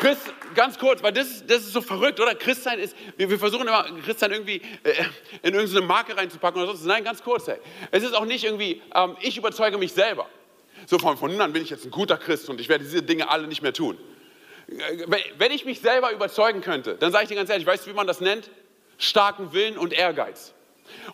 Christ, 0.00 0.32
ganz 0.54 0.78
kurz, 0.78 1.02
weil 1.02 1.12
das 1.12 1.44
das 1.46 1.58
ist 1.58 1.74
so 1.74 1.82
verrückt, 1.82 2.18
oder? 2.18 2.34
Christsein 2.34 2.78
ist, 2.78 2.96
wir, 3.18 3.28
wir 3.28 3.38
versuchen 3.38 3.68
immer, 3.68 3.84
Christsein 4.04 4.32
irgendwie 4.32 4.62
äh, 4.84 5.04
in 5.42 5.52
irgendeine 5.52 5.84
Marke 5.84 6.16
reinzupacken 6.16 6.62
oder 6.62 6.70
sonst. 6.70 6.86
Nein, 6.86 7.04
ganz 7.04 7.22
kurz, 7.22 7.46
ey. 7.48 7.58
Es 7.90 8.02
ist 8.02 8.14
auch 8.14 8.24
nicht 8.24 8.44
irgendwie, 8.44 8.80
ähm, 8.94 9.18
ich 9.20 9.36
überzeuge 9.36 9.76
mich 9.76 9.92
selber. 9.92 10.26
So 10.86 10.98
von, 10.98 11.18
von 11.18 11.30
nun 11.30 11.42
an 11.42 11.52
bin 11.52 11.62
ich 11.62 11.68
jetzt 11.68 11.84
ein 11.84 11.90
guter 11.90 12.16
Christ 12.16 12.48
und 12.48 12.58
ich 12.58 12.70
werde 12.70 12.84
diese 12.84 13.02
Dinge 13.02 13.28
alle 13.28 13.46
nicht 13.46 13.60
mehr 13.60 13.74
tun. 13.74 13.98
Wenn 15.36 15.52
ich 15.52 15.66
mich 15.66 15.80
selber 15.80 16.10
überzeugen 16.12 16.62
könnte, 16.62 16.94
dann 16.94 17.12
sage 17.12 17.24
ich 17.24 17.28
dir 17.28 17.34
ganz 17.34 17.50
ehrlich, 17.50 17.66
weißt 17.66 17.84
du, 17.84 17.90
wie 17.90 17.94
man 17.94 18.06
das 18.06 18.22
nennt? 18.22 18.50
Starken 18.96 19.52
Willen 19.52 19.76
und 19.76 19.92
Ehrgeiz. 19.92 20.54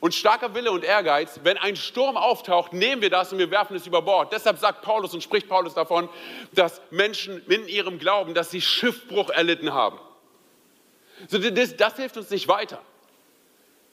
Und 0.01 0.15
starker 0.15 0.55
Wille 0.55 0.71
und 0.71 0.85
Ehrgeiz, 0.85 1.41
wenn 1.43 1.57
ein 1.59 1.77
Sturm 1.77 2.17
auftaucht, 2.17 2.73
nehmen 2.73 3.03
wir 3.03 3.11
das 3.11 3.33
und 3.33 3.39
wir 3.39 3.51
werfen 3.51 3.77
es 3.77 3.87
über 3.87 4.03
Bord. 4.03 4.33
Deshalb 4.33 4.59
sagt 4.59 4.83
Paulus 4.83 5.15
und 5.15 5.23
spricht 5.23 5.49
Paulus 5.49 5.75
davon, 5.75 6.09
dass 6.53 6.81
Menschen 6.91 7.45
in 7.49 7.69
ihrem 7.69 7.99
Glauben, 7.99 8.35
dass 8.35 8.51
sie 8.51 8.61
Schiffbruch 8.61 9.31
erlitten 9.31 9.73
haben. 9.73 9.99
So, 11.29 11.39
das, 11.39 11.77
das 11.77 11.97
hilft 11.97 12.17
uns 12.17 12.31
nicht 12.31 12.49
weiter. 12.49 12.81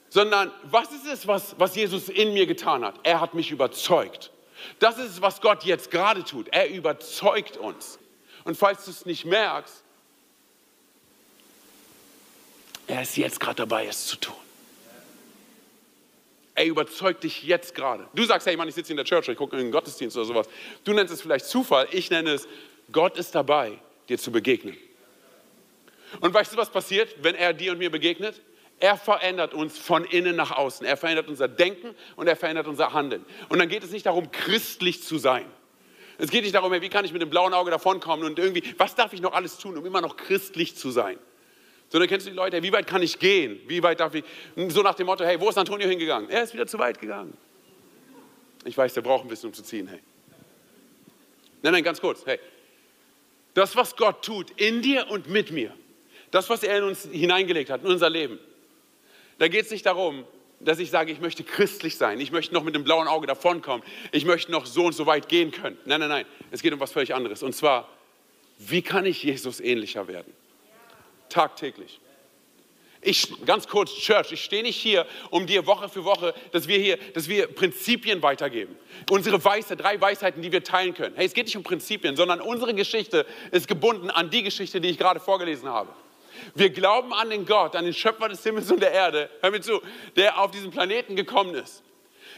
Sondern 0.08 0.52
was 0.64 0.92
ist 0.92 1.06
es, 1.06 1.26
was, 1.26 1.54
was 1.58 1.74
Jesus 1.74 2.08
in 2.08 2.34
mir 2.34 2.46
getan 2.46 2.84
hat? 2.84 2.96
Er 3.02 3.20
hat 3.20 3.34
mich 3.34 3.50
überzeugt. 3.50 4.30
Das 4.78 4.98
ist 4.98 5.10
es, 5.10 5.22
was 5.22 5.40
Gott 5.40 5.64
jetzt 5.64 5.90
gerade 5.90 6.24
tut. 6.24 6.48
Er 6.48 6.68
überzeugt 6.68 7.56
uns. 7.56 7.98
Und 8.44 8.56
falls 8.56 8.84
du 8.84 8.90
es 8.90 9.06
nicht 9.06 9.24
merkst, 9.24 9.82
er 12.86 13.02
ist 13.02 13.16
jetzt 13.16 13.40
gerade 13.40 13.56
dabei, 13.56 13.86
es 13.86 14.06
zu 14.06 14.16
tun. 14.16 14.34
Er 16.54 16.66
überzeugt 16.66 17.24
dich 17.24 17.42
jetzt 17.44 17.74
gerade. 17.74 18.06
Du 18.14 18.24
sagst, 18.24 18.46
hey 18.46 18.56
Mann, 18.56 18.68
ich 18.68 18.74
sitze 18.74 18.92
in 18.92 18.96
der 18.96 19.06
Church, 19.06 19.28
ich 19.28 19.36
gucke 19.36 19.56
in 19.56 19.62
den 19.62 19.72
Gottesdienst 19.72 20.16
oder 20.16 20.26
sowas. 20.26 20.48
Du 20.84 20.92
nennst 20.92 21.12
es 21.12 21.22
vielleicht 21.22 21.46
Zufall, 21.46 21.88
ich 21.92 22.10
nenne 22.10 22.32
es, 22.32 22.46
Gott 22.90 23.16
ist 23.16 23.34
dabei, 23.34 23.78
dir 24.08 24.18
zu 24.18 24.30
begegnen. 24.30 24.76
Und 26.20 26.34
weißt 26.34 26.52
du, 26.52 26.56
was 26.58 26.70
passiert, 26.70 27.14
wenn 27.22 27.34
er 27.34 27.54
dir 27.54 27.72
und 27.72 27.78
mir 27.78 27.90
begegnet? 27.90 28.40
Er 28.80 28.96
verändert 28.96 29.54
uns 29.54 29.78
von 29.78 30.04
innen 30.04 30.36
nach 30.36 30.50
außen. 30.50 30.84
Er 30.84 30.96
verändert 30.96 31.28
unser 31.28 31.48
Denken 31.48 31.94
und 32.16 32.26
er 32.26 32.36
verändert 32.36 32.66
unser 32.66 32.92
Handeln. 32.92 33.24
Und 33.48 33.58
dann 33.58 33.68
geht 33.68 33.84
es 33.84 33.92
nicht 33.92 34.04
darum, 34.04 34.30
christlich 34.30 35.02
zu 35.02 35.18
sein. 35.18 35.46
Es 36.18 36.30
geht 36.30 36.42
nicht 36.42 36.54
darum, 36.54 36.72
wie 36.72 36.88
kann 36.88 37.04
ich 37.04 37.12
mit 37.12 37.22
dem 37.22 37.30
blauen 37.30 37.54
Auge 37.54 37.70
davonkommen 37.70 38.26
und 38.26 38.38
irgendwie, 38.38 38.62
was 38.76 38.94
darf 38.94 39.12
ich 39.12 39.20
noch 39.20 39.32
alles 39.32 39.56
tun, 39.56 39.78
um 39.78 39.86
immer 39.86 40.00
noch 40.00 40.16
christlich 40.16 40.76
zu 40.76 40.90
sein. 40.90 41.18
Sondern 41.92 42.08
kennst 42.08 42.26
du 42.26 42.30
die 42.30 42.36
Leute, 42.36 42.62
wie 42.62 42.72
weit 42.72 42.86
kann 42.86 43.02
ich 43.02 43.18
gehen? 43.18 43.60
Wie 43.66 43.82
weit 43.82 44.00
darf 44.00 44.14
ich? 44.14 44.24
So 44.68 44.80
nach 44.80 44.94
dem 44.94 45.04
Motto, 45.04 45.24
hey, 45.24 45.38
wo 45.38 45.50
ist 45.50 45.58
Antonio 45.58 45.86
hingegangen? 45.86 46.30
Er 46.30 46.42
ist 46.42 46.54
wieder 46.54 46.66
zu 46.66 46.78
weit 46.78 46.98
gegangen. 46.98 47.36
Ich 48.64 48.78
weiß, 48.78 48.94
der 48.94 49.02
braucht 49.02 49.26
ein 49.26 49.28
bisschen, 49.28 49.50
um 49.50 49.52
zu 49.52 49.62
ziehen, 49.62 49.86
hey. 49.88 49.98
Nein, 51.60 51.74
nein, 51.74 51.84
ganz 51.84 52.00
kurz, 52.00 52.24
hey. 52.24 52.38
Das, 53.52 53.76
was 53.76 53.94
Gott 53.94 54.24
tut, 54.24 54.52
in 54.52 54.80
dir 54.80 55.06
und 55.10 55.28
mit 55.28 55.50
mir, 55.50 55.74
das, 56.30 56.48
was 56.48 56.62
er 56.62 56.78
in 56.78 56.84
uns 56.84 57.06
hineingelegt 57.12 57.68
hat, 57.68 57.82
in 57.82 57.88
unser 57.88 58.08
Leben, 58.08 58.38
da 59.36 59.48
geht 59.48 59.66
es 59.66 59.70
nicht 59.70 59.84
darum, 59.84 60.24
dass 60.60 60.78
ich 60.78 60.90
sage, 60.90 61.12
ich 61.12 61.20
möchte 61.20 61.44
christlich 61.44 61.98
sein, 61.98 62.20
ich 62.20 62.32
möchte 62.32 62.54
noch 62.54 62.64
mit 62.64 62.74
dem 62.74 62.84
blauen 62.84 63.06
Auge 63.06 63.26
davonkommen, 63.26 63.84
ich 64.12 64.24
möchte 64.24 64.50
noch 64.50 64.64
so 64.64 64.86
und 64.86 64.94
so 64.94 65.04
weit 65.04 65.28
gehen 65.28 65.50
können. 65.50 65.76
Nein, 65.84 66.00
nein, 66.00 66.08
nein, 66.08 66.24
es 66.52 66.62
geht 66.62 66.72
um 66.72 66.80
was 66.80 66.92
völlig 66.92 67.14
anderes. 67.14 67.42
Und 67.42 67.54
zwar, 67.54 67.86
wie 68.56 68.80
kann 68.80 69.04
ich 69.04 69.22
Jesus 69.22 69.60
ähnlicher 69.60 70.08
werden? 70.08 70.32
Tagtäglich. 71.32 72.00
Ich, 73.04 73.44
ganz 73.44 73.66
kurz, 73.66 73.92
Church, 73.94 74.30
ich 74.30 74.44
stehe 74.44 74.62
nicht 74.62 74.76
hier, 74.76 75.06
um 75.30 75.44
dir 75.44 75.66
Woche 75.66 75.88
für 75.88 76.04
Woche, 76.04 76.34
dass 76.52 76.68
wir 76.68 76.78
hier, 76.78 76.98
dass 77.14 77.28
wir 77.28 77.48
Prinzipien 77.48 78.22
weitergeben. 78.22 78.76
Unsere 79.10 79.44
Weisheit, 79.44 79.80
drei 79.80 80.00
Weisheiten, 80.00 80.40
die 80.40 80.52
wir 80.52 80.62
teilen 80.62 80.94
können. 80.94 81.16
Hey, 81.16 81.26
es 81.26 81.34
geht 81.34 81.46
nicht 81.46 81.56
um 81.56 81.64
Prinzipien, 81.64 82.14
sondern 82.14 82.40
unsere 82.40 82.74
Geschichte 82.74 83.26
ist 83.50 83.66
gebunden 83.66 84.08
an 84.08 84.30
die 84.30 84.44
Geschichte, 84.44 84.80
die 84.80 84.90
ich 84.90 84.98
gerade 84.98 85.18
vorgelesen 85.18 85.68
habe. 85.68 85.92
Wir 86.54 86.70
glauben 86.70 87.12
an 87.12 87.28
den 87.28 87.44
Gott, 87.44 87.74
an 87.74 87.84
den 87.84 87.94
Schöpfer 87.94 88.28
des 88.28 88.40
Himmels 88.44 88.70
und 88.70 88.80
der 88.80 88.92
Erde, 88.92 89.28
hör 89.40 89.50
mir 89.50 89.60
zu, 89.60 89.82
der 90.14 90.38
auf 90.38 90.52
diesen 90.52 90.70
Planeten 90.70 91.16
gekommen 91.16 91.56
ist, 91.56 91.82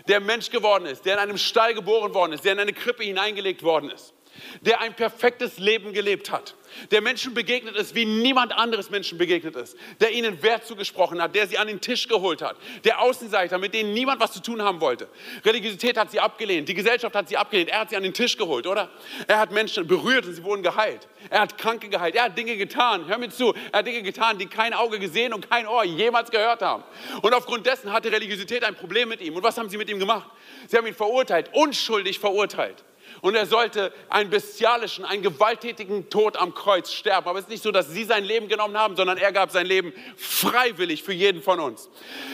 der 0.08 0.20
Mensch 0.20 0.48
geworden 0.48 0.86
ist, 0.86 1.04
der 1.04 1.14
in 1.14 1.20
einem 1.20 1.38
Stall 1.38 1.74
geboren 1.74 2.14
worden 2.14 2.32
ist, 2.32 2.44
der 2.44 2.54
in 2.54 2.60
eine 2.60 2.72
Krippe 2.72 3.04
hineingelegt 3.04 3.62
worden 3.62 3.90
ist 3.90 4.14
der 4.60 4.80
ein 4.80 4.94
perfektes 4.94 5.58
Leben 5.58 5.92
gelebt 5.92 6.30
hat, 6.30 6.54
der 6.90 7.00
Menschen 7.00 7.34
begegnet 7.34 7.76
ist, 7.76 7.94
wie 7.94 8.04
niemand 8.04 8.52
anderes 8.52 8.90
Menschen 8.90 9.18
begegnet 9.18 9.56
ist, 9.56 9.76
der 10.00 10.12
ihnen 10.12 10.42
Wert 10.42 10.66
zugesprochen 10.66 11.22
hat, 11.22 11.34
der 11.34 11.46
sie 11.46 11.58
an 11.58 11.66
den 11.66 11.80
Tisch 11.80 12.08
geholt 12.08 12.42
hat, 12.42 12.56
der 12.84 13.00
Außenseiter, 13.00 13.58
mit 13.58 13.74
denen 13.74 13.92
niemand 13.92 14.20
was 14.20 14.32
zu 14.32 14.40
tun 14.40 14.62
haben 14.62 14.80
wollte. 14.80 15.08
Religiosität 15.44 15.96
hat 15.96 16.10
sie 16.10 16.20
abgelehnt, 16.20 16.68
die 16.68 16.74
Gesellschaft 16.74 17.14
hat 17.14 17.28
sie 17.28 17.36
abgelehnt, 17.36 17.70
er 17.70 17.80
hat 17.80 17.90
sie 17.90 17.96
an 17.96 18.02
den 18.02 18.14
Tisch 18.14 18.36
geholt, 18.36 18.66
oder? 18.66 18.90
Er 19.26 19.38
hat 19.38 19.52
Menschen 19.52 19.86
berührt 19.86 20.26
und 20.26 20.34
sie 20.34 20.44
wurden 20.44 20.62
geheilt. 20.62 21.06
Er 21.30 21.40
hat 21.40 21.56
Kranke 21.58 21.88
geheilt, 21.88 22.14
er 22.14 22.24
hat 22.24 22.38
Dinge 22.38 22.56
getan, 22.56 23.06
hör 23.06 23.18
mir 23.18 23.30
zu, 23.30 23.54
er 23.72 23.78
hat 23.78 23.86
Dinge 23.86 24.02
getan, 24.02 24.38
die 24.38 24.46
kein 24.46 24.74
Auge 24.74 24.98
gesehen 24.98 25.32
und 25.32 25.48
kein 25.48 25.66
Ohr 25.66 25.84
jemals 25.84 26.30
gehört 26.30 26.62
haben. 26.62 26.84
Und 27.22 27.34
aufgrund 27.34 27.66
dessen 27.66 27.92
hatte 27.92 28.10
Religiosität 28.10 28.64
ein 28.64 28.74
Problem 28.74 29.08
mit 29.08 29.20
ihm. 29.20 29.36
Und 29.36 29.42
was 29.42 29.56
haben 29.56 29.68
sie 29.68 29.78
mit 29.78 29.88
ihm 29.88 29.98
gemacht? 29.98 30.28
Sie 30.68 30.76
haben 30.76 30.86
ihn 30.86 30.94
verurteilt, 30.94 31.50
unschuldig 31.52 32.18
verurteilt 32.18 32.84
und 33.24 33.34
er 33.34 33.46
sollte 33.46 33.90
einen 34.10 34.28
bestialischen, 34.28 35.06
einen 35.06 35.22
gewalttätigen 35.22 36.10
Tod 36.10 36.36
am 36.36 36.52
Kreuz 36.52 36.92
sterben. 36.92 37.26
Aber 37.26 37.38
es 37.38 37.46
ist 37.46 37.50
nicht 37.50 37.62
so, 37.62 37.72
dass 37.72 37.88
sie 37.88 38.04
sein 38.04 38.22
Leben 38.22 38.48
genommen 38.48 38.76
haben, 38.76 38.96
sondern 38.96 39.16
er 39.16 39.32
gab 39.32 39.50
sein 39.50 39.64
Leben 39.64 39.94
freiwillig 40.14 41.02
für 41.02 41.14
jeden 41.14 41.40
von 41.40 41.58
uns. 41.58 41.88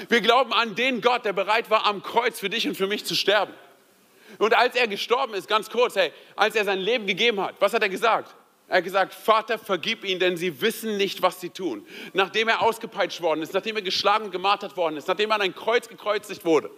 Wir 0.09 0.20
glauben 0.20 0.53
an 0.53 0.74
den 0.74 1.00
Gott, 1.00 1.24
der 1.24 1.33
bereit 1.33 1.70
war, 1.70 1.87
am 1.87 2.03
Kreuz 2.03 2.40
für 2.40 2.50
dich 2.50 2.66
und 2.66 2.74
für 2.74 2.88
mich 2.88 3.05
zu 3.05 3.14
sterben. 3.14 3.55
Und 4.38 4.53
als 4.53 4.74
er 4.74 4.88
gestorben 4.88 5.35
ist, 5.35 5.46
ganz 5.46 5.70
kurz, 5.70 5.94
hey, 5.94 6.11
als 6.35 6.57
er 6.57 6.64
sein 6.64 6.81
Leben 6.81 7.07
gegeben 7.07 7.40
hat, 7.40 7.55
was 7.61 7.72
hat 7.72 7.83
er 7.83 7.88
gesagt? 7.88 8.35
Er 8.66 8.79
hat 8.79 8.85
gesagt, 8.85 9.14
Vater, 9.14 9.61
vergib 9.61 10.03
ihnen, 10.05 10.18
denn 10.18 10.37
sie 10.37 10.61
wissen 10.61 10.96
nicht, 10.96 11.22
was 11.22 11.40
sie 11.40 11.50
tun. 11.50 11.87
Nachdem 12.14 12.48
er 12.48 12.62
ausgepeitscht 12.62 13.20
worden 13.20 13.42
ist, 13.42 13.55
nachdem 13.55 13.76
er 13.76 13.83
geschlagen 13.83 14.24
und 14.24 14.33
gemartert 14.33 14.76
worden 14.76 14.96
ist, 14.96 15.07
nachdem 15.07 15.31
er 15.31 15.37
an 15.37 15.42
ein 15.42 15.55
Kreuz 15.55 15.88
gekreuzigt 15.88 16.44
wurde, 16.44 16.68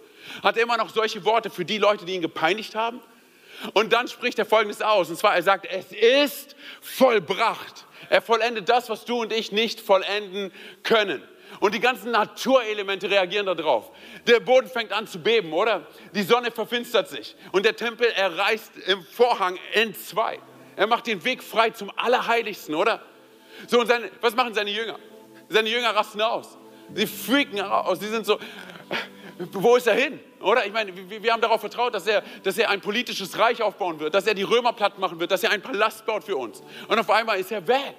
hat 0.43 0.55
er 0.55 0.61
immer 0.61 0.77
noch 0.77 0.89
solche 0.89 1.25
Worte 1.25 1.49
für 1.49 1.65
die 1.65 1.79
Leute, 1.79 2.05
die 2.05 2.13
ihn 2.13 2.21
gepeinigt 2.21 2.75
haben? 2.75 3.01
Und 3.73 3.93
dann 3.93 4.07
spricht 4.07 4.39
er 4.39 4.45
Folgendes 4.45 4.81
aus. 4.81 5.09
Und 5.09 5.17
zwar, 5.17 5.35
er 5.35 5.43
sagt, 5.43 5.65
es 5.65 5.91
ist 5.91 6.55
vollbracht. 6.81 7.85
Er 8.09 8.21
vollendet 8.21 8.67
das, 8.69 8.89
was 8.89 9.05
du 9.05 9.21
und 9.21 9.31
ich 9.31 9.51
nicht 9.51 9.79
vollenden 9.79 10.51
können. 10.83 11.23
Und 11.59 11.73
die 11.73 11.79
ganzen 11.79 12.11
Naturelemente 12.11 13.09
reagieren 13.09 13.45
darauf. 13.45 13.91
Der 14.27 14.39
Boden 14.39 14.67
fängt 14.67 14.91
an 14.91 15.07
zu 15.07 15.19
beben, 15.19 15.53
oder? 15.53 15.85
Die 16.13 16.23
Sonne 16.23 16.51
verfinstert 16.51 17.09
sich. 17.09 17.35
Und 17.51 17.65
der 17.65 17.75
Tempel, 17.75 18.07
er 18.15 18.37
reißt 18.37 18.77
im 18.87 19.03
Vorhang 19.03 19.57
in 19.73 19.93
zwei. 19.93 20.39
Er 20.75 20.87
macht 20.87 21.07
den 21.07 21.23
Weg 21.23 21.43
frei 21.43 21.69
zum 21.69 21.91
Allerheiligsten, 21.95 22.75
oder? 22.75 23.01
So, 23.67 23.79
und 23.79 23.87
seine, 23.87 24.09
was 24.21 24.35
machen 24.35 24.53
seine 24.53 24.71
Jünger? 24.71 24.97
Seine 25.47 25.69
Jünger 25.69 25.95
rasten 25.95 26.21
aus. 26.21 26.57
Sie 26.95 27.07
freaken 27.07 27.61
aus. 27.61 27.99
Sie 27.99 28.09
sind 28.09 28.25
so, 28.25 28.39
wo 29.53 29.75
ist 29.75 29.87
er 29.87 29.95
hin? 29.95 30.19
Oder? 30.41 30.65
Ich 30.65 30.73
meine, 30.73 30.91
wir, 30.95 31.31
haben 31.31 31.41
darauf 31.41 31.61
vertraut, 31.61 31.93
dass 31.93 32.05
er, 32.07 32.23
dass 32.43 32.57
er 32.57 32.69
ein 32.69 32.81
politisches 32.81 33.37
Reich 33.37 33.61
aufbauen 33.61 33.99
wird, 33.99 34.13
dass 34.13 34.27
er 34.27 34.33
die 34.33 34.43
Römer 34.43 34.73
platt 34.73 34.99
machen 34.99 35.19
wird, 35.19 35.31
dass 35.31 35.43
er 35.43 35.51
einen 35.51 35.63
Palast 35.63 36.05
baut 36.05 36.23
für 36.23 36.37
uns. 36.37 36.61
Und 36.87 36.99
auf 36.99 37.09
einmal 37.09 37.39
ist 37.39 37.51
er 37.51 37.65
weg. 37.67 37.95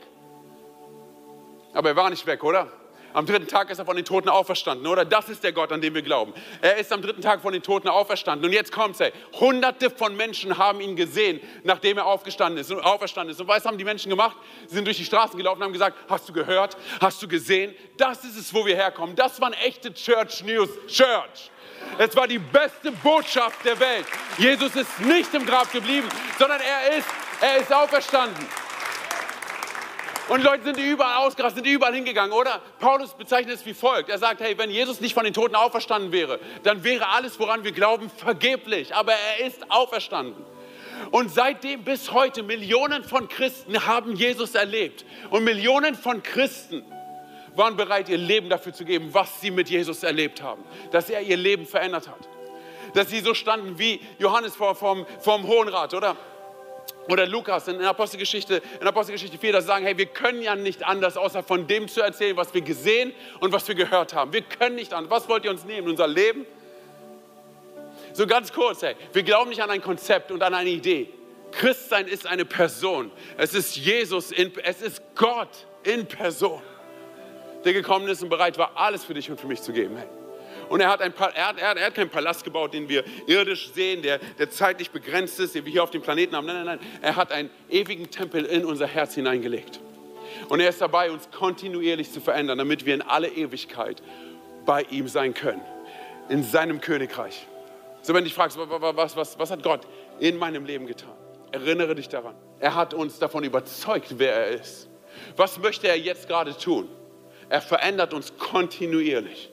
Aber 1.73 1.89
er 1.89 1.97
war 1.97 2.11
nicht 2.11 2.27
weg, 2.27 2.43
oder? 2.45 2.69
Am 3.15 3.27
dritten 3.27 3.47
Tag 3.47 3.71
ist 3.71 3.79
er 3.79 3.85
von 3.85 3.95
den 3.95 4.05
Toten 4.05 4.29
auferstanden, 4.29 4.89
oder? 4.89 5.05
Das 5.05 5.29
ist 5.29 5.45
der 5.45 5.53
Gott, 5.53 5.71
an 5.71 5.81
den 5.81 5.95
wir 5.95 6.03
glauben. 6.03 6.35
Er 6.61 6.79
ist 6.79 6.93
am 6.93 7.01
dritten 7.01 7.23
Tag 7.23 7.41
von 7.41 7.53
den 7.53 7.63
Toten 7.63 7.87
auferstanden. 7.87 8.45
Und 8.45 8.53
jetzt 8.53 8.73
kommt's, 8.73 8.99
ey. 8.99 9.13
Hunderte 9.39 9.89
von 9.89 10.17
Menschen 10.17 10.59
haben 10.59 10.81
ihn 10.81 10.97
gesehen, 10.97 11.41
nachdem 11.63 11.99
er 11.99 12.07
aufgestanden 12.07 12.61
ist 12.61 12.73
und 12.73 12.81
auferstanden 12.81 13.33
ist. 13.33 13.41
Und 13.41 13.47
was 13.47 13.65
haben 13.65 13.79
die 13.79 13.85
Menschen 13.85 14.11
gemacht? 14.11 14.37
Sie 14.67 14.75
sind 14.75 14.85
durch 14.85 14.97
die 14.97 15.05
Straßen 15.05 15.39
gelaufen 15.39 15.59
und 15.59 15.67
haben 15.67 15.73
gesagt, 15.73 15.97
hast 16.09 16.29
du 16.29 16.33
gehört? 16.33 16.77
Hast 17.01 17.23
du 17.23 17.29
gesehen? 17.29 17.73
Das 17.97 18.25
ist 18.25 18.37
es, 18.37 18.53
wo 18.53 18.67
wir 18.67 18.75
herkommen. 18.75 19.15
Das 19.15 19.41
waren 19.41 19.53
echte 19.53 19.95
Church 19.95 20.43
News. 20.43 20.71
Church. 20.89 21.53
Es 21.99 22.17
war 22.17 22.27
die 22.27 22.41
beste 22.41 22.91
Botschaft 22.91 23.65
der 23.65 23.79
Welt. 23.79 24.07
Jesus 24.39 24.75
ist 24.75 24.99
nicht 24.99 25.33
im 25.35 25.47
Grab 25.47 25.71
geblieben, 25.71 26.09
sondern 26.37 26.61
er 26.61 26.99
ist, 26.99 27.07
er 27.41 27.59
ist 27.59 27.73
auferstanden. 27.73 28.45
Und 30.29 30.43
Leute 30.43 30.65
sind 30.65 30.79
überall 30.79 31.27
ausgerastet, 31.27 31.65
sind 31.65 31.73
überall 31.73 31.95
hingegangen, 31.95 32.33
oder? 32.33 32.63
Paulus 32.81 33.13
bezeichnet 33.13 33.57
es 33.57 33.67
wie 33.67 33.75
folgt. 33.75 34.09
Er 34.09 34.19
sagt, 34.19 34.41
hey, 34.41 34.57
wenn 34.57 34.71
Jesus 34.71 35.01
nicht 35.01 35.13
von 35.13 35.25
den 35.25 35.35
Toten 35.35 35.55
auferstanden 35.55 36.13
wäre, 36.13 36.41
dann 36.63 36.83
wäre 36.83 37.09
alles, 37.09 37.39
woran 37.39 37.63
wir 37.63 37.73
glauben, 37.73 38.11
vergeblich. 38.11 38.95
Aber 38.95 39.13
er 39.13 39.47
ist 39.47 39.71
auferstanden. 39.71 40.43
Und 41.11 41.31
seitdem 41.31 41.85
bis 41.85 42.13
heute 42.13 42.43
Millionen 42.43 43.05
von 43.05 43.29
Christen 43.29 43.87
haben 43.87 44.17
Jesus 44.17 44.55
erlebt. 44.55 45.05
Und 45.31 45.45
Millionen 45.45 45.95
von 45.95 46.23
Christen 46.23 46.85
waren 47.55 47.77
bereit, 47.77 48.09
ihr 48.09 48.19
Leben 48.19 48.49
dafür 48.49 48.73
zu 48.73 48.85
geben, 48.85 49.11
was 49.13 49.41
sie 49.43 49.51
mit 49.51 49.69
Jesus 49.69 50.03
erlebt 50.03 50.43
haben. 50.43 50.65
Dass 50.91 51.11
er 51.11 51.21
ihr 51.21 51.37
Leben 51.37 51.67
verändert 51.67 52.09
hat. 52.09 52.29
Dass 52.95 53.11
sie 53.11 53.21
so 53.21 53.35
standen 53.35 53.79
wie 53.79 54.01
Johannes 54.19 54.57
vor, 54.57 54.75
vom, 54.75 55.07
vom 55.21 55.47
Hohen 55.47 55.69
Rat, 55.69 55.93
oder? 55.93 56.17
Oder 57.09 57.27
Lukas 57.27 57.69
in 57.69 57.81
Apostelgeschichte, 57.83 58.63
in 58.81 58.87
Apostelgeschichte 58.87 59.39
4, 59.39 59.53
dass 59.53 59.65
sie 59.65 59.69
sagen, 59.69 59.85
hey, 59.85 59.97
wir 59.99 60.07
können 60.07 60.43
ja 60.43 60.57
nicht 60.57 60.85
anders, 60.85 61.17
außer 61.17 61.43
von 61.43 61.67
dem 61.67 61.89
zu 61.89 62.01
erzählen, 62.01 62.37
was 62.37 62.55
wir 62.55 62.63
gesehen 62.63 63.13
und 63.41 63.53
was 63.53 63.69
wir 63.69 63.75
gehört 63.75 64.15
haben. 64.15 64.33
Wir 64.33 64.43
können 64.43 64.77
nicht 64.77 64.93
anders. 64.93 65.11
Was 65.11 65.29
wollt 65.29 65.45
ihr 65.45 65.51
uns 65.51 65.65
nehmen? 65.65 65.89
Unser 65.89 66.07
Leben? 66.07 66.47
So 68.13 68.27
ganz 68.27 68.53
kurz, 68.53 68.83
hey, 68.83 68.95
wir 69.13 69.23
glauben 69.23 69.51
nicht 69.51 69.63
an 69.63 69.71
ein 69.71 69.83
Konzept 69.83 70.31
und 70.31 70.43
an 70.43 70.55
eine 70.55 70.71
Idee. 70.71 71.09
Christsein 71.53 72.07
ist 72.07 72.27
eine 72.27 72.45
Person. 72.45 73.11
Es 73.37 73.55
ist 73.55 73.77
Jesus, 73.77 74.33
in, 74.33 74.53
es 74.63 74.83
ist 74.83 75.03
Gott 75.15 75.67
in 75.83 76.07
Person 76.07 76.63
der 77.65 77.73
gekommen 77.73 78.09
ist 78.09 78.23
und 78.23 78.29
bereit 78.29 78.59
war, 78.59 78.73
alles 78.77 79.05
für 79.05 79.15
dich 79.15 79.31
und 79.31 79.41
für 79.41 79.47
mich 79.47 79.63
zu 79.63 79.73
geben. 79.73 79.97
Hey. 79.97 80.24
Und 80.69 80.81
er 80.81 80.89
hat, 80.89 81.01
ein, 81.01 81.13
er, 81.35 81.49
hat, 81.49 81.59
er, 81.59 81.87
hat, 81.87 81.95
keinen 81.95 82.11
Palast 82.11 82.45
gebaut, 82.45 82.75
den 82.75 82.89
wir 82.89 83.05
irdisch 83.27 83.71
sehen, 83.73 84.03
der, 84.03 84.19
der 84.19 84.51
zeitlich 84.51 84.91
begrenzt 84.91 85.39
ist, 85.41 85.55
den 85.55 85.65
wir 85.65 85.73
hier 85.73 85.83
auf 85.83 85.91
dem 85.91 86.03
Planeten 86.03 86.35
haben. 86.37 86.47
Nein, 86.47 86.65
nein, 86.65 86.79
nein. 86.79 86.79
Er 87.03 87.17
hat 87.17 87.33
einen 87.33 87.51
ewigen 87.69 88.11
Tempel 88.11 88.45
in 88.45 88.65
unser 88.65 88.87
Herz 88.87 89.15
hineingelegt. 89.15 89.81
Und 90.49 90.61
er 90.61 90.69
ist 90.69 90.81
dabei, 90.81 91.11
uns 91.11 91.31
kontinuierlich 91.31 92.13
zu 92.13 92.21
verändern, 92.21 92.59
damit 92.59 92.87
wir 92.87 92.95
in 92.95 93.03
alle 93.03 93.29
Ewigkeit 93.29 94.03
bei 94.65 94.83
ihm 94.83 95.09
sein 95.09 95.35
können. 95.35 95.63
In 96.29 96.43
seinem 96.43 96.81
Königreich. 96.81 97.47
So, 98.03 98.15
wenn 98.15 98.25
dich 98.25 98.35
fragst, 98.35 98.59
was, 98.59 99.17
was, 99.17 99.39
was 99.39 99.51
hat 99.51 99.63
Gott 99.63 99.87
in 100.19 100.37
meinem 100.37 100.65
Leben 100.65 100.87
getan? 100.87 101.13
Erinnere 101.53 101.95
dich 101.95 102.09
daran. 102.09 102.35
Er 102.59 102.75
hat 102.75 102.95
uns 102.95 103.19
davon 103.19 103.45
überzeugt, 103.45 104.19
wer 104.19 104.35
er 104.35 104.49
ist. 104.61 104.89
Was 105.37 105.59
möchte 105.59 105.89
er 105.89 105.99
jetzt 105.99 106.29
gerade 106.29 106.57
tun? 106.57 106.89
Er 107.49 107.61
verändert 107.61 108.13
uns 108.13 108.37
kontinuierlich. 108.37 109.51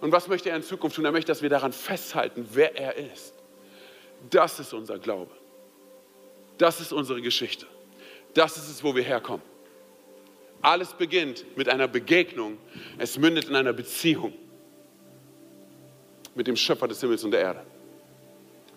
Und 0.00 0.12
was 0.12 0.28
möchte 0.28 0.50
er 0.50 0.56
in 0.56 0.62
Zukunft 0.62 0.96
tun? 0.96 1.04
Er 1.04 1.12
möchte, 1.12 1.28
dass 1.28 1.42
wir 1.42 1.48
daran 1.48 1.72
festhalten, 1.72 2.48
wer 2.52 2.76
er 2.76 2.96
ist. 2.96 3.34
Das 4.30 4.60
ist 4.60 4.72
unser 4.72 4.98
Glaube. 4.98 5.32
Das 6.56 6.80
ist 6.80 6.92
unsere 6.92 7.22
Geschichte. 7.22 7.66
Das 8.34 8.56
ist 8.56 8.68
es, 8.68 8.82
wo 8.84 8.94
wir 8.94 9.02
herkommen. 9.02 9.42
Alles 10.60 10.92
beginnt 10.92 11.44
mit 11.56 11.68
einer 11.68 11.88
Begegnung. 11.88 12.58
Es 12.98 13.16
mündet 13.18 13.48
in 13.48 13.56
einer 13.56 13.72
Beziehung 13.72 14.32
mit 16.34 16.46
dem 16.46 16.56
Schöpfer 16.56 16.88
des 16.88 17.00
Himmels 17.00 17.24
und 17.24 17.30
der 17.30 17.40
Erde. 17.40 17.64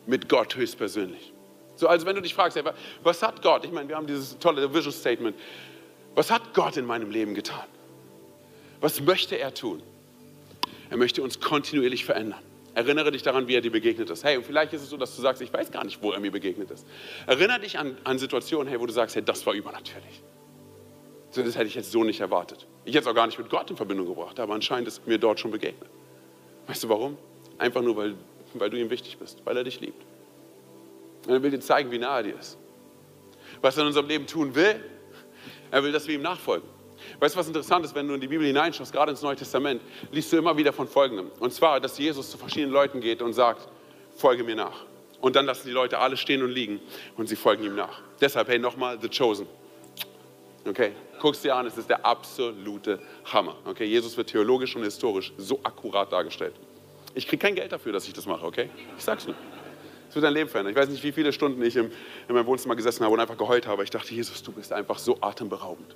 Mit 0.05 0.29
Gott 0.29 0.55
höchstpersönlich. 0.55 1.33
So, 1.75 1.87
also 1.87 2.05
wenn 2.05 2.15
du 2.15 2.21
dich 2.21 2.33
fragst, 2.33 2.59
was 3.03 3.23
hat 3.23 3.41
Gott? 3.41 3.65
Ich 3.65 3.71
meine, 3.71 3.89
wir 3.89 3.95
haben 3.95 4.07
dieses 4.07 4.37
tolle 4.37 4.71
Vision 4.73 4.93
Statement. 4.93 5.35
Was 6.13 6.29
hat 6.29 6.53
Gott 6.53 6.77
in 6.77 6.85
meinem 6.85 7.09
Leben 7.09 7.33
getan? 7.33 7.65
Was 8.79 9.01
möchte 9.01 9.37
er 9.37 9.53
tun? 9.53 9.81
Er 10.91 10.97
möchte 10.97 11.23
uns 11.23 11.39
kontinuierlich 11.39 12.03
verändern. 12.03 12.41
Erinnere 12.73 13.11
dich 13.11 13.23
daran, 13.23 13.47
wie 13.47 13.55
er 13.55 13.61
dir 13.61 13.71
begegnet 13.71 14.09
ist. 14.09 14.25
Hey, 14.25 14.35
und 14.35 14.45
vielleicht 14.45 14.73
ist 14.73 14.81
es 14.81 14.89
so, 14.89 14.97
dass 14.97 15.15
du 15.15 15.21
sagst, 15.21 15.41
ich 15.41 15.51
weiß 15.51 15.71
gar 15.71 15.85
nicht, 15.85 16.03
wo 16.03 16.11
er 16.11 16.19
mir 16.19 16.31
begegnet 16.31 16.69
ist. 16.69 16.85
Erinnere 17.27 17.61
dich 17.61 17.79
an, 17.79 17.97
an 18.03 18.19
Situationen, 18.19 18.67
hey, 18.67 18.79
wo 18.79 18.85
du 18.85 18.91
sagst, 18.91 19.15
hey, 19.15 19.23
das 19.23 19.45
war 19.45 19.53
übernatürlich. 19.53 20.21
Das 21.33 21.55
hätte 21.55 21.67
ich 21.67 21.75
jetzt 21.75 21.91
so 21.91 22.03
nicht 22.03 22.19
erwartet. 22.19 22.67
Ich 22.83 22.93
hätte 22.93 23.03
es 23.03 23.07
auch 23.07 23.15
gar 23.15 23.25
nicht 23.25 23.39
mit 23.39 23.49
Gott 23.49 23.69
in 23.69 23.77
Verbindung 23.77 24.05
gebracht, 24.05 24.37
aber 24.37 24.53
anscheinend 24.53 24.89
ist 24.89 25.07
mir 25.07 25.17
dort 25.17 25.39
schon 25.39 25.51
begegnet. 25.51 25.89
Weißt 26.67 26.83
du 26.83 26.89
warum? 26.89 27.17
Einfach 27.57 27.81
nur, 27.81 27.95
weil, 27.95 28.15
weil 28.55 28.69
du 28.69 28.77
ihm 28.77 28.89
wichtig 28.89 29.17
bist, 29.17 29.41
weil 29.45 29.55
er 29.55 29.63
dich 29.63 29.79
liebt. 29.79 30.03
Und 31.25 31.33
er 31.33 31.41
will 31.41 31.51
dir 31.51 31.61
zeigen, 31.61 31.89
wie 31.91 31.99
nah 31.99 32.17
er 32.17 32.23
dir 32.23 32.37
ist. 32.37 32.57
Was 33.61 33.77
er 33.77 33.83
in 33.83 33.87
unserem 33.87 34.07
Leben 34.07 34.27
tun 34.27 34.55
will, 34.55 34.75
er 35.71 35.83
will, 35.83 35.93
dass 35.93 36.05
wir 36.05 36.15
ihm 36.15 36.21
nachfolgen. 36.21 36.67
Weißt 37.19 37.35
du, 37.35 37.39
was 37.39 37.47
interessant 37.47 37.85
ist, 37.85 37.95
wenn 37.95 38.07
du 38.07 38.13
in 38.13 38.21
die 38.21 38.27
Bibel 38.27 38.45
hineinschaust, 38.45 38.91
gerade 38.91 39.11
ins 39.11 39.21
Neue 39.21 39.35
Testament, 39.35 39.81
liest 40.11 40.31
du 40.31 40.37
immer 40.37 40.55
wieder 40.57 40.73
von 40.73 40.87
Folgendem. 40.87 41.31
Und 41.39 41.53
zwar, 41.53 41.79
dass 41.79 41.97
Jesus 41.97 42.31
zu 42.31 42.37
verschiedenen 42.37 42.71
Leuten 42.71 43.01
geht 43.01 43.21
und 43.21 43.33
sagt, 43.33 43.67
folge 44.15 44.43
mir 44.43 44.55
nach. 44.55 44.85
Und 45.21 45.35
dann 45.35 45.45
lassen 45.45 45.67
die 45.67 45.73
Leute 45.73 45.99
alle 45.99 46.17
stehen 46.17 46.41
und 46.41 46.49
liegen 46.49 46.79
und 47.15 47.27
sie 47.27 47.35
folgen 47.35 47.63
ihm 47.63 47.75
nach. 47.75 48.01
Deshalb, 48.19 48.47
hey, 48.47 48.59
nochmal, 48.59 48.97
The 48.99 49.09
Chosen. 49.09 49.47
Okay, 50.67 50.91
guckst 51.19 51.43
dir 51.43 51.55
an, 51.55 51.65
es 51.65 51.77
ist 51.77 51.89
der 51.89 52.05
absolute 52.05 52.99
Hammer. 53.25 53.55
Okay, 53.65 53.85
Jesus 53.85 54.15
wird 54.17 54.29
theologisch 54.29 54.75
und 54.75 54.83
historisch 54.83 55.33
so 55.37 55.59
akkurat 55.63 56.11
dargestellt. 56.11 56.53
Ich 57.13 57.27
kriege 57.27 57.41
kein 57.41 57.55
Geld 57.55 57.71
dafür, 57.71 57.91
dass 57.91 58.07
ich 58.07 58.13
das 58.13 58.25
mache, 58.25 58.45
okay? 58.45 58.69
Ich 58.97 59.03
sag's 59.03 59.25
nur. 59.25 59.35
Es 60.09 60.15
wird 60.15 60.25
dein 60.25 60.33
Leben 60.33 60.49
verändern. 60.49 60.73
Ich 60.73 60.77
weiß 60.77 60.89
nicht, 60.89 61.03
wie 61.03 61.11
viele 61.11 61.31
Stunden 61.31 61.61
ich 61.63 61.75
im, 61.75 61.89
in 62.27 62.35
meinem 62.35 62.45
Wohnzimmer 62.45 62.75
gesessen 62.75 63.03
habe 63.03 63.13
und 63.13 63.19
einfach 63.19 63.37
geheult 63.37 63.65
habe. 63.65 63.83
Ich 63.83 63.89
dachte, 63.89 64.13
Jesus, 64.13 64.43
du 64.43 64.51
bist 64.51 64.73
einfach 64.73 64.99
so 64.99 65.17
atemberaubend. 65.21 65.95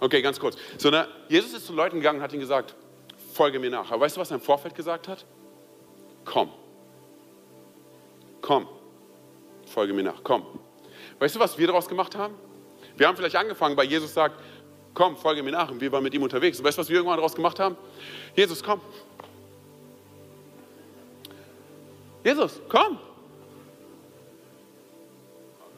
Okay, 0.00 0.22
ganz 0.22 0.38
kurz. 0.38 0.56
So, 0.76 0.90
na, 0.90 1.08
Jesus 1.28 1.52
ist 1.52 1.66
zu 1.66 1.72
Leuten 1.72 1.96
gegangen 1.96 2.18
und 2.18 2.22
hat 2.22 2.32
ihnen 2.32 2.40
gesagt, 2.40 2.74
folge 3.32 3.58
mir 3.58 3.70
nach. 3.70 3.90
Aber 3.90 4.02
weißt 4.02 4.16
du, 4.16 4.20
was 4.20 4.30
er 4.30 4.36
im 4.36 4.40
Vorfeld 4.42 4.74
gesagt 4.74 5.08
hat? 5.08 5.24
Komm. 6.24 6.50
Komm. 8.40 8.68
Folge 9.66 9.92
mir 9.92 10.04
nach. 10.04 10.22
Komm. 10.22 10.44
Weißt 11.18 11.36
du, 11.36 11.40
was 11.40 11.58
wir 11.58 11.66
daraus 11.66 11.88
gemacht 11.88 12.16
haben? 12.16 12.34
Wir 12.96 13.06
haben 13.06 13.16
vielleicht 13.16 13.36
angefangen, 13.36 13.76
weil 13.76 13.86
Jesus 13.86 14.14
sagt, 14.14 14.40
komm, 14.94 15.16
folge 15.16 15.42
mir 15.42 15.52
nach. 15.52 15.70
Und 15.70 15.80
wir 15.80 15.90
waren 15.92 16.02
mit 16.02 16.14
ihm 16.14 16.22
unterwegs. 16.22 16.58
Und 16.58 16.64
weißt 16.64 16.78
du, 16.78 16.80
was 16.80 16.88
wir 16.88 16.96
irgendwann 16.96 17.16
daraus 17.16 17.34
gemacht 17.34 17.58
haben? 17.58 17.76
Jesus, 18.34 18.62
komm. 18.62 18.80
Jesus, 22.24 22.60
komm. 22.68 22.98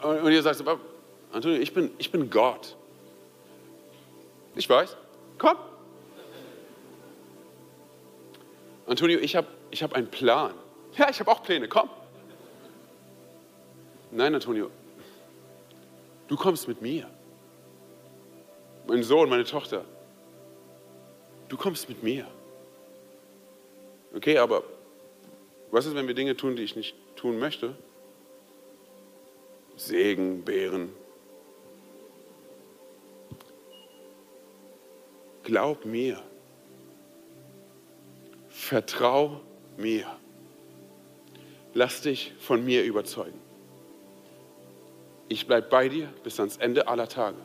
Und 0.02 0.32
ihr 0.32 0.42
sagt, 0.42 0.62
Antonio, 1.32 1.60
ich 1.60 1.72
bin, 1.74 1.90
ich 1.98 2.10
bin 2.10 2.30
Gott. 2.30 2.76
Ich 4.60 4.68
weiß, 4.68 4.94
komm. 5.38 5.56
Antonio, 8.86 9.18
ich 9.18 9.34
habe 9.34 9.46
ich 9.70 9.82
hab 9.82 9.94
einen 9.94 10.08
Plan. 10.08 10.52
Ja, 10.98 11.08
ich 11.08 11.18
habe 11.18 11.30
auch 11.30 11.42
Pläne, 11.42 11.66
komm. 11.66 11.88
Nein, 14.10 14.34
Antonio, 14.34 14.70
du 16.28 16.36
kommst 16.36 16.68
mit 16.68 16.82
mir. 16.82 17.08
Mein 18.86 19.02
Sohn, 19.02 19.30
meine 19.30 19.44
Tochter, 19.44 19.86
du 21.48 21.56
kommst 21.56 21.88
mit 21.88 22.02
mir. 22.02 22.26
Okay, 24.14 24.36
aber 24.36 24.62
was 25.70 25.86
ist, 25.86 25.94
wenn 25.94 26.06
wir 26.06 26.14
Dinge 26.14 26.36
tun, 26.36 26.54
die 26.54 26.64
ich 26.64 26.76
nicht 26.76 26.94
tun 27.16 27.38
möchte? 27.38 27.74
Segen, 29.76 30.44
Beeren. 30.44 30.99
Glaub 35.50 35.84
mir. 35.84 36.22
Vertrau 38.48 39.40
mir. 39.76 40.06
Lass 41.74 42.02
dich 42.02 42.32
von 42.38 42.64
mir 42.64 42.84
überzeugen. 42.84 43.40
Ich 45.28 45.48
bleibe 45.48 45.66
bei 45.68 45.88
dir 45.88 46.08
bis 46.22 46.38
ans 46.38 46.56
Ende 46.58 46.86
aller 46.86 47.08
Tage. 47.08 47.38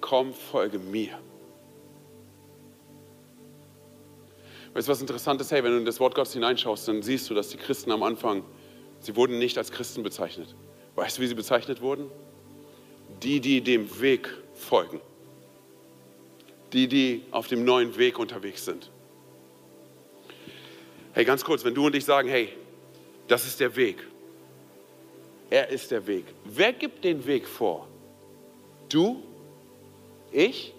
Komm, 0.00 0.34
folge 0.34 0.80
mir. 0.80 1.20
Weißt 4.74 4.88
du, 4.88 4.90
was 4.90 5.00
interessant 5.00 5.40
ist? 5.40 5.52
Hey, 5.52 5.62
wenn 5.62 5.70
du 5.70 5.78
in 5.78 5.84
das 5.84 6.00
Wort 6.00 6.16
Gottes 6.16 6.32
hineinschaust, 6.32 6.88
dann 6.88 7.02
siehst 7.04 7.30
du, 7.30 7.34
dass 7.34 7.50
die 7.50 7.58
Christen 7.58 7.92
am 7.92 8.02
Anfang, 8.02 8.42
sie 8.98 9.14
wurden 9.14 9.38
nicht 9.38 9.56
als 9.56 9.70
Christen 9.70 10.02
bezeichnet. 10.02 10.56
Weißt 10.96 11.18
du, 11.18 11.22
wie 11.22 11.28
sie 11.28 11.36
bezeichnet 11.36 11.80
wurden? 11.80 12.10
Die, 13.22 13.38
die 13.38 13.60
dem 13.60 14.00
Weg 14.00 14.28
folgen. 14.52 15.00
Die, 16.72 16.88
die 16.88 17.22
auf 17.30 17.48
dem 17.48 17.64
neuen 17.64 17.96
Weg 17.98 18.18
unterwegs 18.18 18.64
sind. 18.64 18.90
Hey, 21.12 21.24
ganz 21.24 21.44
kurz, 21.44 21.64
wenn 21.64 21.74
du 21.74 21.86
und 21.86 21.94
ich 21.94 22.04
sagen, 22.04 22.28
hey, 22.28 22.48
das 23.28 23.46
ist 23.46 23.60
der 23.60 23.76
Weg. 23.76 23.98
Er 25.50 25.68
ist 25.68 25.90
der 25.90 26.06
Weg. 26.06 26.24
Wer 26.44 26.72
gibt 26.72 27.04
den 27.04 27.26
Weg 27.26 27.46
vor? 27.46 27.86
Du? 28.88 29.22
Ich? 30.30 30.72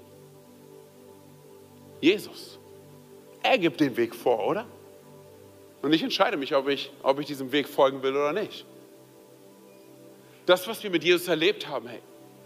Jesus. 2.02 2.58
Er 3.44 3.58
gibt 3.58 3.80
den 3.80 3.96
Weg 3.96 4.16
vor, 4.16 4.48
oder? 4.48 4.66
Und 5.84 5.94
ich 5.94 6.02
entscheide 6.02 6.38
mich, 6.38 6.56
ob 6.56 6.68
ich, 6.70 6.92
ob 7.04 7.20
ich 7.20 7.28
diesem 7.28 7.52
Weg 7.52 7.68
folgen 7.68 8.02
will 8.02 8.16
oder 8.16 8.34
nicht. 8.34 8.66
Das, 10.46 10.68
was 10.68 10.82
wir 10.82 10.90
mit 10.90 11.04
Jesus 11.04 11.28
erlebt 11.28 11.68
haben, 11.68 11.88
hey, 11.88 12.02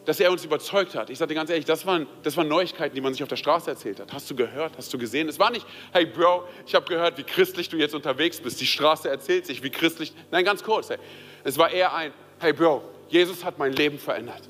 dass 0.08 0.22
er 0.22 0.32
uns 0.32 0.46
überzeugt 0.46 0.96
hat. 0.96 1.10
Ich 1.10 1.20
dir 1.20 1.28
ganz 1.28 1.50
ehrlich, 1.50 1.66
das 1.66 1.86
waren, 1.86 2.08
das 2.24 2.38
waren 2.38 2.48
Neuigkeiten, 2.48 2.96
die 2.96 3.02
man 3.02 3.12
sich 3.12 3.24
auf 3.24 3.28
der 3.28 3.36
Straße 3.36 3.70
erzählt 3.70 4.00
hat. 4.00 4.14
Hast 4.14 4.32
du 4.32 4.36
gehört? 4.38 4.72
Hast 4.78 4.94
du 4.94 4.98
gesehen? 4.98 5.28
Es 5.28 5.38
war 5.38 5.52
nicht, 5.52 5.66
hey 5.92 6.06
Bro, 6.06 6.48
ich 6.66 6.74
habe 6.76 6.86
gehört, 6.86 7.18
wie 7.18 7.24
christlich 7.24 7.68
du 7.68 7.76
jetzt 7.76 7.94
unterwegs 7.94 8.40
bist. 8.40 8.62
Die 8.62 8.66
Straße 8.66 9.10
erzählt 9.10 9.46
sich, 9.46 9.64
wie 9.64 9.70
christlich. 9.70 10.14
Nein, 10.32 10.46
ganz 10.46 10.64
kurz. 10.64 10.90
Hey. 10.90 10.98
Es 11.44 11.58
war 11.58 11.72
eher 11.72 11.94
ein, 11.94 12.14
hey 12.40 12.54
Bro, 12.54 12.84
Jesus 13.10 13.44
hat 13.44 13.60
mein 13.60 13.74
Leben 13.74 14.00
verändert. 14.00 14.44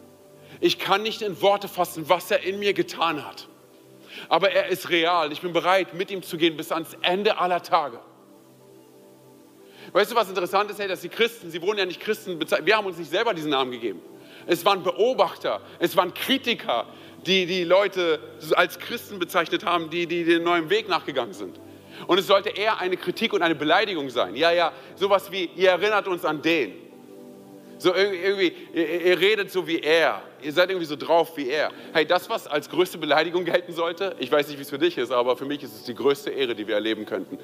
Ich 0.59 0.77
kann 0.77 1.01
nicht 1.01 1.23
in 1.23 1.41
Worte 1.41 1.67
fassen, 1.67 2.07
was 2.07 2.29
er 2.29 2.43
in 2.43 2.59
mir 2.59 2.73
getan 2.73 3.25
hat. 3.25 3.47
Aber 4.29 4.51
er 4.51 4.67
ist 4.67 4.91
real. 4.91 5.31
Ich 5.31 5.41
bin 5.41 5.53
bereit, 5.53 5.95
mit 5.95 6.11
ihm 6.11 6.21
zu 6.21 6.37
gehen 6.37 6.55
bis 6.55 6.71
ans 6.71 6.95
Ende 7.01 7.39
aller 7.39 7.63
Tage. 7.63 7.99
Weißt 9.91 10.11
du, 10.11 10.15
was 10.15 10.29
interessant 10.29 10.69
ist? 10.69 10.77
Hey, 10.79 10.87
dass 10.87 11.01
die 11.01 11.09
Christen, 11.09 11.49
sie 11.49 11.63
wurden 11.63 11.79
ja 11.79 11.85
nicht 11.87 11.99
Christen. 11.99 12.39
Wir 12.39 12.77
haben 12.77 12.85
uns 12.85 12.99
nicht 12.99 13.09
selber 13.09 13.33
diesen 13.33 13.49
Namen 13.49 13.71
gegeben. 13.71 14.01
Es 14.47 14.65
waren 14.65 14.81
Beobachter, 14.81 15.61
es 15.79 15.95
waren 15.95 16.13
Kritiker, 16.13 16.85
die 17.25 17.45
die 17.45 17.63
Leute 17.63 18.19
als 18.55 18.79
Christen 18.79 19.19
bezeichnet 19.19 19.65
haben, 19.65 19.89
die, 19.89 20.07
die 20.07 20.23
den 20.23 20.43
neuen 20.43 20.69
Weg 20.69 20.87
nachgegangen 20.87 21.33
sind. 21.33 21.59
Und 22.05 22.19
es 22.19 22.27
sollte 22.27 22.49
eher 22.49 22.79
eine 22.79 22.95
Kritik 22.95 23.33
und 23.33 23.41
eine 23.41 23.55
Beleidigung 23.55 24.09
sein. 24.09 24.35
Ja, 24.35 24.51
ja, 24.51 24.71
sowas 24.95 25.31
wie, 25.31 25.49
ihr 25.55 25.71
erinnert 25.71 26.07
uns 26.07 26.23
an 26.23 26.41
den. 26.41 26.73
So 27.79 27.93
irgendwie, 27.93 28.53
ihr, 28.73 29.05
ihr 29.05 29.19
redet 29.19 29.51
so 29.51 29.67
wie 29.67 29.79
er. 29.79 30.21
Ihr 30.41 30.53
seid 30.53 30.69
irgendwie 30.69 30.85
so 30.85 30.95
drauf 30.95 31.35
wie 31.35 31.49
er. 31.49 31.71
Hey, 31.93 32.05
das, 32.05 32.29
was 32.29 32.47
als 32.47 32.69
größte 32.69 32.97
Beleidigung 32.97 33.45
gelten 33.45 33.73
sollte, 33.73 34.15
ich 34.19 34.31
weiß 34.31 34.47
nicht, 34.47 34.57
wie 34.57 34.61
es 34.61 34.69
für 34.69 34.79
dich 34.79 34.97
ist, 34.97 35.11
aber 35.11 35.35
für 35.35 35.45
mich 35.45 35.63
ist 35.63 35.75
es 35.75 35.83
die 35.83 35.95
größte 35.95 36.29
Ehre, 36.29 36.55
die 36.55 36.67
wir 36.67 36.75
erleben 36.75 37.05
könnten. 37.05 37.37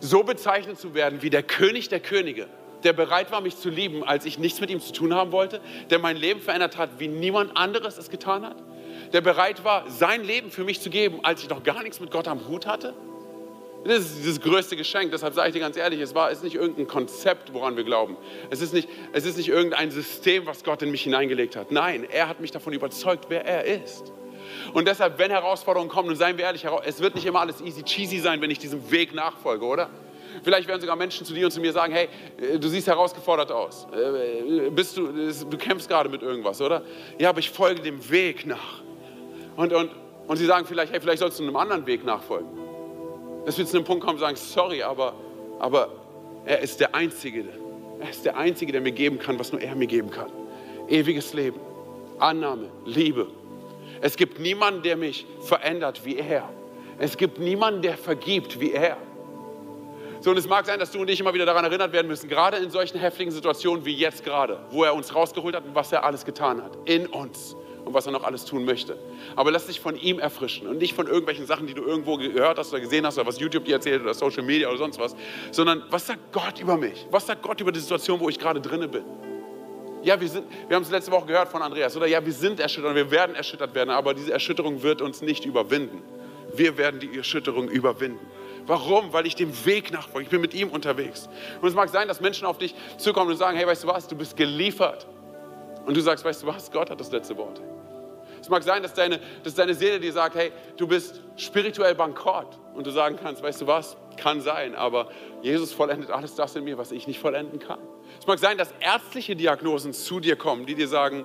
So 0.00 0.22
bezeichnet 0.22 0.78
zu 0.78 0.94
werden 0.94 1.22
wie 1.22 1.30
der 1.30 1.42
König 1.42 1.88
der 1.88 2.00
Könige 2.00 2.48
der 2.84 2.92
bereit 2.92 3.32
war, 3.32 3.40
mich 3.40 3.56
zu 3.56 3.70
lieben, 3.70 4.04
als 4.04 4.24
ich 4.24 4.38
nichts 4.38 4.60
mit 4.60 4.70
ihm 4.70 4.80
zu 4.80 4.92
tun 4.92 5.14
haben 5.14 5.32
wollte, 5.32 5.60
der 5.90 5.98
mein 5.98 6.16
Leben 6.16 6.40
verändert 6.40 6.76
hat, 6.76 6.90
wie 6.98 7.08
niemand 7.08 7.56
anderes 7.56 7.98
es 7.98 8.10
getan 8.10 8.44
hat, 8.44 8.56
der 9.12 9.20
bereit 9.20 9.64
war, 9.64 9.90
sein 9.90 10.22
Leben 10.24 10.50
für 10.50 10.64
mich 10.64 10.80
zu 10.80 10.90
geben, 10.90 11.20
als 11.22 11.42
ich 11.42 11.48
noch 11.48 11.62
gar 11.62 11.82
nichts 11.82 12.00
mit 12.00 12.10
Gott 12.10 12.28
am 12.28 12.46
Hut 12.48 12.66
hatte. 12.66 12.94
Das 13.84 13.98
ist 13.98 14.26
das 14.26 14.40
größte 14.40 14.76
Geschenk. 14.76 15.10
Deshalb 15.12 15.34
sage 15.34 15.48
ich 15.48 15.52
dir 15.52 15.60
ganz 15.60 15.76
ehrlich, 15.76 16.00
es 16.00 16.14
war, 16.14 16.30
ist 16.30 16.42
nicht 16.42 16.54
irgendein 16.54 16.86
Konzept, 16.86 17.52
woran 17.52 17.76
wir 17.76 17.84
glauben. 17.84 18.16
Es 18.48 18.62
ist, 18.62 18.72
nicht, 18.72 18.88
es 19.12 19.26
ist 19.26 19.36
nicht 19.36 19.48
irgendein 19.48 19.90
System, 19.90 20.46
was 20.46 20.64
Gott 20.64 20.80
in 20.80 20.90
mich 20.90 21.02
hineingelegt 21.02 21.54
hat. 21.54 21.70
Nein, 21.70 22.06
er 22.10 22.28
hat 22.28 22.40
mich 22.40 22.50
davon 22.50 22.72
überzeugt, 22.72 23.26
wer 23.28 23.44
er 23.44 23.64
ist. 23.64 24.12
Und 24.72 24.88
deshalb, 24.88 25.18
wenn 25.18 25.30
Herausforderungen 25.30 25.90
kommen, 25.90 26.08
und 26.08 26.16
seien 26.16 26.38
wir 26.38 26.44
ehrlich, 26.46 26.64
es 26.84 27.00
wird 27.00 27.14
nicht 27.14 27.26
immer 27.26 27.40
alles 27.40 27.60
easy 27.60 27.82
cheesy 27.82 28.20
sein, 28.20 28.40
wenn 28.40 28.50
ich 28.50 28.58
diesem 28.58 28.90
Weg 28.90 29.14
nachfolge, 29.14 29.64
oder? 29.66 29.90
Vielleicht 30.42 30.68
werden 30.68 30.80
sogar 30.80 30.96
Menschen 30.96 31.24
zu 31.24 31.34
dir 31.34 31.46
und 31.46 31.50
zu 31.50 31.60
mir 31.60 31.72
sagen, 31.72 31.92
hey, 31.92 32.08
äh, 32.38 32.58
du 32.58 32.68
siehst 32.68 32.86
herausgefordert 32.86 33.52
aus. 33.52 33.86
Äh, 33.92 34.70
bist 34.70 34.96
du, 34.96 35.08
du 35.08 35.56
kämpfst 35.56 35.88
gerade 35.88 36.08
mit 36.08 36.22
irgendwas, 36.22 36.60
oder? 36.60 36.82
Ja, 37.18 37.30
aber 37.30 37.38
ich 37.38 37.50
folge 37.50 37.80
dem 37.80 38.10
Weg 38.10 38.46
nach. 38.46 38.82
Und, 39.56 39.72
und, 39.72 39.90
und 40.26 40.36
sie 40.36 40.46
sagen 40.46 40.66
vielleicht, 40.66 40.92
hey, 40.92 41.00
vielleicht 41.00 41.20
sollst 41.20 41.38
du 41.38 41.42
einem 41.42 41.56
anderen 41.56 41.86
Weg 41.86 42.04
nachfolgen. 42.04 42.48
Dass 43.46 43.58
wir 43.58 43.66
zu 43.66 43.76
einem 43.76 43.84
Punkt 43.84 44.02
kommen 44.02 44.14
und 44.14 44.20
sagen, 44.20 44.36
sorry, 44.36 44.82
aber, 44.82 45.14
aber 45.58 45.88
er 46.44 46.60
ist 46.60 46.80
der 46.80 46.94
Einzige. 46.94 47.44
Er 48.00 48.10
ist 48.10 48.24
der 48.24 48.36
Einzige, 48.36 48.72
der 48.72 48.80
mir 48.80 48.92
geben 48.92 49.18
kann, 49.18 49.38
was 49.38 49.52
nur 49.52 49.60
er 49.60 49.74
mir 49.74 49.86
geben 49.86 50.10
kann. 50.10 50.30
Ewiges 50.88 51.32
Leben, 51.32 51.60
Annahme, 52.18 52.70
Liebe. 52.84 53.28
Es 54.00 54.16
gibt 54.16 54.38
niemanden, 54.38 54.82
der 54.82 54.96
mich 54.96 55.26
verändert 55.40 56.04
wie 56.04 56.16
er. 56.16 56.48
Es 56.98 57.16
gibt 57.16 57.38
niemanden, 57.38 57.82
der 57.82 57.96
vergibt 57.96 58.60
wie 58.60 58.72
er. 58.72 58.96
So, 60.24 60.30
und 60.30 60.38
es 60.38 60.48
mag 60.48 60.64
sein, 60.64 60.78
dass 60.78 60.90
du 60.90 61.02
und 61.02 61.10
ich 61.10 61.20
immer 61.20 61.34
wieder 61.34 61.44
daran 61.44 61.66
erinnert 61.66 61.92
werden 61.92 62.06
müssen, 62.06 62.30
gerade 62.30 62.56
in 62.56 62.70
solchen 62.70 62.98
heftigen 62.98 63.30
Situationen 63.30 63.84
wie 63.84 63.92
jetzt 63.92 64.24
gerade, 64.24 64.58
wo 64.70 64.82
er 64.82 64.94
uns 64.94 65.14
rausgeholt 65.14 65.54
hat 65.54 65.66
und 65.66 65.74
was 65.74 65.92
er 65.92 66.02
alles 66.02 66.24
getan 66.24 66.62
hat, 66.62 66.78
in 66.86 67.06
uns 67.08 67.54
und 67.84 67.92
was 67.92 68.06
er 68.06 68.12
noch 68.12 68.24
alles 68.24 68.46
tun 68.46 68.64
möchte. 68.64 68.96
Aber 69.36 69.50
lass 69.50 69.66
dich 69.66 69.80
von 69.80 69.98
ihm 69.98 70.18
erfrischen 70.18 70.66
und 70.66 70.78
nicht 70.78 70.94
von 70.94 71.08
irgendwelchen 71.08 71.44
Sachen, 71.44 71.66
die 71.66 71.74
du 71.74 71.82
irgendwo 71.82 72.16
gehört 72.16 72.58
hast 72.58 72.72
oder 72.72 72.80
gesehen 72.80 73.04
hast 73.04 73.18
oder 73.18 73.26
was 73.26 73.38
YouTube 73.38 73.66
dir 73.66 73.74
erzählt 73.74 74.00
oder 74.00 74.14
Social 74.14 74.42
Media 74.42 74.66
oder 74.70 74.78
sonst 74.78 74.98
was, 74.98 75.14
sondern 75.50 75.82
was 75.90 76.06
sagt 76.06 76.32
Gott 76.32 76.58
über 76.58 76.78
mich? 76.78 77.06
Was 77.10 77.26
sagt 77.26 77.42
Gott 77.42 77.60
über 77.60 77.70
die 77.70 77.80
Situation, 77.80 78.18
wo 78.18 78.30
ich 78.30 78.38
gerade 78.38 78.62
drinne 78.62 78.88
bin? 78.88 79.04
Ja, 80.04 80.18
wir, 80.18 80.32
wir 80.32 80.74
haben 80.74 80.84
es 80.84 80.90
letzte 80.90 81.12
Woche 81.12 81.26
gehört 81.26 81.48
von 81.48 81.60
Andreas, 81.60 81.94
oder? 81.98 82.06
Ja, 82.06 82.24
wir 82.24 82.32
sind 82.32 82.60
erschüttert 82.60 82.92
und 82.92 82.96
wir 82.96 83.10
werden 83.10 83.36
erschüttert 83.36 83.74
werden, 83.74 83.90
aber 83.90 84.14
diese 84.14 84.32
Erschütterung 84.32 84.82
wird 84.82 85.02
uns 85.02 85.20
nicht 85.20 85.44
überwinden. 85.44 86.02
Wir 86.56 86.78
werden 86.78 86.98
die 86.98 87.14
Erschütterung 87.14 87.68
überwinden. 87.68 88.20
Warum? 88.66 89.12
Weil 89.12 89.26
ich 89.26 89.34
dem 89.34 89.64
Weg 89.66 89.92
nachfolge. 89.92 90.24
Ich 90.24 90.30
bin 90.30 90.40
mit 90.40 90.54
ihm 90.54 90.70
unterwegs. 90.70 91.28
Und 91.60 91.68
es 91.68 91.74
mag 91.74 91.88
sein, 91.88 92.08
dass 92.08 92.20
Menschen 92.20 92.46
auf 92.46 92.58
dich 92.58 92.74
zukommen 92.96 93.30
und 93.30 93.36
sagen, 93.36 93.56
hey, 93.56 93.66
weißt 93.66 93.84
du 93.84 93.88
was, 93.88 94.08
du 94.08 94.16
bist 94.16 94.36
geliefert. 94.36 95.06
Und 95.86 95.96
du 95.96 96.00
sagst, 96.00 96.24
weißt 96.24 96.42
du 96.42 96.46
was, 96.46 96.70
Gott 96.70 96.90
hat 96.90 96.98
das 96.98 97.10
letzte 97.10 97.36
Wort. 97.36 97.60
Es 98.40 98.48
mag 98.48 98.62
sein, 98.62 98.82
dass 98.82 98.92
deine, 98.92 99.20
dass 99.42 99.54
deine 99.54 99.74
Seele 99.74 100.00
dir 100.00 100.12
sagt, 100.12 100.34
hey, 100.34 100.52
du 100.76 100.86
bist 100.86 101.22
spirituell 101.36 101.94
bankrott. 101.94 102.58
Und 102.74 102.86
du 102.86 102.90
sagen 102.90 103.18
kannst, 103.22 103.42
weißt 103.42 103.62
du 103.62 103.66
was, 103.66 103.96
kann 104.16 104.40
sein, 104.40 104.74
aber 104.74 105.08
Jesus 105.42 105.72
vollendet 105.72 106.10
alles 106.10 106.34
das 106.34 106.56
in 106.56 106.64
mir, 106.64 106.78
was 106.78 106.92
ich 106.92 107.06
nicht 107.06 107.20
vollenden 107.20 107.58
kann. 107.58 107.78
Es 108.20 108.26
mag 108.26 108.38
sein, 108.38 108.58
dass 108.58 108.72
ärztliche 108.80 109.36
Diagnosen 109.36 109.92
zu 109.92 110.20
dir 110.20 110.36
kommen, 110.36 110.66
die 110.66 110.74
dir 110.74 110.88
sagen, 110.88 111.24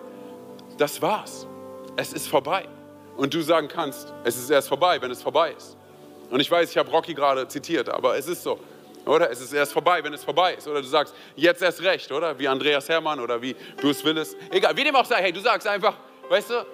das 0.78 1.02
war's. 1.02 1.48
Es 1.96 2.14
ist 2.14 2.28
vorbei. 2.28 2.68
Und 3.18 3.34
du 3.34 3.42
sagen 3.42 3.68
kannst, 3.68 4.14
es 4.24 4.38
ist 4.38 4.50
erst 4.50 4.70
vorbei, 4.70 5.02
wenn 5.02 5.12
es 5.12 5.22
vorbei 5.22 5.54
ist. 5.58 5.78
Und 6.30 6.39
ich 6.39 6.49
weiß, 6.49 6.69
ich 6.69 6.77
habe 6.77 6.89
Rocky 6.91 7.13
gerade 7.13 7.47
zitiert, 7.47 7.89
aber 7.89 8.17
es 8.17 8.27
ist 8.27 8.43
so. 8.43 8.59
Oder? 9.05 9.32
Es 9.32 9.41
ist 9.41 9.53
erst 9.53 9.73
vorbei, 9.73 10.03
wenn 10.03 10.13
es 10.13 10.23
vorbei 10.23 10.53
ist. 10.53 10.67
Oder 10.67 10.82
du 10.82 10.88
sagst, 10.88 11.15
jetzt 11.36 11.61
erst 11.61 11.82
recht, 11.82 12.11
oder? 12.11 12.38
Wie 12.38 12.47
Andreas 12.47 12.88
Herrmann 12.89 13.19
oder 13.19 13.41
wie 13.41 13.55
Bruce 13.77 14.03
Willis. 14.03 14.36
Egal, 14.51 14.75
wie 14.77 14.84
dem 14.84 14.95
auch 14.95 15.05
sei, 15.05 15.21
hey, 15.21 15.32
du 15.32 15.39
sagst 15.39 15.67
einfach, 15.67 15.95
weißt 16.30 16.51
du, 16.51 16.65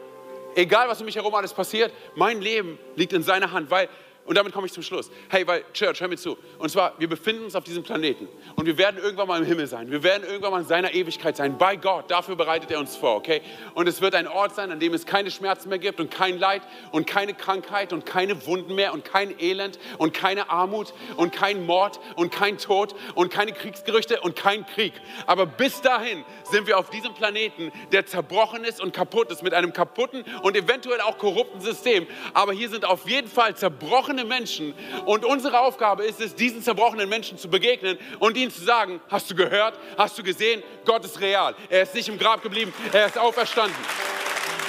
egal 0.55 0.89
was 0.89 0.99
um 0.99 1.05
mich 1.05 1.15
herum 1.15 1.33
alles 1.35 1.53
passiert, 1.53 1.93
mein 2.15 2.41
Leben 2.41 2.77
liegt 2.95 3.13
in 3.13 3.23
seiner 3.23 3.51
Hand, 3.51 3.71
weil, 3.71 3.87
und 4.25 4.35
damit 4.35 4.53
komme 4.53 4.65
ich 4.65 4.73
zum 4.73 4.81
Schluss. 4.81 5.11
Hey, 5.29 5.45
weil, 5.45 5.63
Church, 5.73 6.01
hör 6.01 6.07
mir 6.07 6.17
zu. 6.17 6.35
Und 6.57 6.69
zwar, 6.69 6.93
wir 6.97 7.07
befinden 7.07 7.43
uns 7.43 7.55
auf 7.55 7.63
diesem 7.63 7.83
Planeten 7.83 8.27
und 8.55 8.65
wir 8.65 8.75
werden 8.77 8.99
irgendwann 8.99 9.27
mal 9.27 9.39
im 9.39 9.45
Himmel 9.45 9.67
sein. 9.67 9.91
Wir 9.91 10.01
werden 10.01 10.23
irgendwann 10.23 10.51
mal 10.51 10.61
in 10.61 10.67
seiner 10.67 10.93
Ewigkeit 10.93 11.37
sein. 11.37 11.59
Bei 11.59 11.75
Gott, 11.75 12.09
dafür 12.09 12.35
bereitet 12.35 12.71
er 12.71 12.79
uns 12.79 12.95
vor, 12.95 13.15
okay? 13.15 13.41
Und 13.75 13.87
es 13.87 14.01
wird 14.01 14.15
ein 14.15 14.27
Ort 14.27 14.55
sein, 14.55 14.71
an 14.71 14.79
dem 14.79 14.95
es 14.95 15.05
keine 15.05 15.29
Schmerzen 15.29 15.69
mehr 15.69 15.77
gibt 15.77 15.99
und 15.99 16.09
kein 16.09 16.39
Leid 16.39 16.63
und 16.91 17.05
keine 17.05 17.35
Krankheit 17.35 17.93
und 17.93 18.07
keine 18.07 18.47
Wunden 18.47 18.73
mehr 18.73 18.93
und 18.93 19.05
kein 19.05 19.39
Elend 19.39 19.77
und 19.99 20.13
keine 20.15 20.49
Armut 20.49 20.93
und 21.17 21.31
kein 21.31 21.63
Mord 21.63 21.99
und 22.15 22.31
kein 22.31 22.57
Tod 22.57 22.95
und 23.13 23.31
keine 23.31 23.51
Kriegsgerüchte 23.51 24.21
und 24.21 24.35
kein 24.35 24.65
Krieg. 24.65 24.93
Aber 25.27 25.45
bis 25.45 25.81
dahin 25.81 26.25
sind 26.43 26.65
wir 26.65 26.79
auf 26.79 26.89
diesem 26.89 27.13
Planeten, 27.13 27.71
der 27.91 28.07
zerbrochen 28.07 28.63
ist 28.63 28.81
und 28.81 28.91
kaputt 28.91 29.29
ist, 29.31 29.43
mit 29.43 29.53
einem 29.53 29.71
kaputten 29.71 30.25
und 30.41 30.55
eventuell 30.57 31.01
auch 31.01 31.19
korrupten 31.19 31.61
System. 31.61 32.07
Aber 32.33 32.53
hier 32.53 32.69
sind 32.69 32.85
auf 32.85 33.07
jeden 33.07 33.27
Fall 33.27 33.55
zerbrochene 33.55 34.14
Menschen. 34.23 34.73
Und 35.05 35.25
unsere 35.25 35.59
Aufgabe 35.59 36.05
ist 36.05 36.21
es, 36.21 36.35
diesen 36.35 36.61
zerbrochenen 36.61 37.09
Menschen 37.09 37.37
zu 37.37 37.49
begegnen 37.49 37.97
und 38.19 38.37
ihnen 38.37 38.51
zu 38.51 38.63
sagen, 38.63 39.01
hast 39.09 39.29
du 39.29 39.35
gehört, 39.35 39.77
hast 39.97 40.17
du 40.17 40.23
gesehen, 40.23 40.63
Gott 40.85 41.03
ist 41.03 41.19
real. 41.19 41.55
Er 41.69 41.83
ist 41.83 41.95
nicht 41.95 42.07
im 42.07 42.17
Grab 42.17 42.41
geblieben, 42.41 42.73
er 42.93 43.07
ist 43.07 43.17
auferstanden. 43.17 43.75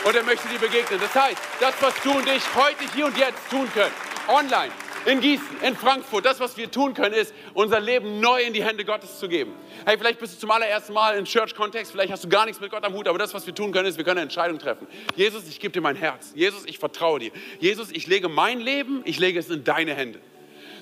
Und 0.04 0.14
er 0.14 0.22
möchte 0.22 0.48
dir 0.48 0.58
begegnen. 0.58 1.00
Das 1.00 1.14
heißt, 1.14 1.38
das, 1.60 1.74
was 1.80 1.94
du 2.02 2.12
und 2.12 2.26
ich 2.28 2.42
heute, 2.54 2.92
hier 2.94 3.06
und 3.06 3.18
jetzt 3.18 3.50
tun 3.50 3.68
können, 3.74 3.92
online, 4.28 4.72
in 5.06 5.20
Gießen, 5.20 5.62
in 5.62 5.76
Frankfurt. 5.76 6.24
Das, 6.24 6.40
was 6.40 6.56
wir 6.56 6.70
tun 6.70 6.94
können, 6.94 7.14
ist, 7.14 7.32
unser 7.54 7.80
Leben 7.80 8.20
neu 8.20 8.42
in 8.42 8.52
die 8.52 8.62
Hände 8.62 8.84
Gottes 8.84 9.18
zu 9.18 9.28
geben. 9.28 9.52
Hey, 9.84 9.96
vielleicht 9.96 10.18
bist 10.18 10.34
du 10.34 10.38
zum 10.38 10.50
allerersten 10.50 10.92
Mal 10.92 11.16
im 11.16 11.24
Church-Kontext, 11.24 11.92
vielleicht 11.92 12.12
hast 12.12 12.24
du 12.24 12.28
gar 12.28 12.44
nichts 12.44 12.60
mit 12.60 12.70
Gott 12.70 12.84
am 12.84 12.92
Hut, 12.92 13.08
aber 13.08 13.18
das, 13.18 13.32
was 13.32 13.46
wir 13.46 13.54
tun 13.54 13.72
können, 13.72 13.86
ist, 13.86 13.96
wir 13.96 14.04
können 14.04 14.18
eine 14.18 14.24
Entscheidung 14.24 14.58
treffen. 14.58 14.86
Jesus, 15.14 15.48
ich 15.48 15.60
gebe 15.60 15.72
dir 15.72 15.80
mein 15.80 15.96
Herz. 15.96 16.32
Jesus, 16.34 16.64
ich 16.66 16.78
vertraue 16.78 17.20
dir. 17.20 17.30
Jesus, 17.60 17.90
ich 17.92 18.06
lege 18.06 18.28
mein 18.28 18.60
Leben, 18.60 19.02
ich 19.04 19.18
lege 19.18 19.38
es 19.38 19.48
in 19.48 19.64
deine 19.64 19.94
Hände. 19.94 20.20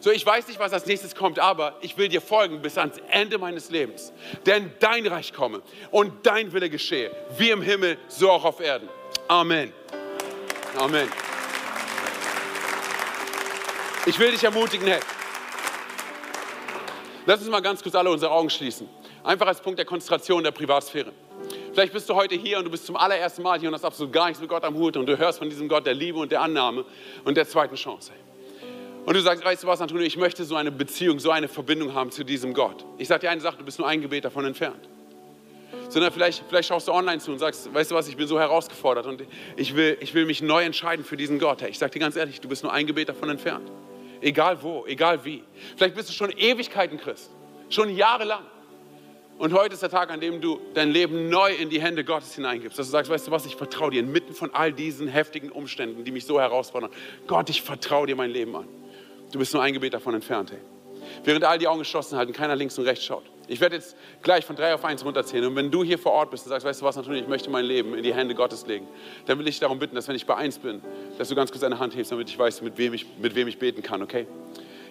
So, 0.00 0.10
ich 0.10 0.24
weiß 0.26 0.48
nicht, 0.48 0.60
was 0.60 0.72
als 0.74 0.84
nächstes 0.84 1.14
kommt, 1.14 1.38
aber 1.38 1.78
ich 1.80 1.96
will 1.96 2.08
dir 2.08 2.20
folgen 2.20 2.60
bis 2.60 2.76
ans 2.76 2.96
Ende 3.10 3.38
meines 3.38 3.70
Lebens. 3.70 4.12
Denn 4.44 4.70
dein 4.78 5.06
Reich 5.06 5.32
komme 5.32 5.62
und 5.90 6.26
dein 6.26 6.52
Wille 6.52 6.68
geschehe, 6.68 7.10
wie 7.38 7.48
im 7.48 7.62
Himmel, 7.62 7.96
so 8.08 8.30
auch 8.30 8.44
auf 8.44 8.60
Erden. 8.60 8.88
Amen. 9.28 9.72
Amen. 10.76 11.08
Ich 14.06 14.18
will 14.18 14.30
dich 14.30 14.44
ermutigen, 14.44 14.86
hey. 14.86 15.00
Lass 17.24 17.40
uns 17.40 17.48
mal 17.48 17.60
ganz 17.60 17.82
kurz 17.82 17.94
alle 17.94 18.10
unsere 18.10 18.30
Augen 18.30 18.50
schließen. 18.50 18.86
Einfach 19.22 19.46
als 19.46 19.62
Punkt 19.62 19.78
der 19.78 19.86
Konzentration 19.86 20.44
der 20.44 20.50
Privatsphäre. 20.50 21.10
Vielleicht 21.72 21.94
bist 21.94 22.08
du 22.10 22.14
heute 22.14 22.34
hier 22.34 22.58
und 22.58 22.64
du 22.64 22.70
bist 22.70 22.84
zum 22.84 22.96
allerersten 22.96 23.42
Mal 23.42 23.58
hier 23.58 23.68
und 23.68 23.74
hast 23.74 23.84
absolut 23.84 24.12
gar 24.12 24.26
nichts 24.26 24.40
mit 24.40 24.50
Gott 24.50 24.62
am 24.62 24.74
Hut 24.74 24.98
und 24.98 25.06
du 25.06 25.16
hörst 25.16 25.38
von 25.38 25.48
diesem 25.48 25.68
Gott 25.68 25.86
der 25.86 25.94
Liebe 25.94 26.18
und 26.18 26.30
der 26.30 26.42
Annahme 26.42 26.84
und 27.24 27.36
der 27.36 27.48
zweiten 27.48 27.76
Chance. 27.76 28.12
Und 29.06 29.14
du 29.14 29.20
sagst, 29.20 29.42
weißt 29.42 29.62
du 29.62 29.66
was, 29.66 29.80
Antonio, 29.80 30.04
ich 30.04 30.18
möchte 30.18 30.44
so 30.44 30.54
eine 30.54 30.70
Beziehung, 30.70 31.18
so 31.18 31.30
eine 31.30 31.48
Verbindung 31.48 31.94
haben 31.94 32.10
zu 32.10 32.24
diesem 32.24 32.52
Gott. 32.52 32.84
Ich 32.98 33.08
sage 33.08 33.20
dir 33.20 33.30
eine 33.30 33.40
Sache, 33.40 33.56
du 33.56 33.64
bist 33.64 33.78
nur 33.78 33.88
ein 33.88 34.02
Gebet 34.02 34.26
davon 34.26 34.44
entfernt. 34.44 34.88
Sondern 35.88 36.12
vielleicht, 36.12 36.44
vielleicht 36.48 36.68
schaust 36.68 36.88
du 36.88 36.92
online 36.92 37.20
zu 37.20 37.32
und 37.32 37.38
sagst, 37.38 37.72
weißt 37.72 37.90
du 37.90 37.94
was, 37.94 38.06
ich 38.08 38.16
bin 38.16 38.26
so 38.26 38.38
herausgefordert 38.38 39.06
und 39.06 39.24
ich 39.56 39.74
will, 39.74 39.96
ich 40.00 40.12
will 40.12 40.26
mich 40.26 40.42
neu 40.42 40.62
entscheiden 40.62 41.04
für 41.04 41.16
diesen 41.16 41.38
Gott. 41.38 41.62
Ich 41.62 41.78
sage 41.78 41.92
dir 41.92 42.00
ganz 42.00 42.16
ehrlich, 42.16 42.40
du 42.40 42.48
bist 42.48 42.62
nur 42.62 42.72
ein 42.72 42.86
Gebet 42.86 43.08
davon 43.08 43.30
entfernt. 43.30 43.70
Egal 44.24 44.62
wo, 44.62 44.86
egal 44.86 45.22
wie. 45.26 45.44
Vielleicht 45.76 45.94
bist 45.94 46.08
du 46.08 46.14
schon 46.14 46.30
Ewigkeiten 46.30 46.96
Christ, 46.96 47.30
schon 47.68 47.94
jahrelang. 47.94 48.42
Und 49.36 49.52
heute 49.52 49.74
ist 49.74 49.82
der 49.82 49.90
Tag, 49.90 50.10
an 50.10 50.18
dem 50.18 50.40
du 50.40 50.58
dein 50.72 50.90
Leben 50.90 51.28
neu 51.28 51.52
in 51.52 51.68
die 51.68 51.78
Hände 51.78 52.04
Gottes 52.04 52.34
hineingibst. 52.34 52.78
Dass 52.78 52.86
du 52.86 52.92
sagst, 52.92 53.10
weißt 53.10 53.26
du 53.26 53.30
was, 53.32 53.44
ich 53.44 53.54
vertraue 53.54 53.90
dir 53.90 54.00
inmitten 54.00 54.32
von 54.32 54.54
all 54.54 54.72
diesen 54.72 55.08
heftigen 55.08 55.50
Umständen, 55.50 56.04
die 56.04 56.10
mich 56.10 56.24
so 56.24 56.40
herausfordern. 56.40 56.90
Gott, 57.26 57.50
ich 57.50 57.60
vertraue 57.60 58.06
dir 58.06 58.16
mein 58.16 58.30
Leben 58.30 58.56
an. 58.56 58.66
Du 59.30 59.38
bist 59.38 59.52
nur 59.52 59.62
ein 59.62 59.74
Gebet 59.74 59.92
davon 59.92 60.14
entfernt. 60.14 60.52
Hey. 60.52 60.60
Während 61.22 61.44
all 61.44 61.58
die 61.58 61.68
Augen 61.68 61.78
geschlossen 61.78 62.18
halten, 62.18 62.32
keiner 62.32 62.56
links 62.56 62.78
und 62.78 62.84
rechts 62.84 63.04
schaut. 63.04 63.24
Ich 63.46 63.60
werde 63.60 63.76
jetzt 63.76 63.96
gleich 64.22 64.44
von 64.44 64.56
drei 64.56 64.74
auf 64.74 64.84
eins 64.84 65.04
runterzählen. 65.04 65.46
Und 65.46 65.56
wenn 65.56 65.70
du 65.70 65.84
hier 65.84 65.98
vor 65.98 66.12
Ort 66.12 66.30
bist 66.30 66.44
und 66.44 66.50
sagst, 66.50 66.66
weißt 66.66 66.80
du 66.80 66.84
was, 66.84 66.96
natürlich, 66.96 67.22
ich 67.22 67.28
möchte 67.28 67.50
mein 67.50 67.64
Leben 67.64 67.94
in 67.94 68.02
die 68.02 68.14
Hände 68.14 68.34
Gottes 68.34 68.66
legen, 68.66 68.88
dann 69.26 69.38
will 69.38 69.46
ich 69.46 69.60
darum 69.60 69.78
bitten, 69.78 69.94
dass 69.94 70.08
wenn 70.08 70.16
ich 70.16 70.26
bei 70.26 70.34
eins 70.34 70.58
bin, 70.58 70.82
dass 71.18 71.28
du 71.28 71.34
ganz 71.34 71.50
kurz 71.50 71.60
deine 71.60 71.78
Hand 71.78 71.94
hebst, 71.94 72.10
damit 72.10 72.28
ich 72.28 72.38
weiß, 72.38 72.62
mit 72.62 72.78
wem 72.78 72.94
ich, 72.94 73.06
mit 73.18 73.34
wem 73.34 73.48
ich 73.48 73.58
beten 73.58 73.82
kann, 73.82 74.02
okay? 74.02 74.26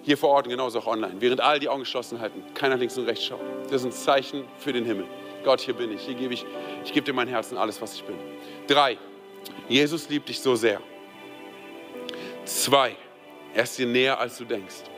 Hier 0.04 0.18
vor 0.18 0.30
Ort 0.30 0.46
und 0.46 0.52
genauso 0.52 0.80
auch 0.80 0.88
online. 0.88 1.16
Während 1.20 1.42
all 1.42 1.60
die 1.60 1.70
Augen 1.70 1.82
geschlossen 1.82 2.20
halten, 2.20 2.44
keiner 2.54 2.76
links 2.76 2.98
und 2.98 3.06
rechts 3.06 3.26
schaut. 3.26 3.40
Das 3.66 3.82
ist 3.82 3.86
ein 3.86 3.92
Zeichen 3.92 4.44
für 4.58 4.74
den 4.74 4.86
Himmel. 4.86 5.06
Gott, 5.44 5.62
hier 5.62 5.74
bin 5.74 5.92
ich. 5.92 6.02
Hier 6.02 6.16
gebe 6.16 6.34
ich, 6.34 6.46
ich 6.84 6.94
gebe 6.94 7.06
dir 7.06 7.14
mein 7.14 7.28
Herz 7.28 7.52
und 7.52 7.58
alles, 7.58 7.82
was 7.82 7.96
ich 7.96 8.04
bin. 8.04 8.16
Drei, 8.68 8.98
Jesus 9.68 10.10
liebt 10.10 10.30
dich 10.30 10.40
so 10.40 10.56
sehr. 10.56 10.80
Zwei, 12.46 12.96
er 13.54 13.64
ist 13.64 13.78
dir 13.78 13.88
näher, 13.88 14.20
als 14.20 14.38
du 14.38 14.46
denkst. 14.46 14.93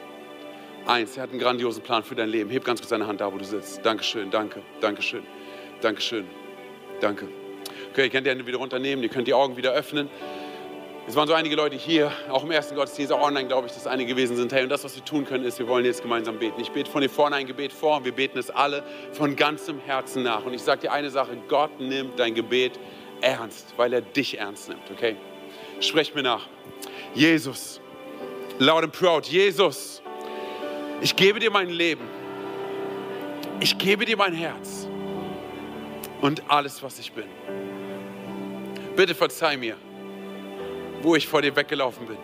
Eins, 0.85 1.17
er 1.17 1.23
hat 1.23 1.31
einen 1.31 1.39
grandiosen 1.39 1.81
Plan 1.81 2.03
für 2.03 2.13
dein 2.13 2.29
Leben. 2.29 2.51
Heb 2.51 2.63
ganz 2.63 2.79
kurz 2.79 2.89
deine 2.89 3.07
Hand 3.07 3.19
da, 3.19 3.33
wo 3.33 3.37
du 3.37 3.43
sitzt. 3.43 3.83
Dankeschön, 3.83 4.29
danke, 4.29 4.61
Dankeschön, 4.81 5.23
Dankeschön, 5.81 6.25
danke. 7.01 7.27
Okay, 7.91 8.03
ihr 8.03 8.09
könnt 8.09 8.27
die 8.27 8.29
Hände 8.29 8.45
wieder 8.45 8.59
runternehmen, 8.59 9.01
ihr 9.03 9.09
könnt 9.09 9.27
die 9.27 9.33
Augen 9.33 9.57
wieder 9.57 9.71
öffnen. 9.71 10.09
Es 11.07 11.15
waren 11.15 11.27
so 11.27 11.33
einige 11.33 11.55
Leute 11.55 11.75
hier, 11.75 12.11
auch 12.29 12.43
im 12.43 12.51
ersten 12.51 12.75
Gottesdienst, 12.75 13.11
auch 13.11 13.21
online, 13.21 13.47
glaube 13.47 13.67
ich, 13.67 13.73
dass 13.73 13.87
einige 13.87 14.13
gewesen 14.13 14.35
sind. 14.35 14.51
Hey, 14.53 14.63
und 14.63 14.69
das, 14.69 14.83
was 14.83 14.95
wir 14.95 15.05
tun 15.05 15.25
können, 15.25 15.43
ist, 15.43 15.57
wir 15.59 15.67
wollen 15.67 15.85
jetzt 15.85 16.01
gemeinsam 16.01 16.37
beten. 16.37 16.59
Ich 16.59 16.71
bete 16.71 16.89
von 16.89 17.01
dir 17.01 17.09
vorne 17.09 17.35
ein 17.35 17.47
Gebet 17.47 17.73
vor 17.73 17.97
und 17.97 18.05
wir 18.05 18.11
beten 18.11 18.37
es 18.37 18.49
alle 18.51 18.83
von 19.11 19.35
ganzem 19.35 19.79
Herzen 19.79 20.23
nach. 20.23 20.45
Und 20.45 20.53
ich 20.53 20.61
sage 20.61 20.81
dir 20.81 20.91
eine 20.91 21.09
Sache, 21.09 21.37
Gott 21.47 21.79
nimmt 21.79 22.19
dein 22.19 22.33
Gebet 22.35 22.79
ernst, 23.21 23.73
weil 23.77 23.93
er 23.93 24.01
dich 24.01 24.37
ernst 24.37 24.69
nimmt, 24.69 24.81
okay? 24.91 25.15
Sprech 25.79 26.13
mir 26.15 26.23
nach. 26.23 26.47
Jesus, 27.13 27.79
loud 28.59 28.83
and 28.83 28.93
proud, 28.93 29.25
Jesus, 29.25 29.94
ich 31.01 31.15
gebe 31.15 31.39
dir 31.39 31.51
mein 31.51 31.69
Leben. 31.69 32.03
Ich 33.59 33.77
gebe 33.77 34.05
dir 34.05 34.17
mein 34.17 34.33
Herz 34.33 34.87
und 36.21 36.43
alles, 36.49 36.83
was 36.83 36.99
ich 36.99 37.11
bin. 37.11 37.25
Bitte 38.95 39.15
verzeih 39.15 39.57
mir, 39.57 39.75
wo 41.01 41.15
ich 41.15 41.27
vor 41.27 41.41
dir 41.41 41.55
weggelaufen 41.55 42.07
bin. 42.07 42.17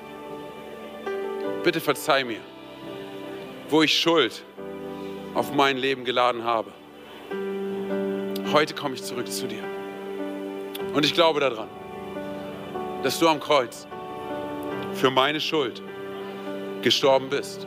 Bitte 1.64 1.80
verzeih 1.80 2.24
mir, 2.24 2.42
wo 3.70 3.82
ich 3.82 3.98
Schuld 3.98 4.44
auf 5.34 5.54
mein 5.54 5.78
Leben 5.78 6.04
geladen 6.04 6.44
habe. 6.44 6.72
Heute 8.52 8.74
komme 8.74 8.96
ich 8.96 9.04
zurück 9.04 9.32
zu 9.32 9.48
dir. 9.48 9.64
Und 10.94 11.06
ich 11.06 11.14
glaube 11.14 11.40
daran, 11.40 11.70
dass 13.04 13.20
du 13.20 13.28
am 13.28 13.40
Kreuz 13.40 13.88
für 14.94 15.10
meine 15.10 15.40
Schuld 15.40 15.82
gestorben 16.82 17.30
bist 17.30 17.66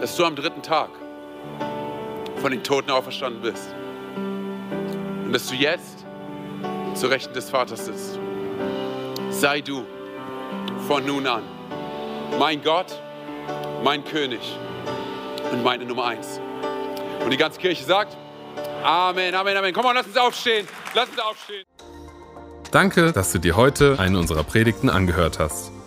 dass 0.00 0.16
du 0.16 0.24
am 0.24 0.36
dritten 0.36 0.62
Tag 0.62 0.90
von 2.36 2.50
den 2.50 2.62
Toten 2.62 2.90
auferstanden 2.90 3.42
bist. 3.42 3.74
Und 4.16 5.32
dass 5.32 5.46
du 5.46 5.54
jetzt 5.54 6.04
zur 6.94 7.10
Rechten 7.10 7.34
des 7.34 7.50
Vaters 7.50 7.86
sitzt. 7.86 8.18
Sei 9.30 9.60
du 9.60 9.84
von 10.86 11.04
nun 11.04 11.26
an 11.26 11.42
mein 12.38 12.62
Gott, 12.62 13.00
mein 13.82 14.04
König 14.04 14.40
und 15.52 15.62
meine 15.62 15.84
Nummer 15.84 16.06
eins. 16.06 16.40
Und 17.22 17.30
die 17.30 17.36
ganze 17.36 17.60
Kirche 17.60 17.84
sagt, 17.84 18.16
Amen, 18.82 19.34
Amen, 19.34 19.56
Amen. 19.56 19.72
Komm 19.72 19.84
mal, 19.84 19.94
lass 19.94 20.06
uns 20.06 20.16
aufstehen. 20.16 20.66
Lass 20.94 21.08
uns 21.08 21.18
aufstehen. 21.18 21.64
Danke, 22.70 23.12
dass 23.12 23.32
du 23.32 23.38
dir 23.38 23.56
heute 23.56 23.98
eine 23.98 24.18
unserer 24.18 24.42
Predigten 24.42 24.90
angehört 24.90 25.38
hast. 25.38 25.73